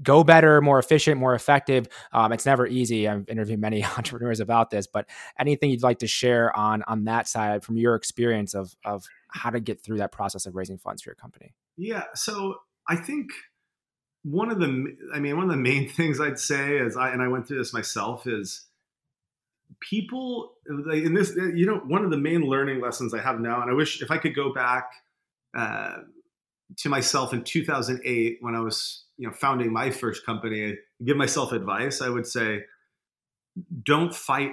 go 0.01 0.23
better, 0.23 0.61
more 0.61 0.79
efficient, 0.79 1.19
more 1.19 1.35
effective. 1.35 1.87
Um, 2.11 2.31
it's 2.31 2.45
never 2.45 2.65
easy. 2.65 3.07
I've 3.07 3.27
interviewed 3.27 3.59
many 3.59 3.83
entrepreneurs 3.97 4.39
about 4.39 4.69
this, 4.69 4.87
but 4.87 5.07
anything 5.39 5.69
you'd 5.69 5.83
like 5.83 5.99
to 5.99 6.07
share 6.07 6.55
on 6.55 6.83
on 6.83 7.05
that 7.05 7.27
side 7.27 7.63
from 7.63 7.77
your 7.77 7.95
experience 7.95 8.53
of 8.53 8.75
of 8.85 9.05
how 9.29 9.49
to 9.49 9.59
get 9.59 9.83
through 9.83 9.97
that 9.97 10.11
process 10.11 10.45
of 10.45 10.55
raising 10.55 10.77
funds 10.77 11.01
for 11.01 11.09
your 11.09 11.15
company? 11.15 11.53
Yeah, 11.77 12.03
so 12.15 12.55
I 12.87 12.95
think 12.95 13.29
one 14.23 14.51
of 14.51 14.59
the 14.59 14.97
I 15.13 15.19
mean 15.19 15.35
one 15.35 15.45
of 15.45 15.51
the 15.51 15.61
main 15.61 15.89
things 15.89 16.19
I'd 16.19 16.39
say 16.39 16.77
is 16.77 16.97
I 16.97 17.09
and 17.09 17.21
I 17.21 17.27
went 17.27 17.47
through 17.47 17.59
this 17.59 17.73
myself 17.73 18.27
is 18.27 18.65
people 19.79 20.53
in 20.67 21.13
this 21.13 21.35
you 21.35 21.65
know 21.65 21.77
one 21.85 22.03
of 22.03 22.11
the 22.11 22.17
main 22.17 22.41
learning 22.41 22.81
lessons 22.81 23.13
I 23.13 23.21
have 23.21 23.39
now 23.39 23.61
and 23.61 23.69
I 23.69 23.73
wish 23.73 24.01
if 24.01 24.09
I 24.09 24.17
could 24.17 24.35
go 24.35 24.51
back 24.51 24.89
uh, 25.55 25.97
to 26.77 26.89
myself 26.89 27.33
in 27.33 27.43
2008 27.43 28.37
when 28.41 28.55
I 28.55 28.59
was 28.59 29.05
you 29.19 29.27
know 29.27 29.33
founding 29.33 29.71
my 29.71 29.91
first 29.91 30.25
company 30.25 30.75
give 31.05 31.17
myself 31.17 31.51
advice 31.51 32.01
i 32.01 32.09
would 32.09 32.25
say 32.25 32.63
don't 33.83 34.15
fight 34.15 34.51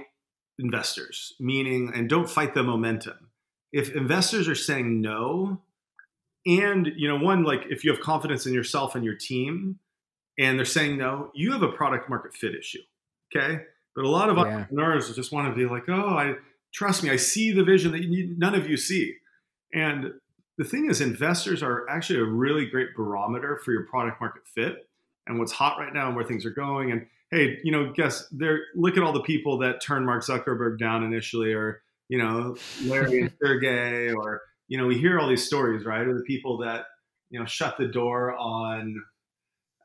investors 0.59 1.35
meaning 1.39 1.93
and 1.95 2.09
don't 2.09 2.29
fight 2.29 2.55
the 2.55 2.63
momentum. 2.63 3.31
If 3.73 3.95
investors 3.95 4.49
are 4.49 4.55
saying 4.55 5.01
no 5.01 5.61
and 6.47 6.91
you 6.97 7.09
know 7.09 7.19
one 7.19 7.45
like 7.45 7.65
if 7.69 7.85
you 7.85 7.91
have 7.91 8.01
confidence 8.01 8.47
in 8.47 8.55
yourself 8.55 8.95
and 8.95 9.05
your 9.05 9.17
team 9.17 9.79
and 10.39 10.59
they're 10.59 10.65
saying 10.65 10.97
no 10.97 11.31
you 11.35 11.53
have 11.53 11.63
a 11.63 11.69
product 11.69 12.09
market 12.09 12.35
fit 12.35 12.55
issue 12.55 12.79
okay? 13.35 13.63
But 13.95 14.05
a 14.05 14.09
lot 14.09 14.31
of 14.31 14.37
yeah. 14.37 14.45
entrepreneurs 14.45 15.15
just 15.15 15.33
want 15.33 15.49
to 15.49 15.55
be 15.55 15.67
like 15.67 15.89
oh 15.89 16.17
i 16.17 16.35
trust 16.73 17.03
me 17.03 17.11
i 17.11 17.17
see 17.17 17.53
the 17.53 17.65
vision 17.65 17.93
that 17.93 18.05
you, 18.05 18.35
none 18.39 18.55
of 18.55 18.69
you 18.69 18.77
see. 18.77 19.17
And 19.75 20.13
the 20.59 20.65
thing 20.65 20.89
is, 20.91 21.01
investors 21.01 21.63
are 21.63 21.89
actually 21.89 22.21
a 22.21 22.25
really 22.25 22.67
great 22.67 22.95
barometer 22.97 23.61
for 23.65 23.73
your 23.73 23.85
product 23.87 24.21
market 24.21 24.43
fit 24.47 24.89
and 25.27 25.39
what's 25.39 25.53
hot 25.53 25.79
right 25.79 25.93
now 25.93 26.07
and 26.07 26.17
where 26.17 26.25
things 26.25 26.47
are 26.47 26.51
going. 26.51 26.93
And 26.93 27.07
hey, 27.31 27.59
you 27.63 27.73
know, 27.73 27.93
guess 27.93 28.27
there. 28.31 28.61
Look 28.75 28.97
at 28.97 29.03
all 29.03 29.13
the 29.13 29.23
people 29.23 29.59
that 29.59 29.83
turned 29.83 30.07
Mark 30.07 30.25
Zuckerberg 30.25 30.79
down 30.79 31.05
initially, 31.05 31.53
or 31.53 31.83
you 32.09 32.19
know, 32.19 32.57
Larry 32.85 33.23
and 33.23 33.33
Sergey, 33.43 34.13
or 34.13 34.43
you 34.69 34.79
know, 34.79 34.87
we 34.87 34.99
hear 34.99 35.19
all 35.19 35.29
these 35.29 35.47
stories, 35.47 35.85
right? 35.85 36.07
Or 36.07 36.15
the 36.15 36.25
people 36.25 36.59
that 36.59 36.87
you 37.31 37.39
know 37.39 37.47
shut 37.47 37.77
the 37.79 37.87
door 37.87 38.35
on. 38.37 39.03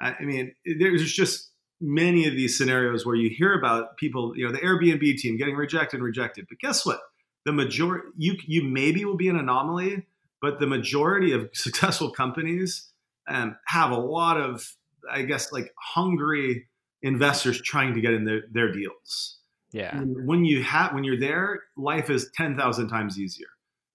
I 0.02 0.24
mean, 0.24 0.54
there's 0.80 1.12
just 1.12 1.52
many 1.80 2.28
of 2.28 2.34
these 2.34 2.58
scenarios 2.58 3.06
where 3.06 3.16
you 3.16 3.30
hear 3.30 3.54
about 3.54 3.98
people, 3.98 4.34
you 4.36 4.46
know, 4.46 4.52
the 4.52 4.60
Airbnb 4.60 5.18
team 5.18 5.38
getting 5.38 5.56
rejected 5.56 5.98
and 5.98 6.04
rejected. 6.04 6.46
But 6.48 6.60
guess 6.60 6.86
what? 6.86 7.00
The 7.46 7.52
majority, 7.52 8.08
you 8.18 8.38
you 8.46 8.64
maybe 8.64 9.04
will 9.04 9.18
be 9.18 9.28
an 9.28 9.36
anomaly, 9.36 10.06
but 10.42 10.60
the 10.60 10.68
majority 10.68 11.32
of 11.32 11.50
successful 11.54 12.12
companies 12.12 12.90
um, 13.28 13.56
have 13.68 13.92
a 13.92 13.98
lot 13.98 14.40
of, 14.40 14.68
I 15.10 15.22
guess, 15.22 15.52
like 15.52 15.72
hungry 15.80 16.68
investors 17.02 17.62
trying 17.62 17.94
to 17.96 18.02
get 18.02 18.14
in 18.14 18.26
their, 18.26 18.42
their 18.52 18.72
deals. 18.72 19.38
Yeah. 19.72 19.96
And 19.96 20.28
when 20.28 20.44
you 20.44 20.64
have 20.64 20.94
when 20.94 21.04
you're 21.04 21.20
there, 21.20 21.62
life 21.78 22.10
is 22.10 22.30
ten 22.36 22.58
thousand 22.58 22.90
times 22.90 23.18
easier. 23.18 23.48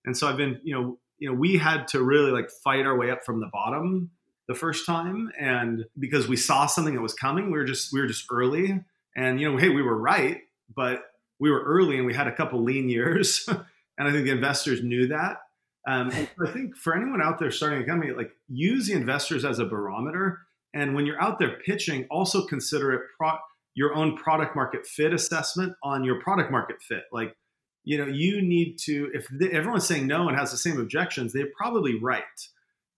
And 0.05 0.17
so 0.17 0.27
I've 0.27 0.37
been, 0.37 0.59
you 0.63 0.75
know, 0.75 0.99
you 1.19 1.29
know, 1.29 1.35
we 1.35 1.59
had 1.59 1.89
to 1.89 2.03
really 2.03 2.31
like 2.31 2.51
fight 2.65 2.87
our 2.87 2.97
way 2.97 3.11
up 3.11 3.25
from 3.25 3.41
the 3.41 3.51
bottom 3.53 4.11
the 4.49 4.55
first 4.55 4.87
time, 4.87 5.31
and 5.39 5.85
because 5.99 6.29
we 6.29 6.37
saw 6.37 6.67
something 6.67 6.95
that 6.95 7.03
was 7.03 7.15
coming, 7.15 7.47
we 7.47 7.59
were 7.59 7.65
just 7.65 7.93
we 7.93 8.01
were 8.01 8.07
just 8.07 8.27
early, 8.31 8.81
and 9.15 9.41
you 9.41 9.51
know, 9.51 9.59
hey, 9.59 9.69
we 9.69 9.83
were 9.83 9.99
right, 9.99 10.43
but 10.75 11.03
we 11.39 11.51
were 11.51 11.63
early 11.63 11.99
and 11.99 12.07
we 12.07 12.15
had 12.15 12.27
a 12.27 12.35
couple 12.35 12.63
lean 12.63 12.89
years, 12.89 13.45
and 13.99 14.09
I 14.09 14.13
think 14.13 14.25
the 14.25 14.33
investors 14.33 14.83
knew 14.83 15.09
that. 15.09 15.39
Um, 15.87 16.11
I 16.11 16.51
think 16.51 16.77
for 16.77 16.97
anyone 16.97 17.23
out 17.23 17.39
there 17.39 17.51
starting 17.51 17.83
a 17.83 17.87
company, 17.87 18.13
like 18.13 18.33
use 18.49 18.89
the 18.89 18.95
investors 18.95 19.45
as 19.45 19.59
a 19.59 19.65
barometer. 19.65 20.41
And 20.75 20.95
when 20.95 21.07
you're 21.07 21.23
out 21.23 21.39
there 21.39 21.59
pitching, 21.65 22.07
also 22.11 22.45
consider 22.45 22.93
it 22.93 23.03
pro- 23.17 23.39
your 23.75 23.95
own 23.95 24.17
product 24.17 24.57
market 24.57 24.87
fit 24.87 25.15
assessment 25.15 25.75
on 25.83 26.03
your 26.03 26.21
product 26.21 26.51
market 26.51 26.83
fit. 26.83 27.05
Like, 27.13 27.37
you 27.85 27.99
know, 27.99 28.07
you 28.07 28.43
need 28.43 28.79
to, 28.81 29.11
if 29.15 29.29
the, 29.31 29.53
everyone's 29.53 29.87
saying 29.87 30.09
no 30.09 30.29
and 30.29 30.37
has 30.37 30.51
the 30.51 30.57
same 30.57 30.81
objections, 30.81 31.33
they're 31.33 31.47
probably 31.57 31.99
right. 31.99 32.23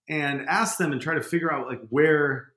And 0.08 0.46
ask 0.48 0.78
them 0.78 0.92
and 0.92 1.00
try 1.00 1.14
to 1.14 1.22
figure 1.22 1.52
out 1.52 1.68
like 1.68 1.82
where 1.90 2.52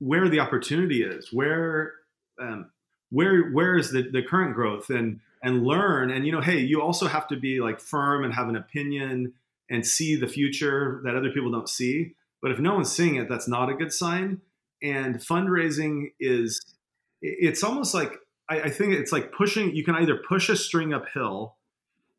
where 0.00 0.28
the 0.28 0.40
opportunity 0.40 1.02
is, 1.02 1.32
where 1.32 1.92
um, 2.38 2.70
where 3.08 3.50
where 3.50 3.78
is 3.78 3.90
the, 3.90 4.02
the 4.10 4.22
current 4.22 4.54
growth 4.54 4.90
and 4.90 5.20
and 5.42 5.64
learn. 5.64 6.10
And 6.10 6.26
you 6.26 6.32
know 6.32 6.40
hey 6.40 6.58
you 6.58 6.82
also 6.82 7.06
have 7.06 7.28
to 7.28 7.36
be 7.36 7.60
like 7.60 7.80
firm 7.80 8.24
and 8.24 8.34
have 8.34 8.48
an 8.48 8.56
opinion 8.56 9.32
and 9.68 9.86
see 9.86 10.16
the 10.16 10.26
future 10.26 11.00
that 11.04 11.14
other 11.14 11.30
people 11.30 11.50
don't 11.50 11.68
see. 11.68 12.14
But 12.42 12.50
if 12.50 12.58
no 12.58 12.74
one's 12.74 12.92
seeing 12.92 13.16
it 13.16 13.28
that's 13.28 13.48
not 13.48 13.70
a 13.70 13.74
good 13.74 13.92
sign. 13.92 14.40
And 14.82 15.16
fundraising 15.16 16.12
is 16.18 16.60
it's 17.22 17.62
almost 17.62 17.94
like 17.94 18.14
I, 18.48 18.62
I 18.62 18.70
think 18.70 18.94
it's 18.94 19.12
like 19.12 19.32
pushing 19.32 19.74
you 19.74 19.84
can 19.84 19.94
either 19.94 20.16
push 20.16 20.48
a 20.48 20.56
string 20.56 20.92
uphill 20.92 21.56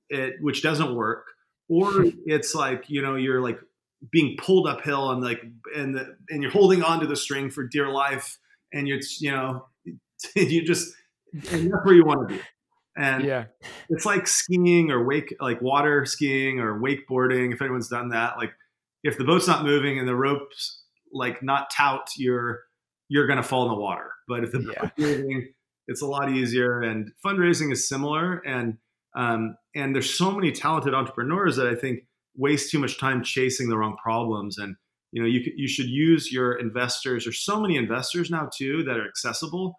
it, 0.10 0.36
which 0.42 0.62
doesn't 0.62 0.94
work 0.96 1.26
or 1.70 2.06
it's 2.26 2.54
like 2.54 2.86
you 2.88 3.02
know 3.02 3.16
you're 3.16 3.42
like 3.42 3.60
being 4.12 4.36
pulled 4.38 4.68
uphill 4.68 5.12
and 5.12 5.24
like 5.24 5.42
and 5.76 5.96
the, 5.96 6.18
and 6.30 6.42
you're 6.42 6.52
holding 6.52 6.84
on 6.84 7.00
to 7.00 7.08
the 7.08 7.16
string 7.16 7.50
for 7.50 7.64
dear 7.64 7.90
life 7.90 8.38
and 8.74 8.88
you're 8.88 9.00
you 9.20 9.32
know 9.32 9.66
you 10.36 10.64
just 10.64 10.94
and 11.52 11.72
that's 11.72 11.86
where 11.86 11.96
you 11.96 12.06
want 12.06 12.28
to 12.28 12.36
be 12.36 12.42
and 12.98 13.24
yeah. 13.24 13.46
it's 13.90 14.06
like 14.06 14.28
skiing 14.28 14.92
or 14.92 15.06
wake 15.06 15.34
like 15.40 15.62
water 15.62 16.06
skiing 16.06 16.60
or 16.60 16.80
wakeboarding 16.80 17.54
if 17.54 17.62
anyone's 17.62 17.88
done 17.88 18.10
that 18.10 18.38
like 18.38 18.52
if 19.04 19.18
the 19.18 19.24
boat's 19.24 19.48
not 19.48 19.64
moving 19.64 19.98
and 19.98 20.08
the 20.08 20.16
ropes 20.16 20.84
like 21.14 21.42
not 21.42 21.70
tout 21.70 22.10
you're 22.18 22.62
you're 23.10 23.28
going 23.28 23.38
to 23.38 23.44
fall 23.44 23.64
in 23.64 23.70
the 23.70 23.76
water. 23.76 24.10
But 24.30 24.46
if 24.46 24.54
the 24.54 24.60
yeah. 24.60 24.82
boat's 24.82 24.94
moving 24.98 25.54
it's 25.88 26.02
a 26.02 26.08
lot 26.08 26.32
easier 26.32 26.82
and 26.82 27.12
fundraising 27.26 27.72
is 27.72 27.88
similar 27.88 28.38
and 28.46 28.78
um, 29.14 29.58
and 29.76 29.94
there's 29.94 30.18
so 30.18 30.32
many 30.32 30.52
talented 30.54 30.94
entrepreneurs 30.94 31.58
that 31.58 31.68
i 31.68 31.76
think 31.76 32.00
waste 32.36 32.72
too 32.72 32.80
much 32.80 32.98
time 32.98 33.22
chasing 33.24 33.68
the 33.68 33.78
wrong 33.78 33.98
problems. 34.02 34.58
And 34.58 34.76
you 35.12 35.22
know 35.22 35.28
you, 35.28 35.42
you 35.56 35.68
should 35.68 35.88
use 35.88 36.32
your 36.32 36.54
investors 36.54 37.26
there's 37.26 37.44
so 37.44 37.60
many 37.60 37.76
investors 37.76 38.30
now 38.30 38.50
too 38.56 38.84
that 38.84 38.98
are 38.98 39.08
accessible 39.08 39.78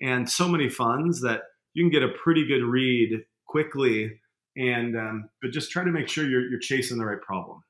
and 0.00 0.28
so 0.28 0.48
many 0.48 0.68
funds 0.68 1.20
that 1.20 1.42
you 1.74 1.84
can 1.84 1.90
get 1.90 2.02
a 2.02 2.12
pretty 2.22 2.46
good 2.46 2.62
read 2.62 3.20
quickly 3.46 4.10
and 4.56 4.96
um, 4.96 5.28
but 5.40 5.50
just 5.50 5.70
try 5.70 5.84
to 5.84 5.90
make 5.90 6.08
sure 6.08 6.28
you're, 6.28 6.48
you're 6.48 6.60
chasing 6.60 6.98
the 6.98 7.04
right 7.04 7.20
problem 7.22 7.62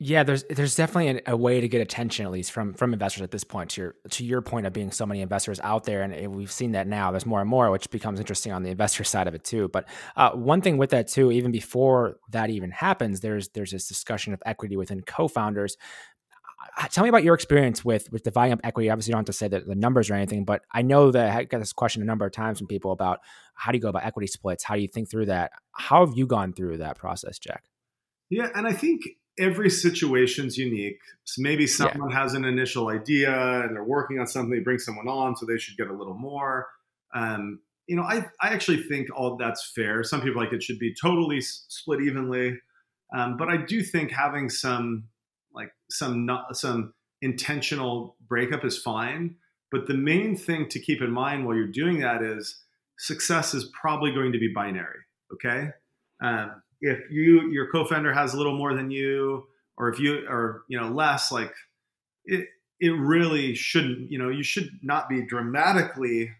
yeah, 0.00 0.24
there's 0.24 0.42
there's 0.44 0.74
definitely 0.74 1.22
a, 1.24 1.32
a, 1.32 1.36
way 1.36 1.60
to 1.60 1.68
get 1.68 1.80
attention 1.80 2.26
at 2.26 2.32
least 2.32 2.50
from 2.50 2.74
from 2.74 2.92
investors 2.92 3.22
at 3.22 3.30
this 3.30 3.44
point. 3.44 3.70
To 3.70 3.80
your 3.80 3.94
to 4.10 4.24
your 4.24 4.42
point 4.42 4.66
of 4.66 4.72
being 4.72 4.90
so 4.90 5.06
many 5.06 5.20
investors 5.20 5.60
out 5.62 5.84
there, 5.84 6.02
and 6.02 6.34
we've 6.34 6.50
seen 6.50 6.72
that 6.72 6.88
now. 6.88 7.12
There's 7.12 7.24
more 7.24 7.40
and 7.40 7.48
more, 7.48 7.70
which 7.70 7.88
becomes 7.90 8.18
interesting 8.18 8.50
on 8.50 8.64
the 8.64 8.70
investor 8.70 9.04
side 9.04 9.28
of 9.28 9.34
it 9.34 9.44
too. 9.44 9.68
But 9.68 9.88
uh, 10.16 10.32
one 10.32 10.62
thing 10.62 10.78
with 10.78 10.90
that 10.90 11.06
too, 11.06 11.30
even 11.30 11.52
before 11.52 12.16
that 12.32 12.50
even 12.50 12.72
happens, 12.72 13.20
there's 13.20 13.50
there's 13.50 13.70
this 13.70 13.86
discussion 13.86 14.34
of 14.34 14.42
equity 14.44 14.76
within 14.76 15.00
co-founders 15.00 15.76
tell 16.90 17.04
me 17.04 17.08
about 17.08 17.24
your 17.24 17.34
experience 17.34 17.84
with 17.84 18.10
with 18.12 18.22
dividing 18.22 18.54
up 18.54 18.60
equity. 18.64 18.90
Obviously, 18.90 19.10
you 19.10 19.14
don't 19.14 19.20
have 19.20 19.26
to 19.26 19.32
say 19.32 19.48
the, 19.48 19.60
the 19.60 19.74
numbers 19.74 20.10
or 20.10 20.14
anything, 20.14 20.44
but 20.44 20.62
I 20.72 20.82
know 20.82 21.10
that 21.10 21.36
I 21.36 21.44
got 21.44 21.58
this 21.58 21.72
question 21.72 22.02
a 22.02 22.04
number 22.04 22.26
of 22.26 22.32
times 22.32 22.58
from 22.58 22.66
people 22.66 22.92
about 22.92 23.20
how 23.54 23.72
do 23.72 23.78
you 23.78 23.82
go 23.82 23.88
about 23.88 24.04
equity 24.04 24.26
splits? 24.26 24.64
How 24.64 24.74
do 24.74 24.80
you 24.80 24.88
think 24.88 25.10
through 25.10 25.26
that? 25.26 25.52
How 25.72 26.04
have 26.04 26.16
you 26.16 26.26
gone 26.26 26.52
through 26.52 26.78
that 26.78 26.98
process, 26.98 27.38
Jack? 27.38 27.64
Yeah, 28.30 28.48
and 28.54 28.66
I 28.66 28.72
think 28.72 29.02
every 29.38 29.70
situation's 29.70 30.56
unique. 30.56 31.00
So 31.24 31.42
maybe 31.42 31.66
someone 31.66 32.10
yeah. 32.10 32.22
has 32.22 32.34
an 32.34 32.44
initial 32.44 32.88
idea 32.88 33.32
and 33.62 33.74
they're 33.74 33.84
working 33.84 34.18
on 34.18 34.26
something, 34.26 34.50
they 34.50 34.60
bring 34.60 34.78
someone 34.78 35.08
on, 35.08 35.36
so 35.36 35.46
they 35.46 35.58
should 35.58 35.76
get 35.76 35.88
a 35.88 35.92
little 35.92 36.14
more. 36.14 36.68
Um, 37.14 37.60
you 37.86 37.96
know, 37.96 38.02
I, 38.02 38.26
I 38.40 38.48
actually 38.48 38.82
think 38.82 39.08
all 39.14 39.36
that's 39.36 39.72
fair. 39.74 40.02
Some 40.04 40.22
people 40.22 40.40
like 40.42 40.52
it 40.52 40.62
should 40.62 40.78
be 40.78 40.94
totally 40.94 41.40
split 41.40 42.00
evenly. 42.00 42.58
Um, 43.14 43.36
but 43.36 43.48
I 43.48 43.58
do 43.58 43.82
think 43.82 44.10
having 44.10 44.48
some 44.48 45.04
like 45.54 45.72
some 45.90 46.26
not, 46.26 46.56
some 46.56 46.94
intentional 47.22 48.16
breakup 48.28 48.64
is 48.64 48.78
fine. 48.78 49.36
But 49.70 49.86
the 49.86 49.94
main 49.94 50.36
thing 50.36 50.68
to 50.68 50.78
keep 50.78 51.02
in 51.02 51.10
mind 51.10 51.44
while 51.44 51.56
you're 51.56 51.66
doing 51.66 52.00
that 52.00 52.22
is 52.22 52.60
success 52.98 53.54
is 53.54 53.70
probably 53.80 54.12
going 54.12 54.32
to 54.32 54.38
be 54.38 54.52
binary. 54.54 55.00
Okay, 55.32 55.70
um, 56.22 56.62
if 56.80 57.00
you 57.10 57.50
your 57.50 57.70
co-founder 57.70 58.12
has 58.12 58.34
a 58.34 58.36
little 58.36 58.56
more 58.56 58.74
than 58.74 58.90
you, 58.90 59.44
or 59.76 59.88
if 59.88 59.98
you 59.98 60.26
or 60.28 60.62
you 60.68 60.78
know 60.78 60.90
less, 60.90 61.32
like 61.32 61.52
it 62.24 62.46
it 62.78 62.90
really 62.90 63.54
shouldn't. 63.54 64.12
You 64.12 64.18
know, 64.18 64.28
you 64.28 64.44
should 64.44 64.70
not 64.82 65.08
be 65.08 65.26
dramatically 65.26 66.30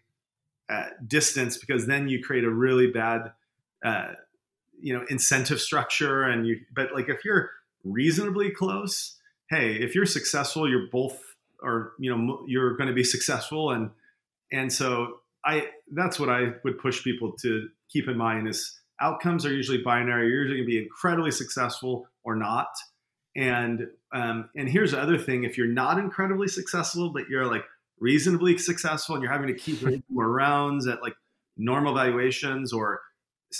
at 0.70 1.08
distance 1.08 1.58
because 1.58 1.86
then 1.86 2.08
you 2.08 2.22
create 2.22 2.44
a 2.44 2.50
really 2.50 2.86
bad 2.86 3.32
uh, 3.84 4.12
you 4.80 4.96
know 4.96 5.04
incentive 5.08 5.60
structure 5.60 6.22
and 6.22 6.46
you 6.46 6.60
but 6.74 6.94
like 6.94 7.08
if 7.08 7.24
you're 7.24 7.50
reasonably 7.84 8.50
close, 8.50 9.18
hey, 9.50 9.74
if 9.74 9.94
you're 9.94 10.06
successful, 10.06 10.68
you're 10.68 10.88
both 10.90 11.18
are 11.62 11.92
you 11.98 12.14
know 12.14 12.44
you're 12.46 12.76
going 12.76 12.88
to 12.88 12.94
be 12.94 13.04
successful 13.04 13.70
and 13.70 13.90
and 14.52 14.70
so 14.72 15.20
I 15.44 15.68
that's 15.92 16.18
what 16.18 16.28
I 16.28 16.54
would 16.62 16.78
push 16.78 17.02
people 17.02 17.32
to 17.42 17.68
keep 17.90 18.08
in 18.08 18.16
mind 18.16 18.48
is 18.48 18.80
outcomes 19.00 19.44
are 19.44 19.52
usually 19.52 19.78
binary. 19.78 20.28
You're 20.28 20.42
usually 20.42 20.58
going 20.58 20.68
to 20.68 20.72
be 20.72 20.82
incredibly 20.82 21.30
successful 21.30 22.06
or 22.22 22.36
not. 22.36 22.68
And 23.36 23.88
um, 24.12 24.48
and 24.56 24.68
here's 24.68 24.92
the 24.92 25.00
other 25.00 25.18
thing: 25.18 25.44
if 25.44 25.58
you're 25.58 25.66
not 25.66 25.98
incredibly 25.98 26.48
successful, 26.48 27.10
but 27.12 27.28
you're 27.28 27.46
like 27.46 27.64
reasonably 27.98 28.56
successful, 28.58 29.16
and 29.16 29.22
you're 29.22 29.32
having 29.32 29.48
to 29.48 29.54
keep 29.54 29.82
more 30.08 30.30
rounds 30.30 30.86
at 30.86 31.02
like 31.02 31.14
normal 31.56 31.94
valuations 31.94 32.72
or 32.72 33.00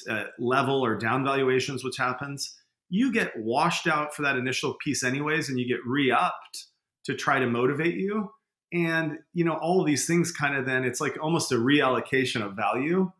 uh, 0.09 0.25
level 0.39 0.85
or 0.85 0.97
down 0.97 1.25
valuations, 1.25 1.85
which 1.85 1.97
happens, 1.97 2.57
you 2.95 3.11
get 3.11 3.33
washed 3.37 3.89
out 3.89 4.15
for 4.15 4.23
that 4.23 4.37
initial 4.37 4.75
piece 4.75 5.03
anyways 5.03 5.49
and 5.49 5.59
you 5.59 5.67
get 5.67 5.85
re-upped 5.85 6.67
to 7.05 7.13
try 7.13 7.41
to 7.41 7.47
motivate 7.47 7.97
you. 7.97 8.31
And 8.73 9.19
you 9.33 9.45
know 9.45 9.55
all 9.55 9.81
of 9.81 9.87
these 9.87 10.07
things 10.07 10.31
kind 10.31 10.57
of 10.57 10.65
then 10.65 10.85
it's 10.85 11.01
like 11.01 11.17
almost 11.21 11.51
a 11.51 11.57
reallocation 11.57 12.41
of 12.41 12.55
value. 12.55 13.11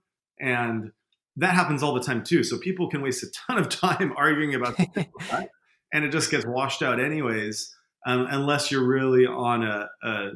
And 0.41 0.93
that 1.37 1.55
happens 1.55 1.83
all 1.83 1.93
the 1.93 2.03
time 2.03 2.23
too. 2.23 2.45
So 2.45 2.57
people 2.57 2.89
can 2.89 3.03
waste 3.03 3.25
a 3.25 3.27
ton 3.47 3.59
of 3.59 3.69
time 3.81 4.15
arguing 4.17 4.55
about 4.55 4.77
that 4.77 5.09
and 5.93 6.05
it 6.05 6.13
just 6.13 6.31
gets 6.31 6.47
washed 6.47 6.83
out 6.83 7.01
anyways 7.01 7.75
um, 8.07 8.29
unless 8.31 8.71
you're 8.71 8.87
really 8.87 9.27
on 9.27 9.65
a, 9.65 9.89
a 10.05 10.31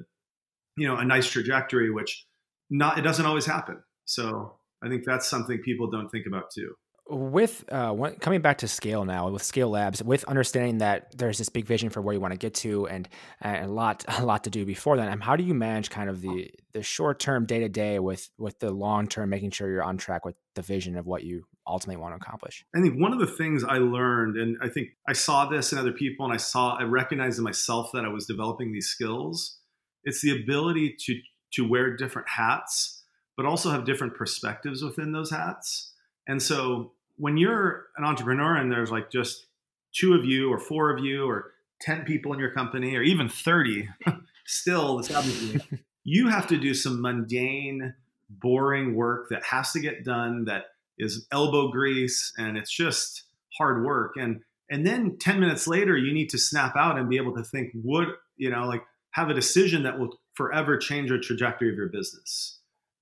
you 0.77 0.89
know 0.89 0.97
a 0.97 1.05
nice 1.05 1.31
trajectory 1.31 1.93
which 1.93 2.27
not 2.71 2.99
it 2.99 3.03
doesn't 3.03 3.27
always 3.27 3.47
happen. 3.47 3.81
So 4.05 4.57
i 4.83 4.89
think 4.89 5.05
that's 5.05 5.29
something 5.29 5.59
people 5.59 5.91
don't 5.91 6.09
think 6.09 6.27
about 6.27 6.51
too 6.53 6.73
with 7.11 7.65
uh, 7.71 7.91
when, 7.93 8.15
coming 8.17 8.41
back 8.41 8.59
to 8.59 8.69
SKALE 8.69 9.05
now 9.05 9.31
with 9.31 9.43
SKALE 9.43 9.71
Labs 9.71 10.03
with 10.03 10.25
understanding 10.25 10.79
that 10.79 11.17
there's 11.17 11.39
this 11.39 11.49
big 11.49 11.65
vision 11.65 11.89
for 11.89 12.03
where 12.03 12.15
you 12.15 12.21
want 12.21 12.33
to 12.33 12.39
get 12.39 12.55
to 12.55 12.87
and, 12.87 13.09
and 13.41 13.67
a 13.67 13.73
lot 13.73 14.05
a 14.19 14.25
lot 14.25 14.45
to 14.45 14.51
do 14.51 14.65
before 14.65 14.97
that 14.97 15.09
and 15.09 15.23
how 15.23 15.37
do 15.37 15.45
you 15.45 15.55
manage 15.55 15.91
kind 15.91 16.11
of 16.11 16.21
the 16.21 16.51
the 16.73 16.83
short 16.83 17.19
term 17.19 17.47
day 17.47 17.61
to 17.61 17.69
day 17.69 17.99
with 17.99 18.29
with 18.39 18.59
the 18.59 18.71
long 18.71 19.07
term 19.09 19.31
making 19.31 19.51
sure 19.51 19.71
you're 19.71 19.83
on 19.83 19.97
track 19.97 20.25
with 20.25 20.35
the 20.55 20.63
vision 20.63 20.97
of 20.97 21.07
what 21.07 21.25
you 21.25 21.45
ultimately 21.67 22.01
want 22.01 22.13
to 22.13 22.17
accomplish? 22.17 22.65
I 22.75 22.81
think 22.81 23.01
one 23.01 23.13
of 23.13 23.19
the 23.19 23.27
things 23.27 23.65
i 23.65 23.79
learned 23.79 24.37
and 24.37 24.57
i 24.63 24.69
think 24.69 24.89
i 25.09 25.13
saw 25.13 25.47
this 25.47 25.73
in 25.73 25.79
other 25.79 25.93
people 25.93 26.27
and 26.27 26.35
i 26.35 26.39
saw 26.39 26.77
i 26.79 26.83
recognized 26.83 27.39
in 27.39 27.45
myself 27.45 27.91
that 27.95 28.05
i 28.05 28.09
was 28.09 28.27
developing 28.27 28.73
these 28.73 28.89
skills. 28.89 29.59
It's 30.05 30.23
the 30.23 30.43
ability 30.43 30.97
to 31.07 31.21
to 31.55 31.69
wear 31.69 31.97
different 31.97 32.29
hats 32.29 33.03
but 33.39 33.47
also 33.47 33.71
have 33.71 33.85
different 33.85 34.17
perspectives 34.17 34.83
within 34.83 35.13
those 35.13 35.31
hats. 35.31 35.95
And 36.27 36.43
so 36.43 36.93
when 37.19 37.37
you're 37.37 37.87
an 37.97 38.05
entrepreneur 38.05 38.57
and 38.57 38.71
there's 38.71 38.91
like 38.91 39.11
just 39.11 39.47
two 39.95 40.15
of 40.15 40.25
you 40.25 40.51
or 40.53 40.59
four 40.59 40.91
of 40.91 41.05
you 41.05 41.27
or 41.27 41.53
10 41.83 42.05
people 42.05 42.33
in 42.33 42.39
your 42.39 42.53
company 42.53 42.97
or 42.97 43.03
even 43.03 43.29
30 43.29 43.89
still 44.47 44.97
this 44.99 45.09
happens 45.09 45.63
you. 46.05 46.29
Have 46.29 46.47
to 46.49 46.59
do 46.59 46.75
some 46.75 47.03
mundane 47.03 47.95
boring 48.31 48.95
work 48.95 49.29
that 49.31 49.45
has 49.45 49.73
to 49.73 49.81
get 49.81 50.05
done 50.05 50.45
that 50.47 50.65
is 50.99 51.27
elbow 51.33 51.69
grease 51.69 52.33
and 52.37 52.57
it's 52.57 52.75
just 52.75 53.25
hard 53.57 53.85
work. 53.85 54.15
And 54.17 54.41
and 54.71 54.87
then 54.87 55.17
10 55.19 55.41
minutes 55.41 55.67
later 55.67 55.97
you 55.97 56.13
need 56.13 56.29
to 56.31 56.39
snap 56.39 56.77
out 56.77 56.99
and 56.99 57.09
be 57.09 57.17
able 57.17 57.35
to 57.35 57.45
think 57.45 57.73
would 57.75 58.09
you 58.37 58.51
know 58.51 58.67
like 58.67 58.83
have 59.13 59.31
a 59.31 59.35
decision 59.35 59.83
that 59.83 59.99
will 59.99 60.19
forever 60.35 60.77
change 60.77 61.11
the 61.11 61.19
trajectory 61.19 61.71
of 61.71 61.77
your 61.77 61.89
business. 61.89 62.61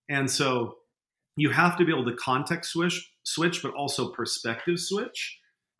And 0.08 0.30
so 0.30 0.76
you 1.36 1.50
have 1.50 1.76
to 1.76 1.84
be 1.84 1.92
able 1.92 2.04
to 2.06 2.16
context 2.16 2.72
switch, 2.72 3.12
switch, 3.22 3.62
but 3.62 3.74
also 3.74 4.10
perspective 4.10 4.80
switch. 4.80 5.38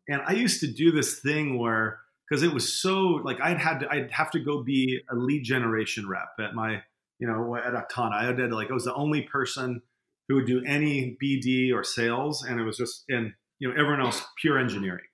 And 0.09 0.23
I 0.27 0.33
used 0.33 0.61
to 0.61 0.67
do 0.67 0.93
this 0.93 1.19
thing 1.21 1.59
where, 1.59 2.01
because 2.29 2.43
it 2.43 2.53
was 2.53 2.73
so 2.73 2.99
like 3.25 3.41
I'd 3.41 3.59
had 3.59 3.81
to, 3.81 3.89
I'd 3.91 4.11
have 4.11 4.31
to 4.33 4.41
go 4.41 4.63
be 4.63 5.01
a 5.11 5.17
lead 5.17 5.45
generation 5.45 6.09
rep 6.09 6.29
at 6.39 6.55
my, 6.55 6.83
you 7.19 7.27
know, 7.27 7.57
at 7.57 7.73
Aktana. 7.73 8.13
I 8.13 8.33
did 8.33 8.53
like 8.53 8.71
I 8.71 8.75
was 8.75 8.85
the 8.85 8.95
only 8.95 9.23
person 9.23 9.83
who 10.29 10.37
would 10.37 10.47
do 10.47 10.63
any 10.67 11.17
BD 11.23 11.73
or 11.73 11.85
sales, 11.85 12.45
and 12.45 12.61
it 12.61 12.65
was 12.65 12.77
just 12.77 13.05
and 13.09 13.33
you 13.59 13.69
know 13.69 13.75
everyone 13.81 14.01
else 14.01 14.23
pure 14.41 14.59
engineering. 14.59 15.05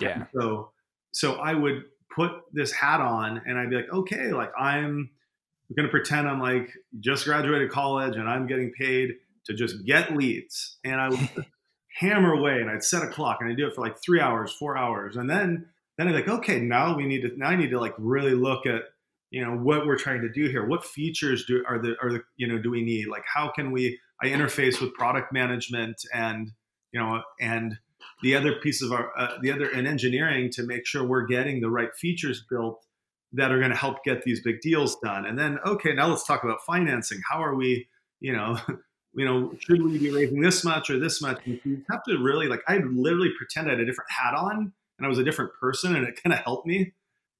Yeah. 0.00 0.24
So 0.34 0.72
so 1.12 1.34
I 1.34 1.54
would 1.54 1.84
put 2.14 2.32
this 2.52 2.72
hat 2.72 3.00
on, 3.00 3.42
and 3.46 3.58
I'd 3.58 3.70
be 3.70 3.76
like, 3.76 3.92
okay, 3.92 4.32
like 4.32 4.50
I'm 4.58 5.10
going 5.76 5.86
to 5.86 5.90
pretend 5.90 6.28
I'm 6.28 6.40
like 6.40 6.70
just 7.00 7.24
graduated 7.24 7.70
college, 7.70 8.16
and 8.16 8.28
I'm 8.28 8.46
getting 8.46 8.72
paid 8.72 9.14
to 9.46 9.54
just 9.54 9.84
get 9.84 10.16
leads, 10.16 10.78
and 10.84 11.00
I 11.00 11.08
would 11.08 11.46
hammer 11.98 12.32
away, 12.32 12.60
and 12.60 12.70
I'd 12.70 12.84
set 12.84 13.02
a 13.02 13.08
clock, 13.08 13.38
and 13.40 13.50
I'd 13.50 13.56
do 13.56 13.66
it 13.66 13.74
for 13.74 13.80
like 13.80 13.96
three 14.04 14.20
hours, 14.20 14.52
four 14.52 14.76
hours, 14.76 15.16
and 15.16 15.28
then 15.28 15.66
then 15.98 16.08
I'm 16.08 16.14
like, 16.14 16.28
okay, 16.28 16.60
now 16.60 16.96
we 16.96 17.06
need 17.06 17.22
to 17.22 17.30
now 17.36 17.48
I 17.48 17.56
need 17.56 17.70
to 17.70 17.80
like 17.80 17.94
really 17.98 18.34
look 18.34 18.66
at 18.66 18.82
you 19.30 19.44
know 19.44 19.52
what 19.52 19.86
we're 19.86 19.98
trying 19.98 20.22
to 20.22 20.28
do 20.28 20.48
here. 20.48 20.66
What 20.66 20.84
features 20.84 21.44
do 21.46 21.62
are 21.68 21.78
the 21.78 21.94
are 22.02 22.12
the 22.12 22.22
you 22.36 22.48
know 22.48 22.58
do 22.58 22.70
we 22.70 22.82
need? 22.82 23.08
Like 23.08 23.24
how 23.32 23.50
can 23.50 23.70
we 23.70 23.98
i 24.22 24.26
interface 24.26 24.80
with 24.80 24.92
product 24.94 25.32
management 25.32 25.96
and 26.12 26.52
you 26.92 27.00
know 27.00 27.22
and 27.40 27.78
the 28.22 28.34
other 28.34 28.56
piece 28.56 28.82
of 28.82 28.92
our 28.92 29.10
uh, 29.16 29.38
the 29.42 29.52
other 29.52 29.68
in 29.68 29.86
engineering 29.86 30.50
to 30.52 30.64
make 30.64 30.86
sure 30.86 31.04
we're 31.04 31.26
getting 31.26 31.60
the 31.60 31.70
right 31.70 31.94
features 31.96 32.44
built 32.48 32.84
that 33.32 33.52
are 33.52 33.58
going 33.58 33.70
to 33.70 33.76
help 33.76 34.02
get 34.04 34.24
these 34.24 34.42
big 34.42 34.60
deals 34.60 34.96
done. 35.02 35.24
And 35.24 35.38
then 35.38 35.58
okay 35.66 35.94
now 35.94 36.08
let's 36.08 36.26
talk 36.26 36.44
about 36.44 36.58
financing. 36.66 37.20
How 37.30 37.42
are 37.42 37.54
we 37.54 37.88
you 38.20 38.32
know 38.32 38.58
you 39.14 39.24
know 39.24 39.52
should 39.58 39.82
we 39.82 39.98
be 39.98 40.10
raising 40.10 40.40
this 40.40 40.64
much 40.64 40.88
or 40.90 40.98
this 40.98 41.20
much 41.20 41.38
and 41.44 41.60
you 41.64 41.82
have 41.90 42.02
to 42.04 42.16
really 42.18 42.46
like 42.46 42.62
i 42.68 42.78
literally 42.92 43.30
pretend 43.36 43.66
i 43.66 43.70
had 43.70 43.80
a 43.80 43.84
different 43.84 44.10
hat 44.10 44.34
on 44.34 44.72
and 44.98 45.06
i 45.06 45.08
was 45.08 45.18
a 45.18 45.24
different 45.24 45.50
person 45.60 45.96
and 45.96 46.06
it 46.06 46.20
kind 46.22 46.32
of 46.32 46.38
helped 46.40 46.66
me 46.66 46.92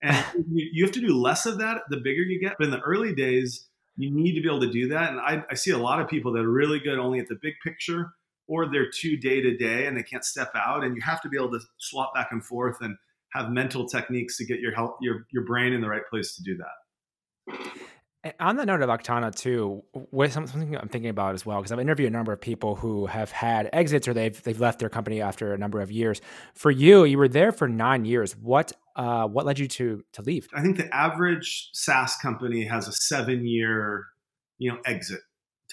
and 0.02 0.24
you, 0.50 0.68
you, 0.72 0.84
have 0.84 0.94
to 0.94 1.00
do 1.00 1.14
less 1.14 1.46
of 1.46 1.58
that 1.58 1.82
the 1.90 1.98
bigger 1.98 2.22
you 2.22 2.40
get. 2.40 2.56
But 2.58 2.66
in 2.66 2.70
the 2.70 2.80
early 2.80 3.14
days, 3.14 3.66
you 3.96 4.10
need 4.10 4.34
to 4.34 4.40
be 4.40 4.48
able 4.48 4.60
to 4.60 4.70
do 4.70 4.88
that. 4.88 5.10
And 5.10 5.20
I, 5.20 5.42
I 5.50 5.54
see 5.54 5.72
a 5.72 5.78
lot 5.78 6.00
of 6.00 6.08
people 6.08 6.32
that 6.32 6.44
are 6.44 6.50
really 6.50 6.78
good 6.78 6.98
only 6.98 7.18
at 7.18 7.28
the 7.28 7.38
big 7.40 7.54
picture, 7.62 8.12
or 8.46 8.66
they're 8.66 8.90
too 8.90 9.16
day 9.16 9.40
to 9.40 9.56
day 9.56 9.86
and 9.86 9.96
they 9.96 10.02
can't 10.02 10.24
step 10.24 10.50
out. 10.54 10.84
And 10.84 10.96
you 10.96 11.02
have 11.02 11.20
to 11.22 11.28
be 11.28 11.36
able 11.36 11.52
to 11.52 11.60
swap 11.78 12.14
back 12.14 12.28
and 12.30 12.44
forth 12.44 12.78
and 12.80 12.96
have 13.32 13.50
mental 13.50 13.86
techniques 13.86 14.36
to 14.38 14.44
get 14.44 14.60
your 14.60 14.74
help 14.74 14.96
your 15.00 15.26
your 15.30 15.44
brain 15.44 15.72
in 15.72 15.80
the 15.80 15.88
right 15.88 16.06
place 16.10 16.34
to 16.36 16.42
do 16.42 16.56
that. 16.56 17.86
On 18.38 18.56
the 18.56 18.66
note 18.66 18.82
of 18.82 18.90
Aktana 18.90 19.34
too, 19.34 19.82
what 19.92 20.30
something 20.30 20.76
I'm 20.76 20.88
thinking 20.88 21.08
about 21.08 21.34
as 21.34 21.46
well, 21.46 21.58
because 21.58 21.72
I've 21.72 21.80
interviewed 21.80 22.12
a 22.12 22.12
number 22.12 22.32
of 22.32 22.40
people 22.40 22.74
who 22.74 23.06
have 23.06 23.30
had 23.30 23.70
exits 23.72 24.06
or 24.06 24.12
they've 24.12 24.42
they've 24.42 24.60
left 24.60 24.78
their 24.78 24.90
company 24.90 25.22
after 25.22 25.54
a 25.54 25.58
number 25.58 25.80
of 25.80 25.90
years. 25.90 26.20
For 26.54 26.70
you, 26.70 27.04
you 27.04 27.16
were 27.16 27.28
there 27.28 27.50
for 27.50 27.66
nine 27.66 28.04
years. 28.04 28.36
What 28.36 28.72
uh, 28.94 29.26
what 29.26 29.46
led 29.46 29.58
you 29.58 29.68
to 29.68 30.04
to 30.12 30.22
leave? 30.22 30.48
I 30.54 30.60
think 30.60 30.76
the 30.76 30.94
average 30.94 31.70
SaaS 31.72 32.16
company 32.16 32.64
has 32.66 32.88
a 32.88 32.92
seven 32.92 33.46
year, 33.46 34.04
you 34.58 34.70
know, 34.70 34.78
exit 34.84 35.20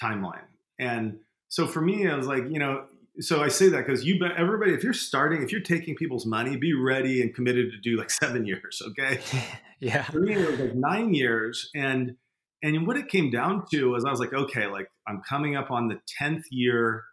timeline, 0.02 0.46
and 0.78 1.18
so 1.48 1.66
for 1.66 1.82
me, 1.82 2.08
I 2.08 2.14
was 2.14 2.26
like, 2.26 2.44
you 2.48 2.58
know, 2.58 2.84
so 3.20 3.42
I 3.42 3.48
say 3.48 3.68
that 3.70 3.86
because 3.86 4.04
you, 4.04 4.18
everybody, 4.36 4.72
if 4.72 4.84
you're 4.84 4.92
starting, 4.92 5.42
if 5.42 5.50
you're 5.50 5.60
taking 5.60 5.96
people's 5.96 6.24
money, 6.24 6.56
be 6.56 6.72
ready 6.74 7.20
and 7.20 7.34
committed 7.34 7.72
to 7.72 7.78
do 7.78 7.96
like 7.96 8.10
seven 8.22 8.46
years. 8.46 8.80
Okay. 8.88 9.20
yeah. 9.80 10.04
For 10.04 10.20
me, 10.20 10.34
it 10.34 10.50
was 10.50 10.60
like 10.60 10.74
nine 10.74 11.14
years, 11.14 11.70
and 11.74 12.16
and 12.62 12.86
what 12.86 12.96
it 12.96 13.08
came 13.08 13.30
down 13.30 13.64
to 13.70 13.90
was 13.90 14.04
I 14.04 14.10
was 14.10 14.20
like, 14.20 14.32
okay, 14.32 14.66
like 14.66 14.88
I'm 15.06 15.22
coming 15.28 15.56
up 15.56 15.70
on 15.70 15.88
the 15.88 16.00
tenth 16.18 16.44
year 16.50 17.04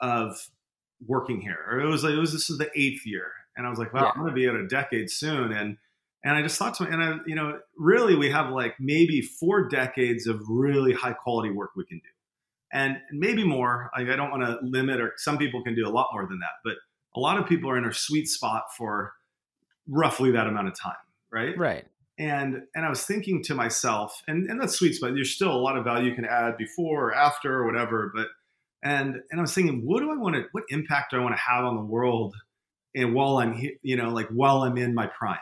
of 0.00 0.36
working 1.06 1.40
here, 1.40 1.58
or 1.70 1.80
it 1.80 1.86
was 1.86 2.02
like 2.02 2.14
it 2.14 2.18
was 2.18 2.32
this 2.32 2.48
is 2.48 2.58
the 2.58 2.70
eighth 2.74 3.04
year, 3.04 3.30
and 3.56 3.66
I 3.66 3.70
was 3.70 3.78
like, 3.78 3.92
wow, 3.92 4.02
yeah. 4.02 4.10
I'm 4.14 4.20
going 4.20 4.28
to 4.28 4.34
be 4.34 4.46
at 4.46 4.54
a 4.54 4.66
decade 4.66 5.10
soon, 5.10 5.52
and 5.52 5.76
and 6.24 6.36
I 6.36 6.42
just 6.42 6.58
thought 6.58 6.74
to 6.74 6.84
me, 6.84 6.90
and 6.90 7.02
I, 7.02 7.16
you 7.26 7.34
know, 7.34 7.58
really 7.76 8.16
we 8.16 8.30
have 8.30 8.50
like 8.50 8.74
maybe 8.80 9.20
four 9.20 9.68
decades 9.68 10.26
of 10.26 10.40
really 10.48 10.92
high 10.92 11.12
quality 11.12 11.50
work 11.50 11.70
we 11.76 11.84
can 11.84 11.98
do, 11.98 12.10
and 12.72 12.96
maybe 13.12 13.44
more. 13.44 13.90
Like 13.96 14.08
I 14.08 14.16
don't 14.16 14.30
want 14.30 14.44
to 14.44 14.58
limit, 14.62 15.00
or 15.00 15.12
some 15.18 15.36
people 15.36 15.62
can 15.62 15.74
do 15.74 15.86
a 15.86 15.90
lot 15.90 16.08
more 16.12 16.26
than 16.26 16.38
that, 16.38 16.52
but 16.64 16.74
a 17.14 17.20
lot 17.20 17.38
of 17.38 17.46
people 17.46 17.70
are 17.70 17.78
in 17.78 17.84
a 17.84 17.92
sweet 17.92 18.28
spot 18.28 18.64
for 18.76 19.12
roughly 19.88 20.32
that 20.32 20.46
amount 20.46 20.68
of 20.68 20.78
time, 20.78 20.94
right? 21.30 21.56
Right 21.56 21.86
and 22.18 22.62
and 22.74 22.84
I 22.84 22.88
was 22.88 23.04
thinking 23.04 23.42
to 23.44 23.54
myself, 23.54 24.22
and 24.26 24.48
and 24.50 24.60
that's 24.60 24.76
sweet 24.76 24.94
spot. 24.94 25.12
There's 25.14 25.34
still 25.34 25.52
a 25.52 25.58
lot 25.58 25.76
of 25.76 25.84
value 25.84 26.10
you 26.10 26.14
can 26.14 26.24
add 26.24 26.56
before 26.56 27.08
or 27.08 27.14
after 27.14 27.54
or 27.54 27.66
whatever, 27.66 28.10
but 28.14 28.28
and 28.82 29.16
and 29.30 29.40
I 29.40 29.40
was 29.40 29.54
thinking, 29.54 29.84
what 29.84 30.00
do 30.00 30.10
I 30.10 30.16
want 30.16 30.36
to, 30.36 30.44
what 30.52 30.64
impact 30.70 31.10
do 31.10 31.18
I 31.18 31.22
want 31.22 31.36
to 31.36 31.42
have 31.42 31.64
on 31.64 31.76
the 31.76 31.82
world, 31.82 32.34
and 32.94 33.14
while 33.14 33.38
I'm 33.38 33.52
here, 33.52 33.72
you 33.82 33.96
know 33.96 34.10
like 34.10 34.28
while 34.28 34.62
I'm 34.62 34.78
in 34.78 34.94
my 34.94 35.06
prime, 35.06 35.38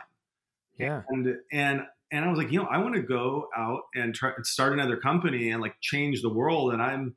yeah, 0.77 1.03
and 1.09 1.35
and 1.51 1.81
and 2.11 2.25
I 2.25 2.29
was 2.29 2.37
like, 2.37 2.51
you 2.51 2.59
know, 2.59 2.67
I 2.69 2.77
want 2.79 2.95
to 2.95 3.01
go 3.01 3.47
out 3.55 3.83
and 3.95 4.13
try 4.13 4.31
start 4.43 4.73
another 4.73 4.97
company 4.97 5.51
and 5.51 5.61
like 5.61 5.75
change 5.81 6.21
the 6.21 6.33
world, 6.33 6.73
and 6.73 6.81
I'm 6.81 7.15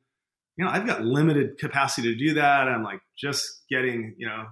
you 0.57 0.65
know 0.65 0.71
I've 0.71 0.87
got 0.87 1.03
limited 1.03 1.59
capacity 1.59 2.15
to 2.15 2.19
do 2.19 2.35
that. 2.35 2.69
I'm 2.69 2.85
like 2.85 3.01
just 3.17 3.65
getting 3.69 4.15
you 4.19 4.29
know 4.29 4.47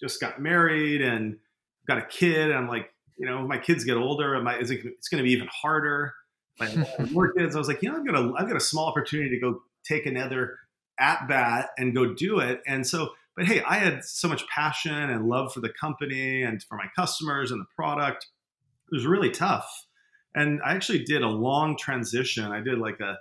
just 0.00 0.20
got 0.20 0.40
married 0.40 1.02
and 1.02 1.38
got 1.88 1.98
a 1.98 2.06
kid. 2.06 2.52
I'm 2.52 2.68
like 2.68 2.90
you 3.16 3.26
know, 3.26 3.46
my 3.46 3.58
kids 3.58 3.84
get 3.84 3.96
older, 3.96 4.40
my, 4.42 4.58
is 4.58 4.70
it, 4.70 4.84
it's 4.84 5.08
going 5.08 5.22
to 5.22 5.24
be 5.24 5.32
even 5.32 5.48
harder. 5.50 6.14
My 6.58 6.86
more 7.10 7.32
kids, 7.32 7.54
I 7.54 7.58
was 7.58 7.68
like, 7.68 7.82
you 7.82 7.90
know, 7.90 7.98
I've 7.98 8.06
got 8.06 8.16
a, 8.16 8.32
I've 8.38 8.48
got 8.48 8.56
a 8.56 8.60
small 8.60 8.86
opportunity 8.86 9.30
to 9.30 9.40
go 9.40 9.60
take 9.84 10.06
another 10.06 10.58
at 10.98 11.28
bat 11.28 11.70
and 11.78 11.94
go 11.94 12.14
do 12.14 12.38
it. 12.38 12.62
And 12.66 12.86
so, 12.86 13.10
but 13.36 13.46
hey, 13.46 13.62
I 13.62 13.76
had 13.76 14.04
so 14.04 14.28
much 14.28 14.46
passion 14.48 14.92
and 14.92 15.28
love 15.28 15.52
for 15.52 15.60
the 15.60 15.68
company 15.68 16.42
and 16.42 16.62
for 16.62 16.76
my 16.76 16.86
customers 16.96 17.50
and 17.50 17.60
the 17.60 17.66
product. 17.74 18.26
It 18.90 18.96
was 18.96 19.06
really 19.06 19.30
tough. 19.30 19.86
And 20.34 20.60
I 20.64 20.74
actually 20.74 21.04
did 21.04 21.22
a 21.22 21.28
long 21.28 21.76
transition. 21.76 22.44
I 22.44 22.60
did 22.60 22.78
like 22.78 23.00
a, 23.00 23.16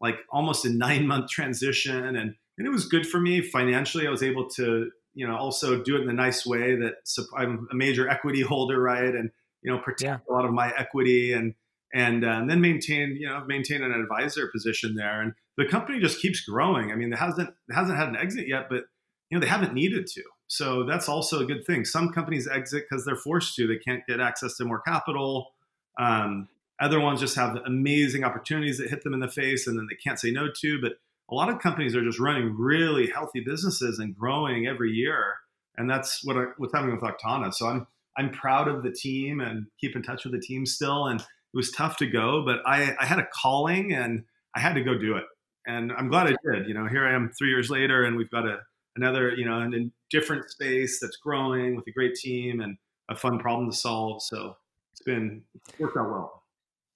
like 0.00 0.16
almost 0.30 0.64
a 0.64 0.70
nine 0.70 1.06
month 1.06 1.30
transition 1.30 2.04
and, 2.04 2.34
and 2.58 2.66
it 2.66 2.70
was 2.70 2.86
good 2.86 3.06
for 3.06 3.20
me 3.20 3.40
financially. 3.40 4.06
I 4.06 4.10
was 4.10 4.22
able 4.22 4.48
to 4.50 4.90
you 5.14 5.26
know 5.26 5.36
also 5.36 5.82
do 5.82 5.96
it 5.96 6.02
in 6.02 6.08
a 6.08 6.14
nice 6.14 6.46
way 6.46 6.76
that 6.76 6.94
I'm 7.36 7.68
a 7.70 7.74
major 7.74 8.08
equity 8.08 8.42
holder, 8.42 8.80
right? 8.80 9.14
And 9.14 9.30
you 9.62 9.70
know 9.70 9.78
protect 9.78 10.02
yeah. 10.02 10.18
a 10.28 10.32
lot 10.32 10.44
of 10.44 10.52
my 10.52 10.72
equity 10.76 11.32
and 11.32 11.54
and, 11.92 12.24
uh, 12.24 12.28
and 12.28 12.48
then 12.48 12.60
maintain 12.60 13.16
you 13.18 13.28
know 13.28 13.44
maintain 13.46 13.82
an 13.82 13.92
advisor 13.92 14.48
position 14.48 14.94
there. 14.94 15.20
And 15.20 15.32
the 15.56 15.66
company 15.66 16.00
just 16.00 16.20
keeps 16.20 16.40
growing. 16.40 16.92
I 16.92 16.94
mean, 16.94 17.12
it 17.12 17.18
hasn't 17.18 17.48
it 17.48 17.74
hasn't 17.74 17.98
had 17.98 18.08
an 18.08 18.16
exit 18.16 18.46
yet, 18.48 18.66
but 18.68 18.84
you 19.28 19.36
know 19.36 19.40
they 19.40 19.50
haven't 19.50 19.74
needed 19.74 20.06
to. 20.06 20.22
So 20.46 20.84
that's 20.84 21.08
also 21.08 21.40
a 21.40 21.44
good 21.44 21.64
thing. 21.64 21.84
Some 21.84 22.12
companies 22.12 22.48
exit 22.48 22.84
because 22.88 23.04
they're 23.04 23.16
forced 23.16 23.54
to. 23.56 23.66
They 23.66 23.76
can't 23.76 24.04
get 24.06 24.20
access 24.20 24.56
to 24.56 24.64
more 24.64 24.80
capital. 24.80 25.52
Um, 25.98 26.48
other 26.80 26.98
ones 26.98 27.20
just 27.20 27.36
have 27.36 27.56
amazing 27.66 28.24
opportunities 28.24 28.78
that 28.78 28.88
hit 28.88 29.04
them 29.04 29.14
in 29.14 29.20
the 29.20 29.28
face, 29.28 29.66
and 29.66 29.78
then 29.78 29.86
they 29.88 29.96
can't 29.96 30.18
say 30.18 30.30
no 30.30 30.48
to. 30.60 30.80
But 30.80 30.94
a 31.30 31.34
lot 31.34 31.48
of 31.48 31.60
companies 31.60 31.94
are 31.94 32.04
just 32.04 32.18
running 32.18 32.56
really 32.58 33.08
healthy 33.08 33.40
businesses 33.40 33.98
and 33.98 34.16
growing 34.16 34.66
every 34.66 34.90
year. 34.90 35.36
And 35.76 35.88
that's 35.88 36.24
what 36.24 36.36
I, 36.36 36.44
what's 36.58 36.74
happening 36.74 36.96
with 36.96 37.04
Aktana. 37.04 37.54
So 37.54 37.68
I'm 37.68 37.86
I'm 38.18 38.30
proud 38.30 38.68
of 38.68 38.82
the 38.82 38.90
team 38.90 39.40
and 39.40 39.66
keep 39.80 39.94
in 39.94 40.02
touch 40.02 40.24
with 40.24 40.32
the 40.32 40.40
team 40.40 40.66
still. 40.66 41.06
And 41.06 41.20
it 41.20 41.56
was 41.56 41.70
tough 41.70 41.96
to 41.98 42.06
go, 42.06 42.44
but 42.44 42.58
I, 42.66 42.94
I 43.00 43.06
had 43.06 43.18
a 43.18 43.26
calling 43.32 43.92
and 43.92 44.24
I 44.54 44.60
had 44.60 44.74
to 44.74 44.82
go 44.82 44.98
do 44.98 45.16
it. 45.16 45.24
And 45.66 45.92
I'm 45.92 46.08
glad 46.08 46.26
I 46.26 46.36
did. 46.52 46.66
You 46.66 46.74
know, 46.74 46.86
here 46.86 47.06
I 47.06 47.14
am 47.14 47.30
three 47.38 47.50
years 47.50 47.70
later, 47.70 48.04
and 48.04 48.16
we've 48.16 48.30
got 48.30 48.46
a 48.46 48.58
another 48.96 49.32
you 49.34 49.44
know 49.44 49.60
in 49.60 49.74
a 49.74 49.90
different 50.10 50.50
space 50.50 50.98
that's 51.00 51.16
growing 51.16 51.76
with 51.76 51.86
a 51.86 51.92
great 51.92 52.14
team 52.14 52.60
and 52.60 52.76
a 53.08 53.16
fun 53.16 53.38
problem 53.38 53.70
to 53.70 53.76
solve. 53.76 54.22
So 54.22 54.56
it's 54.92 55.02
been 55.02 55.42
worked 55.78 55.96
out 55.96 56.10
well. 56.10 56.39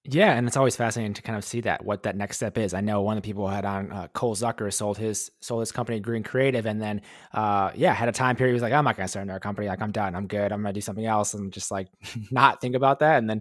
Yeah, 0.06 0.36
and 0.36 0.46
it's 0.46 0.58
always 0.58 0.76
fascinating 0.76 1.14
to 1.14 1.22
kind 1.22 1.38
of 1.38 1.44
see 1.44 1.62
that 1.62 1.82
what 1.82 2.02
that 2.02 2.14
next 2.14 2.36
step 2.36 2.58
is. 2.58 2.74
I 2.74 2.82
know 2.82 3.00
one 3.00 3.16
of 3.16 3.22
the 3.22 3.26
people 3.26 3.48
who 3.48 3.54
had 3.54 3.64
on 3.64 3.90
uh, 3.90 4.08
Cole 4.08 4.36
Zucker 4.36 4.70
sold 4.70 4.98
his 4.98 5.30
sold 5.40 5.60
his 5.62 5.72
company 5.72 5.98
Green 5.98 6.22
Creative, 6.22 6.66
and 6.66 6.80
then 6.80 7.00
uh, 7.32 7.70
yeah, 7.74 7.94
had 7.94 8.10
a 8.10 8.12
time 8.12 8.36
period. 8.36 8.50
He 8.50 8.54
was 8.54 8.62
like, 8.62 8.74
I'm 8.74 8.84
not 8.84 8.98
going 8.98 9.06
to 9.06 9.08
start 9.08 9.22
another 9.22 9.40
company. 9.40 9.66
Like 9.66 9.80
I'm 9.80 9.92
done. 9.92 10.14
I'm 10.14 10.26
good. 10.26 10.52
I'm 10.52 10.60
going 10.60 10.74
to 10.74 10.76
do 10.76 10.82
something 10.82 11.06
else, 11.06 11.32
and 11.32 11.50
just 11.50 11.70
like 11.70 11.88
not 12.30 12.60
think 12.60 12.74
about 12.74 12.98
that. 12.98 13.16
And 13.16 13.30
then 13.30 13.40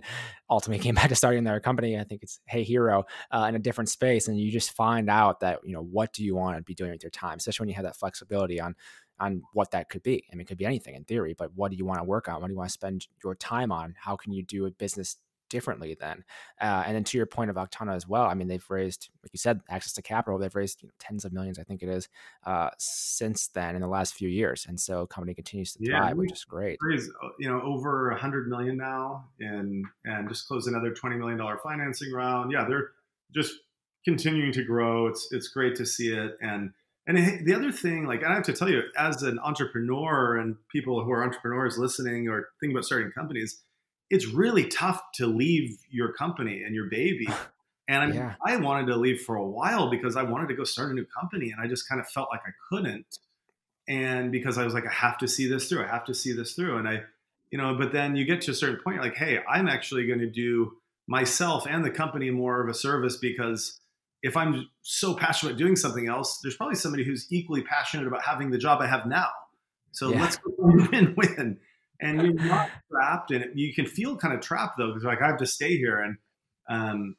ultimately 0.50 0.82
came 0.84 0.96
back 0.96 1.10
to 1.10 1.16
starting 1.16 1.40
another 1.40 1.60
company. 1.60 2.00
I 2.00 2.06
think 2.06 2.24
it's 2.24 2.40
Hey 2.46 2.64
Hero 2.64 3.04
uh, 3.32 3.46
in 3.50 3.56
a 3.56 3.60
different 3.60 3.90
space, 3.90 4.30
and 4.30 4.40
you 4.40 4.50
just 4.50 4.72
find 4.74 5.10
out 5.10 5.42
that 5.42 5.60
you 5.66 5.74
know 5.74 5.84
what 5.84 6.14
do 6.14 6.24
you 6.24 6.34
want 6.34 6.56
to 6.56 6.64
be 6.64 6.74
doing 6.74 6.92
with 6.92 7.04
your 7.04 7.10
time, 7.10 7.40
especially 7.40 7.64
when 7.66 7.70
you 7.70 7.76
have 7.76 7.84
that 7.86 7.98
flexibility 7.98 8.62
on 8.62 8.74
on 9.20 9.42
what 9.52 9.72
that 9.72 9.90
could 9.90 10.02
be. 10.02 10.24
I 10.32 10.36
mean, 10.36 10.42
it 10.42 10.48
could 10.48 10.58
be 10.58 10.66
anything 10.66 10.96
in 10.96 11.04
theory, 11.04 11.36
but 11.38 11.52
what 11.56 11.72
do 11.72 11.78
you 11.78 11.86
want 11.86 12.00
to 12.00 12.06
work 12.06 12.30
on? 12.30 12.40
What 12.40 12.48
do 12.48 12.54
you 12.54 12.58
want 12.58 12.70
to 12.70 12.74
spend 12.74 13.06
your 13.22 13.36
time 13.36 13.70
on? 13.70 13.96
How 14.00 14.16
can 14.16 14.32
you 14.32 14.44
do 14.44 14.66
a 14.66 14.72
business 14.72 15.18
differently 15.54 15.96
then. 16.00 16.24
Uh, 16.60 16.82
and 16.88 16.96
then 16.96 17.04
to 17.04 17.16
your 17.16 17.28
point 17.28 17.52
of 17.52 17.58
Aktana 17.58 17.96
as 17.96 18.08
well, 18.08 18.24
I 18.24 18.34
mean, 18.34 18.48
they've 18.48 18.66
raised, 18.70 19.10
like 19.22 19.32
you 19.34 19.38
said, 19.38 19.62
access 19.70 19.94
to 19.94 20.02
capital. 20.02 20.40
They've 20.40 20.56
raised 20.56 20.82
you 20.82 20.88
know, 20.88 20.94
tens 20.98 21.26
of 21.26 21.32
millions, 21.32 21.60
I 21.60 21.64
think 21.64 21.84
it 21.84 21.90
is, 21.90 22.10
uh, 22.44 22.72
since 22.80 23.50
then 23.50 23.76
in 23.76 23.82
the 23.82 23.88
last 23.88 24.16
few 24.16 24.28
years. 24.28 24.66
And 24.68 24.80
so 24.80 25.06
company 25.06 25.36
continues 25.36 25.74
to 25.74 25.86
thrive, 25.86 26.10
yeah, 26.10 26.14
which 26.14 26.32
is 26.32 26.44
great. 26.44 26.80
Raised, 26.82 27.12
uh, 27.24 27.30
you 27.38 27.48
know, 27.48 27.62
over 27.62 28.10
a 28.10 28.18
hundred 28.18 28.48
million 28.48 28.78
now 28.78 29.26
and, 29.40 29.86
and 30.06 30.28
just 30.28 30.48
closed 30.48 30.68
another 30.68 30.92
$20 30.92 31.20
million 31.20 31.40
financing 31.64 32.12
round. 32.12 32.52
Yeah. 32.52 32.66
They're 32.68 32.90
just 33.32 33.54
continuing 34.04 34.54
to 34.54 34.64
grow. 34.64 35.06
It's, 35.06 35.28
it's 35.30 35.50
great 35.50 35.76
to 35.76 35.86
see 35.86 36.14
it. 36.14 36.36
And, 36.42 36.72
and 37.06 37.46
the 37.46 37.54
other 37.54 37.72
thing, 37.72 38.08
like 38.08 38.24
I 38.24 38.34
have 38.34 38.44
to 38.46 38.54
tell 38.54 38.70
you, 38.70 38.82
as 38.98 39.22
an 39.22 39.38
entrepreneur 39.38 40.38
and 40.38 40.56
people 40.72 41.04
who 41.04 41.12
are 41.12 41.24
entrepreneurs 41.24 41.78
listening 41.78 42.28
or 42.28 42.48
thinking 42.60 42.76
about 42.76 42.86
starting 42.86 43.12
companies, 43.12 43.62
it's 44.14 44.28
really 44.28 44.68
tough 44.68 45.02
to 45.16 45.28
leave 45.28 45.78
your 45.90 46.14
company 46.14 46.64
and 46.64 46.74
your 46.74 46.90
baby 46.90 47.28
And 47.88 47.98
I 47.98 48.06
mean, 48.06 48.16
yeah. 48.16 48.36
I 48.46 48.56
wanted 48.58 48.88
to 48.88 48.96
leave 48.96 49.22
for 49.22 49.36
a 49.36 49.46
while 49.46 49.90
because 49.90 50.16
I 50.16 50.24
wanted 50.24 50.48
to 50.50 50.56
go 50.56 50.64
start 50.64 50.92
a 50.92 50.94
new 50.94 51.06
company, 51.06 51.52
and 51.52 51.62
I 51.62 51.68
just 51.68 51.88
kind 51.88 52.00
of 52.00 52.08
felt 52.08 52.30
like 52.32 52.42
I 52.46 52.52
couldn't. 52.70 53.18
And 53.88 54.32
because 54.32 54.58
I 54.58 54.64
was 54.64 54.74
like, 54.74 54.88
I 54.88 54.92
have 54.92 55.18
to 55.18 55.28
see 55.28 55.48
this 55.48 55.68
through. 55.68 55.84
I 55.84 55.88
have 55.88 56.06
to 56.06 56.14
see 56.14 56.32
this 56.32 56.54
through. 56.54 56.78
And 56.78 56.88
I, 56.88 57.02
you 57.52 57.58
know, 57.58 57.76
but 57.78 57.92
then 57.92 58.16
you 58.16 58.24
get 58.24 58.42
to 58.44 58.52
a 58.52 58.54
certain 58.54 58.80
point, 58.82 58.96
you're 58.96 59.04
like, 59.04 59.18
hey, 59.18 59.40
I'm 59.50 59.68
actually 59.68 60.08
going 60.08 60.20
to 60.20 60.30
do 60.30 60.78
myself 61.06 61.68
and 61.70 61.84
the 61.84 61.92
company 61.92 62.30
more 62.30 62.62
of 62.64 62.70
a 62.70 62.74
service 62.74 63.18
because 63.18 63.78
if 64.22 64.38
I'm 64.38 64.70
so 64.84 65.14
passionate 65.14 65.52
about 65.52 65.60
doing 65.60 65.76
something 65.76 66.08
else, 66.08 66.40
there's 66.42 66.56
probably 66.56 66.78
somebody 66.78 67.04
who's 67.04 67.28
equally 67.30 67.62
passionate 67.62 68.08
about 68.08 68.24
having 68.24 68.52
the 68.52 68.58
job 68.58 68.80
I 68.80 68.88
have 68.88 69.06
now. 69.06 69.28
So 69.92 70.14
yeah. 70.14 70.22
let's 70.22 70.38
go 70.38 70.54
win 70.58 71.14
win. 71.18 71.60
And 72.04 72.22
you're 72.22 72.34
not 72.34 72.70
trapped, 72.92 73.32
and 73.32 73.46
you 73.56 73.74
can 73.74 73.86
feel 73.86 74.18
kind 74.18 74.34
of 74.34 74.42
trapped 74.42 74.78
though, 74.78 74.88
because 74.88 75.04
like 75.04 75.22
I 75.22 75.28
have 75.28 75.38
to 75.38 75.46
stay 75.46 75.78
here. 75.78 76.00
And 76.00 76.18
um, 76.70 77.16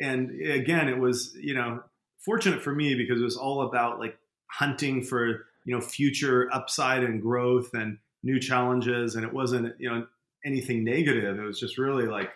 and 0.00 0.30
again, 0.50 0.88
it 0.88 0.98
was 0.98 1.36
you 1.40 1.54
know 1.54 1.82
fortunate 2.24 2.62
for 2.62 2.74
me 2.74 2.94
because 2.94 3.20
it 3.20 3.24
was 3.24 3.36
all 3.36 3.62
about 3.62 3.98
like 3.98 4.18
hunting 4.50 5.02
for 5.02 5.46
you 5.64 5.74
know 5.74 5.80
future 5.80 6.48
upside 6.52 7.02
and 7.02 7.22
growth 7.22 7.70
and 7.72 7.98
new 8.22 8.40
challenges, 8.40 9.14
and 9.14 9.24
it 9.24 9.32
wasn't 9.32 9.74
you 9.78 9.88
know 9.88 10.06
anything 10.44 10.84
negative. 10.84 11.38
It 11.38 11.42
was 11.42 11.60
just 11.60 11.78
really 11.78 12.06
like 12.06 12.30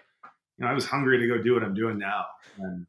you 0.59 0.65
know 0.65 0.71
I 0.71 0.75
was 0.75 0.87
hungry 0.87 1.19
to 1.19 1.27
go 1.27 1.43
do 1.43 1.55
what 1.55 1.63
I'm 1.63 1.75
doing 1.75 1.99
now. 1.99 2.25
And, 2.59 2.87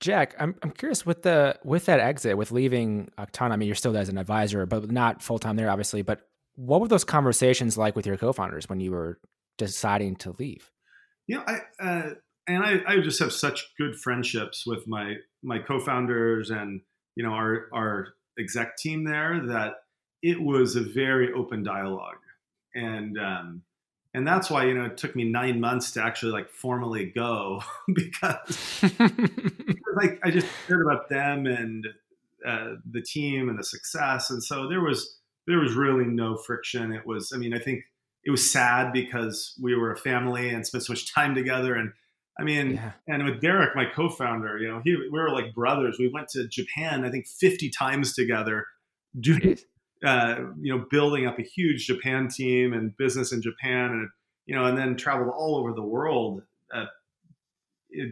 Jack, 0.00 0.34
I'm 0.38 0.54
I'm 0.62 0.70
curious 0.70 1.04
with 1.04 1.22
the 1.22 1.58
with 1.62 1.86
that 1.86 2.00
exit, 2.00 2.36
with 2.36 2.52
leaving 2.52 3.10
Aktana. 3.18 3.52
I 3.52 3.56
mean, 3.56 3.66
you're 3.66 3.76
still 3.76 3.92
there 3.92 4.02
as 4.02 4.08
an 4.08 4.18
advisor, 4.18 4.64
but 4.66 4.90
not 4.90 5.22
full 5.22 5.38
time 5.38 5.56
there, 5.56 5.70
obviously. 5.70 6.00
But 6.02 6.26
what 6.56 6.80
were 6.80 6.88
those 6.88 7.04
conversations 7.04 7.78
like 7.78 7.96
with 7.96 8.06
your 8.06 8.16
co-founders 8.16 8.68
when 8.68 8.80
you 8.80 8.90
were 8.90 9.18
deciding 9.58 10.16
to 10.16 10.34
leave? 10.38 10.70
You 11.26 11.36
know, 11.36 11.44
I 11.46 11.58
uh, 11.82 12.10
and 12.46 12.64
I, 12.64 12.80
I 12.86 13.00
just 13.00 13.20
have 13.20 13.32
such 13.32 13.72
good 13.78 13.96
friendships 13.96 14.66
with 14.66 14.86
my 14.88 15.16
my 15.42 15.58
co-founders 15.58 16.50
and 16.50 16.80
you 17.14 17.22
know 17.22 17.32
our 17.32 17.66
our 17.72 18.08
exec 18.38 18.76
team 18.76 19.04
there 19.04 19.40
that 19.46 19.74
it 20.22 20.40
was 20.40 20.76
a 20.76 20.80
very 20.80 21.32
open 21.32 21.62
dialogue, 21.62 22.18
and 22.74 23.18
um, 23.18 23.62
and 24.12 24.26
that's 24.26 24.50
why 24.50 24.66
you 24.66 24.74
know 24.74 24.86
it 24.86 24.96
took 24.96 25.14
me 25.14 25.24
nine 25.24 25.60
months 25.60 25.92
to 25.92 26.02
actually 26.02 26.32
like 26.32 26.50
formally 26.50 27.06
go 27.06 27.62
because 27.94 28.88
like 29.96 30.18
I 30.24 30.30
just 30.30 30.48
cared 30.66 30.82
about 30.82 31.08
them 31.08 31.46
and 31.46 31.86
uh, 32.44 32.74
the 32.90 33.02
team 33.02 33.48
and 33.48 33.58
the 33.58 33.64
success, 33.64 34.30
and 34.30 34.42
so 34.42 34.68
there 34.68 34.80
was 34.80 35.19
there 35.46 35.58
was 35.58 35.74
really 35.74 36.04
no 36.04 36.36
friction. 36.36 36.92
It 36.92 37.06
was 37.06 37.32
I 37.34 37.38
mean 37.38 37.54
I 37.54 37.58
think 37.58 37.82
it 38.24 38.30
was 38.30 38.52
sad 38.52 38.92
because 38.92 39.54
we 39.60 39.74
were 39.74 39.92
a 39.92 39.96
family 39.96 40.50
and 40.50 40.66
spent 40.66 40.84
so 40.84 40.92
much 40.92 41.12
time 41.12 41.34
together 41.34 41.74
and 41.74 41.92
I 42.38 42.42
mean, 42.42 42.72
yeah. 42.72 42.92
and 43.06 43.24
with 43.24 43.42
Derek, 43.42 43.76
my 43.76 43.84
co-founder, 43.84 44.56
you 44.58 44.68
know, 44.68 44.80
he, 44.82 44.96
we 44.96 45.10
were 45.10 45.30
like 45.30 45.52
brothers. 45.52 45.96
We 45.98 46.08
went 46.08 46.28
to 46.28 46.48
Japan, 46.48 47.04
I 47.04 47.10
think, 47.10 47.26
50 47.28 47.68
times 47.68 48.14
together, 48.14 48.66
doing 49.18 49.58
uh, 50.04 50.36
you 50.58 50.74
know, 50.74 50.86
building 50.90 51.26
up 51.26 51.38
a 51.38 51.42
huge 51.42 51.86
Japan 51.86 52.28
team 52.28 52.72
and 52.72 52.96
business 52.96 53.32
in 53.32 53.42
Japan, 53.42 53.90
and 53.90 54.08
you 54.46 54.54
know, 54.54 54.64
and 54.64 54.78
then 54.78 54.96
traveled 54.96 55.30
all 55.36 55.56
over 55.56 55.74
the 55.74 55.82
world, 55.82 56.42
uh, 56.74 56.86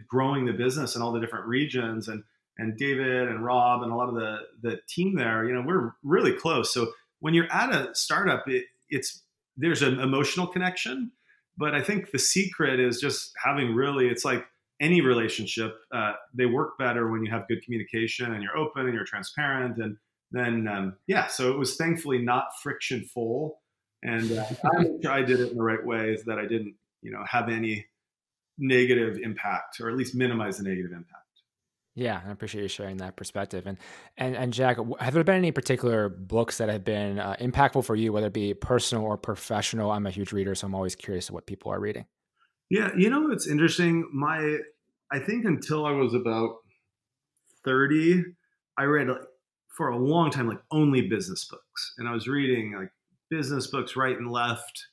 growing 0.07 0.45
the 0.45 0.53
business 0.53 0.95
in 0.95 1.01
all 1.01 1.11
the 1.11 1.19
different 1.19 1.47
regions. 1.47 2.07
And 2.07 2.23
and 2.59 2.77
David 2.77 3.29
and 3.29 3.43
Rob 3.43 3.81
and 3.81 3.91
a 3.91 3.95
lot 3.95 4.09
of 4.09 4.15
the 4.15 4.37
the 4.61 4.79
team 4.87 5.15
there, 5.15 5.45
you 5.45 5.53
know, 5.53 5.63
we're 5.65 5.93
really 6.03 6.33
close. 6.33 6.71
So 6.73 6.91
when 7.19 7.33
you're 7.33 7.51
at 7.51 7.73
a 7.73 7.93
startup, 7.93 8.47
it, 8.47 8.65
it's 8.89 9.23
there's 9.57 9.81
an 9.81 9.99
emotional 9.99 10.47
connection, 10.47 11.11
but 11.57 11.75
I 11.75 11.81
think 11.81 12.11
the 12.11 12.19
secret 12.19 12.79
is 12.79 12.99
just 12.99 13.31
having 13.43 13.73
really. 13.73 14.07
It's 14.07 14.25
like 14.25 14.45
any 14.81 15.01
relationship, 15.01 15.77
uh, 15.93 16.13
they 16.33 16.45
work 16.45 16.77
better 16.77 17.11
when 17.11 17.23
you 17.23 17.31
have 17.31 17.47
good 17.49 17.61
communication 17.63 18.33
and 18.33 18.41
you're 18.41 18.57
open 18.57 18.85
and 18.85 18.93
you're 18.93 19.03
transparent 19.03 19.77
and 19.77 19.97
then 20.31 20.67
um, 20.67 20.95
yeah, 21.07 21.27
so 21.27 21.51
it 21.51 21.57
was 21.57 21.75
thankfully 21.75 22.19
not 22.19 22.45
friction 22.61 23.03
full, 23.03 23.61
and 24.03 24.31
uh, 24.31 24.45
I, 25.07 25.07
I 25.19 25.21
did 25.23 25.39
it 25.39 25.51
in 25.51 25.57
the 25.57 25.63
right 25.63 25.83
way, 25.83 26.11
is 26.13 26.23
that 26.25 26.37
I 26.37 26.45
didn't 26.45 26.75
you 27.01 27.11
know 27.11 27.23
have 27.27 27.49
any 27.49 27.85
negative 28.57 29.19
impact 29.23 29.79
or 29.79 29.89
at 29.89 29.95
least 29.95 30.15
minimize 30.15 30.57
the 30.57 30.63
negative 30.63 30.91
impact. 30.91 31.25
Yeah, 31.99 32.21
I 32.25 32.31
appreciate 32.31 32.61
you 32.61 32.69
sharing 32.69 32.95
that 32.97 33.17
perspective. 33.17 33.67
And 33.67 33.77
and 34.17 34.33
and 34.33 34.53
Jack, 34.53 34.77
have 35.01 35.13
there 35.13 35.23
been 35.25 35.35
any 35.35 35.51
particular 35.51 36.07
books 36.07 36.57
that 36.59 36.69
have 36.69 36.85
been 36.85 37.19
uh, 37.19 37.35
impactful 37.41 37.83
for 37.83 37.93
you, 37.93 38.13
whether 38.13 38.27
it 38.27 38.33
be 38.33 38.53
personal 38.53 39.03
or 39.03 39.17
professional? 39.17 39.91
I'm 39.91 40.07
a 40.07 40.09
huge 40.09 40.31
reader, 40.31 40.55
so 40.55 40.65
I'm 40.65 40.75
always 40.75 40.95
curious 40.95 41.29
what 41.29 41.45
people 41.45 41.73
are 41.73 41.79
reading. 41.79 42.05
Yeah, 42.69 42.91
you 42.95 43.09
know, 43.09 43.31
it's 43.31 43.49
interesting. 43.49 44.09
My, 44.13 44.59
I 45.11 45.19
think 45.19 45.43
until 45.43 45.85
I 45.85 45.91
was 45.91 46.13
about 46.13 46.59
thirty, 47.65 48.23
I 48.77 48.83
read 48.83 49.09
like, 49.09 49.17
for 49.75 49.89
a 49.89 49.97
long 49.97 50.31
time 50.31 50.47
like 50.47 50.61
only 50.71 51.09
business 51.09 51.43
books, 51.43 51.95
and 51.97 52.07
I 52.07 52.13
was 52.13 52.29
reading 52.29 52.75
like 52.79 52.91
business 53.29 53.67
books 53.67 53.97
right 53.97 54.17
and 54.17 54.31
left, 54.31 54.85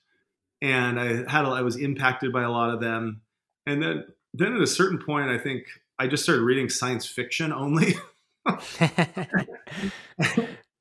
and 0.60 0.98
I 0.98 1.30
had 1.30 1.44
I 1.44 1.62
was 1.62 1.76
impacted 1.76 2.32
by 2.32 2.42
a 2.42 2.50
lot 2.50 2.74
of 2.74 2.80
them, 2.80 3.20
and 3.64 3.80
then 3.80 4.06
then 4.34 4.56
at 4.56 4.60
a 4.60 4.66
certain 4.66 4.98
point, 4.98 5.30
I 5.30 5.38
think 5.38 5.66
I 5.98 6.06
just 6.06 6.22
started 6.22 6.42
reading 6.42 6.68
science 6.68 7.06
fiction 7.06 7.52
only. 7.52 7.94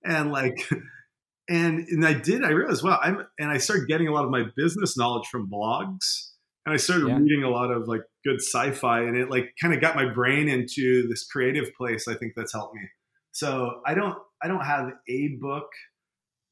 and 0.04 0.32
like 0.32 0.70
and 1.50 1.88
and 1.88 2.06
I 2.06 2.14
did 2.14 2.44
I 2.44 2.50
realized 2.50 2.84
well 2.84 3.00
I'm 3.02 3.26
and 3.40 3.50
I 3.50 3.58
started 3.58 3.88
getting 3.88 4.08
a 4.08 4.12
lot 4.12 4.24
of 4.24 4.30
my 4.30 4.44
business 4.56 4.96
knowledge 4.96 5.28
from 5.28 5.50
blogs 5.50 6.30
and 6.66 6.74
I 6.74 6.78
started 6.78 7.08
yeah. 7.08 7.18
reading 7.18 7.44
a 7.44 7.50
lot 7.50 7.72
of 7.72 7.88
like 7.88 8.02
good 8.24 8.40
sci-fi 8.40 9.02
and 9.02 9.18
it 9.18 9.32
like 9.32 9.56
kind 9.60 9.74
of 9.74 9.82
got 9.82 9.96
my 9.96 10.06
brain 10.14 10.48
into 10.48 11.08
this 11.08 11.26
creative 11.26 11.74
place 11.74 12.08
I 12.08 12.14
think 12.14 12.34
that's 12.36 12.54
helped 12.54 12.76
me 12.76 12.84
so 13.36 13.82
I 13.86 13.96
don't 13.96 14.16
I 14.42 14.48
don't 14.48 14.64
have 14.64 14.92
a 15.10 15.28
book 15.42 15.68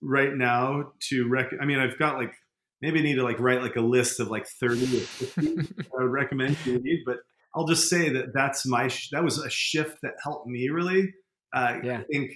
right 0.02 0.36
now 0.36 0.92
to 1.10 1.28
rec. 1.30 1.52
I 1.62 1.66
mean, 1.66 1.80
I've 1.80 1.98
got 1.98 2.18
like 2.18 2.34
maybe 2.82 3.00
I 3.00 3.04
need 3.04 3.16
to 3.16 3.24
like 3.24 3.40
write 3.40 3.62
like 3.62 3.78
a 3.78 3.82
list 3.82 4.20
of 4.20 4.30
like 4.30 4.46
thirty 4.46 4.84
or 4.84 5.02
fifty 5.02 5.58
I 5.98 6.04
would 6.04 6.12
recommend 6.12 6.58
you 6.66 6.80
read, 6.80 7.04
but 7.06 7.20
I'll 7.56 7.68
just 7.68 7.90
say 7.90 8.10
that 8.10 8.34
that's 8.34 8.66
my 8.66 8.88
sh- 8.88 9.10
that 9.12 9.24
was 9.24 9.38
a 9.38 9.50
shift 9.50 10.00
that 10.02 10.14
helped 10.24 10.48
me 10.48 10.70
really. 10.70 11.14
Uh, 11.54 11.78
yeah. 11.84 12.00
I 12.00 12.04
think, 12.04 12.32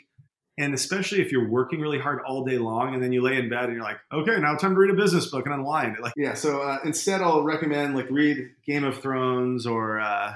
and 0.59 0.73
especially 0.73 1.21
if 1.21 1.31
you're 1.31 1.49
working 1.49 1.81
really 1.81 1.99
hard 1.99 2.19
all 2.27 2.43
day 2.45 2.57
long, 2.57 2.93
and 2.93 3.01
then 3.01 3.11
you 3.11 3.21
lay 3.21 3.37
in 3.37 3.49
bed 3.49 3.65
and 3.65 3.73
you're 3.73 3.83
like, 3.83 3.97
okay, 4.13 4.39
now 4.39 4.55
time 4.55 4.73
to 4.73 4.79
read 4.79 4.91
a 4.91 4.95
business 4.95 5.27
book 5.27 5.45
and 5.45 5.55
unwind. 5.55 5.97
Like, 5.99 6.13
yeah. 6.15 6.33
So 6.33 6.61
uh, 6.61 6.79
instead, 6.83 7.21
I'll 7.21 7.43
recommend 7.43 7.95
like 7.95 8.09
read 8.09 8.49
Game 8.65 8.83
of 8.83 8.99
Thrones 9.01 9.65
or 9.65 9.99
uh, 9.99 10.35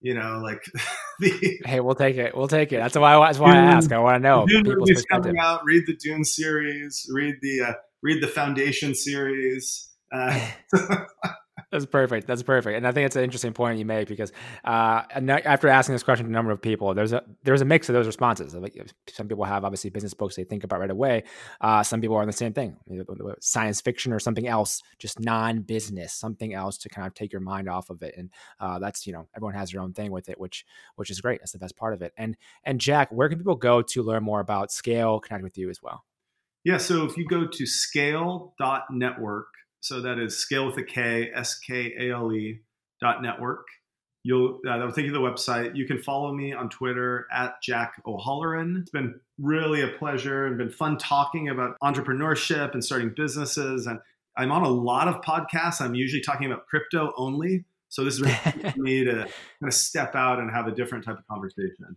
you 0.00 0.14
know, 0.14 0.40
like 0.42 0.62
the 1.20 1.60
hey, 1.64 1.80
we'll 1.80 1.94
take 1.94 2.16
it. 2.16 2.36
We'll 2.36 2.48
take 2.48 2.72
it. 2.72 2.76
That's 2.76 2.96
why. 2.96 3.18
That's 3.26 3.38
why 3.38 3.52
Dune, 3.52 3.64
I 3.64 3.72
ask. 3.72 3.92
I 3.92 3.98
want 3.98 4.16
to 4.16 4.20
know. 4.20 4.46
Dune 4.46 4.64
movies 4.64 5.04
coming 5.10 5.38
out. 5.38 5.64
Read 5.64 5.84
the 5.86 5.96
Dune 5.96 6.24
series. 6.24 7.08
Read 7.12 7.36
the 7.42 7.62
uh, 7.62 7.72
read 8.02 8.22
the 8.22 8.28
Foundation 8.28 8.94
series. 8.94 9.88
Uh, 10.12 10.38
That's 11.76 11.84
perfect. 11.84 12.26
That's 12.26 12.42
perfect. 12.42 12.74
And 12.74 12.86
I 12.86 12.92
think 12.92 13.04
it's 13.04 13.16
an 13.16 13.22
interesting 13.22 13.52
point 13.52 13.78
you 13.78 13.84
make 13.84 14.08
because 14.08 14.32
uh, 14.64 15.02
after 15.12 15.68
asking 15.68 15.94
this 15.94 16.02
question 16.02 16.24
to 16.24 16.30
a 16.30 16.32
number 16.32 16.50
of 16.50 16.62
people, 16.62 16.94
there's 16.94 17.12
a 17.12 17.22
there's 17.42 17.60
a 17.60 17.66
mix 17.66 17.90
of 17.90 17.92
those 17.92 18.06
responses. 18.06 18.54
Like 18.54 18.74
some 19.08 19.28
people 19.28 19.44
have 19.44 19.62
obviously 19.62 19.90
business 19.90 20.14
books 20.14 20.36
they 20.36 20.44
think 20.44 20.64
about 20.64 20.80
right 20.80 20.90
away. 20.90 21.24
Uh, 21.60 21.82
some 21.82 22.00
people 22.00 22.16
are 22.16 22.22
on 22.22 22.28
the 22.28 22.32
same 22.32 22.54
thing, 22.54 22.78
science 23.40 23.82
fiction 23.82 24.14
or 24.14 24.18
something 24.18 24.48
else, 24.48 24.82
just 24.98 25.20
non-business, 25.20 26.14
something 26.14 26.54
else 26.54 26.78
to 26.78 26.88
kind 26.88 27.06
of 27.06 27.12
take 27.12 27.30
your 27.30 27.42
mind 27.42 27.68
off 27.68 27.90
of 27.90 28.02
it. 28.02 28.14
And 28.16 28.30
uh, 28.58 28.78
that's 28.78 29.06
you 29.06 29.12
know 29.12 29.28
everyone 29.36 29.54
has 29.54 29.72
their 29.72 29.82
own 29.82 29.92
thing 29.92 30.10
with 30.10 30.30
it, 30.30 30.40
which 30.40 30.64
which 30.94 31.10
is 31.10 31.20
great. 31.20 31.40
That's 31.42 31.52
the 31.52 31.58
best 31.58 31.76
part 31.76 31.92
of 31.92 32.00
it. 32.00 32.14
And 32.16 32.38
and 32.64 32.80
Jack, 32.80 33.12
where 33.12 33.28
can 33.28 33.36
people 33.36 33.56
go 33.56 33.82
to 33.82 34.02
learn 34.02 34.22
more 34.22 34.40
about 34.40 34.72
SKALE, 34.72 35.20
connect 35.20 35.44
with 35.44 35.58
you 35.58 35.68
as 35.68 35.82
well? 35.82 36.04
Yeah, 36.64 36.78
so 36.78 37.04
if 37.04 37.18
you 37.18 37.26
go 37.28 37.46
to 37.46 37.66
scale.network 37.66 39.48
so 39.80 40.00
that 40.00 40.18
is 40.18 40.36
scale 40.36 40.66
with 40.66 40.76
a 40.78 40.82
K, 40.82 41.30
S 41.34 41.58
K 41.58 41.94
A 41.98 42.14
L 42.14 42.32
E 42.32 42.60
dot 43.00 43.22
network. 43.22 43.66
You'll 44.24 44.58
uh, 44.68 44.78
that'll 44.78 44.92
take 44.92 45.06
you 45.06 45.12
to 45.12 45.18
the 45.18 45.24
website. 45.24 45.76
You 45.76 45.86
can 45.86 46.02
follow 46.02 46.32
me 46.32 46.52
on 46.52 46.68
Twitter 46.68 47.26
at 47.32 47.62
Jack 47.62 48.02
O'Holleran. 48.06 48.80
It's 48.80 48.90
been 48.90 49.20
really 49.38 49.82
a 49.82 49.88
pleasure 49.88 50.46
and 50.46 50.58
been 50.58 50.70
fun 50.70 50.98
talking 50.98 51.48
about 51.48 51.76
entrepreneurship 51.82 52.72
and 52.72 52.84
starting 52.84 53.12
businesses. 53.16 53.86
And 53.86 54.00
I'm 54.36 54.50
on 54.50 54.62
a 54.62 54.68
lot 54.68 55.06
of 55.08 55.22
podcasts. 55.22 55.80
I'm 55.80 55.94
usually 55.94 56.22
talking 56.22 56.46
about 56.46 56.66
crypto 56.66 57.12
only. 57.16 57.64
So 57.88 58.04
this 58.04 58.14
is 58.14 58.22
really 58.22 58.72
me 58.76 59.04
to 59.04 59.12
kind 59.12 59.28
of 59.62 59.74
step 59.74 60.14
out 60.14 60.40
and 60.40 60.50
have 60.50 60.66
a 60.66 60.72
different 60.72 61.04
type 61.04 61.18
of 61.18 61.26
conversation. 61.28 61.96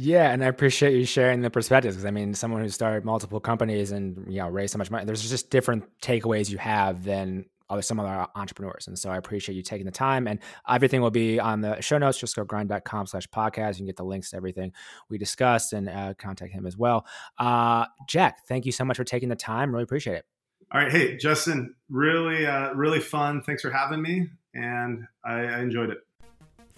Yeah, 0.00 0.30
and 0.30 0.44
I 0.44 0.46
appreciate 0.46 0.96
you 0.96 1.04
sharing 1.04 1.40
the 1.40 1.50
perspectives 1.50 1.96
because 1.96 2.06
I 2.06 2.12
mean, 2.12 2.32
someone 2.32 2.62
who 2.62 2.68
started 2.68 3.04
multiple 3.04 3.40
companies 3.40 3.90
and 3.90 4.24
you 4.32 4.38
know 4.38 4.48
raised 4.48 4.72
so 4.72 4.78
much 4.78 4.90
money, 4.90 5.04
there's 5.04 5.28
just 5.28 5.50
different 5.50 5.84
takeaways 6.00 6.48
you 6.50 6.58
have 6.58 7.02
than 7.04 7.46
other 7.70 7.82
some 7.82 8.00
other 8.00 8.26
entrepreneurs. 8.34 8.86
And 8.86 8.98
so 8.98 9.10
I 9.10 9.16
appreciate 9.16 9.56
you 9.56 9.62
taking 9.62 9.86
the 9.86 9.92
time. 9.92 10.26
And 10.26 10.38
everything 10.68 11.02
will 11.02 11.10
be 11.10 11.38
on 11.38 11.60
the 11.60 11.80
show 11.80 11.98
notes. 11.98 12.20
justgogrind.com 12.20 13.06
slash 13.06 13.26
podcast. 13.28 13.72
You 13.72 13.78
can 13.78 13.86
get 13.86 13.96
the 13.96 14.04
links 14.04 14.30
to 14.30 14.36
everything 14.36 14.72
we 15.10 15.18
discussed 15.18 15.72
and 15.72 15.88
uh, 15.88 16.14
contact 16.14 16.52
him 16.52 16.66
as 16.66 16.76
well. 16.76 17.06
Uh, 17.36 17.86
Jack, 18.06 18.46
thank 18.46 18.66
you 18.66 18.72
so 18.72 18.84
much 18.84 18.96
for 18.96 19.04
taking 19.04 19.28
the 19.28 19.36
time. 19.36 19.72
Really 19.72 19.84
appreciate 19.84 20.16
it. 20.16 20.24
All 20.72 20.80
right. 20.80 20.92
Hey, 20.92 21.16
Justin, 21.16 21.74
really, 21.88 22.46
uh, 22.46 22.72
really 22.74 23.00
fun. 23.00 23.42
Thanks 23.42 23.62
for 23.62 23.70
having 23.70 24.02
me. 24.02 24.28
And 24.54 25.04
I, 25.24 25.40
I 25.40 25.60
enjoyed 25.60 25.90
it. 25.90 25.98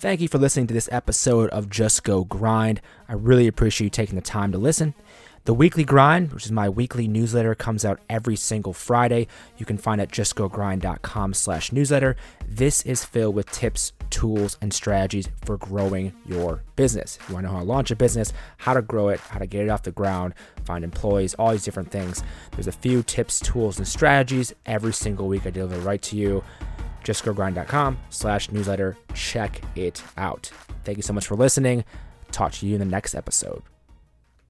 Thank 0.00 0.22
you 0.22 0.28
for 0.28 0.38
listening 0.38 0.66
to 0.68 0.72
this 0.72 0.88
episode 0.90 1.50
of 1.50 1.68
Just 1.68 2.04
Go 2.04 2.24
Grind. 2.24 2.80
I 3.06 3.12
really 3.12 3.46
appreciate 3.46 3.84
you 3.84 3.90
taking 3.90 4.14
the 4.14 4.22
time 4.22 4.50
to 4.52 4.56
listen. 4.56 4.94
The 5.44 5.52
Weekly 5.52 5.84
Grind, 5.84 6.32
which 6.32 6.46
is 6.46 6.52
my 6.52 6.70
weekly 6.70 7.06
newsletter, 7.06 7.54
comes 7.54 7.84
out 7.84 8.00
every 8.08 8.34
single 8.34 8.72
Friday. 8.72 9.26
You 9.58 9.66
can 9.66 9.76
find 9.76 10.00
it 10.00 10.04
at 10.04 10.10
justgogrind.com 10.10 11.34
slash 11.34 11.70
newsletter. 11.70 12.16
This 12.48 12.80
is 12.86 13.04
filled 13.04 13.34
with 13.34 13.50
tips, 13.50 13.92
tools, 14.08 14.56
and 14.62 14.72
strategies 14.72 15.28
for 15.44 15.58
growing 15.58 16.14
your 16.24 16.62
business. 16.76 17.18
If 17.20 17.28
you 17.28 17.34
want 17.34 17.44
to 17.44 17.52
know 17.52 17.58
how 17.58 17.62
to 17.62 17.68
launch 17.68 17.90
a 17.90 17.96
business, 17.96 18.32
how 18.56 18.72
to 18.72 18.80
grow 18.80 19.10
it, 19.10 19.20
how 19.20 19.38
to 19.38 19.46
get 19.46 19.66
it 19.66 19.68
off 19.68 19.82
the 19.82 19.92
ground, 19.92 20.32
find 20.64 20.82
employees, 20.82 21.34
all 21.34 21.50
these 21.50 21.64
different 21.64 21.90
things. 21.90 22.22
There's 22.52 22.68
a 22.68 22.72
few 22.72 23.02
tips, 23.02 23.38
tools, 23.38 23.76
and 23.76 23.86
strategies 23.86 24.54
every 24.64 24.94
single 24.94 25.28
week 25.28 25.44
I 25.44 25.50
deliver 25.50 25.78
right 25.80 26.00
to 26.00 26.16
you 26.16 26.42
justgogrind.com 27.04 27.98
slash 28.10 28.50
newsletter. 28.50 28.96
Check 29.14 29.60
it 29.76 30.02
out. 30.16 30.50
Thank 30.84 30.98
you 30.98 31.02
so 31.02 31.12
much 31.12 31.26
for 31.26 31.36
listening. 31.36 31.84
Talk 32.32 32.52
to 32.52 32.66
you 32.66 32.74
in 32.74 32.80
the 32.80 32.84
next 32.84 33.14
episode. 33.14 33.62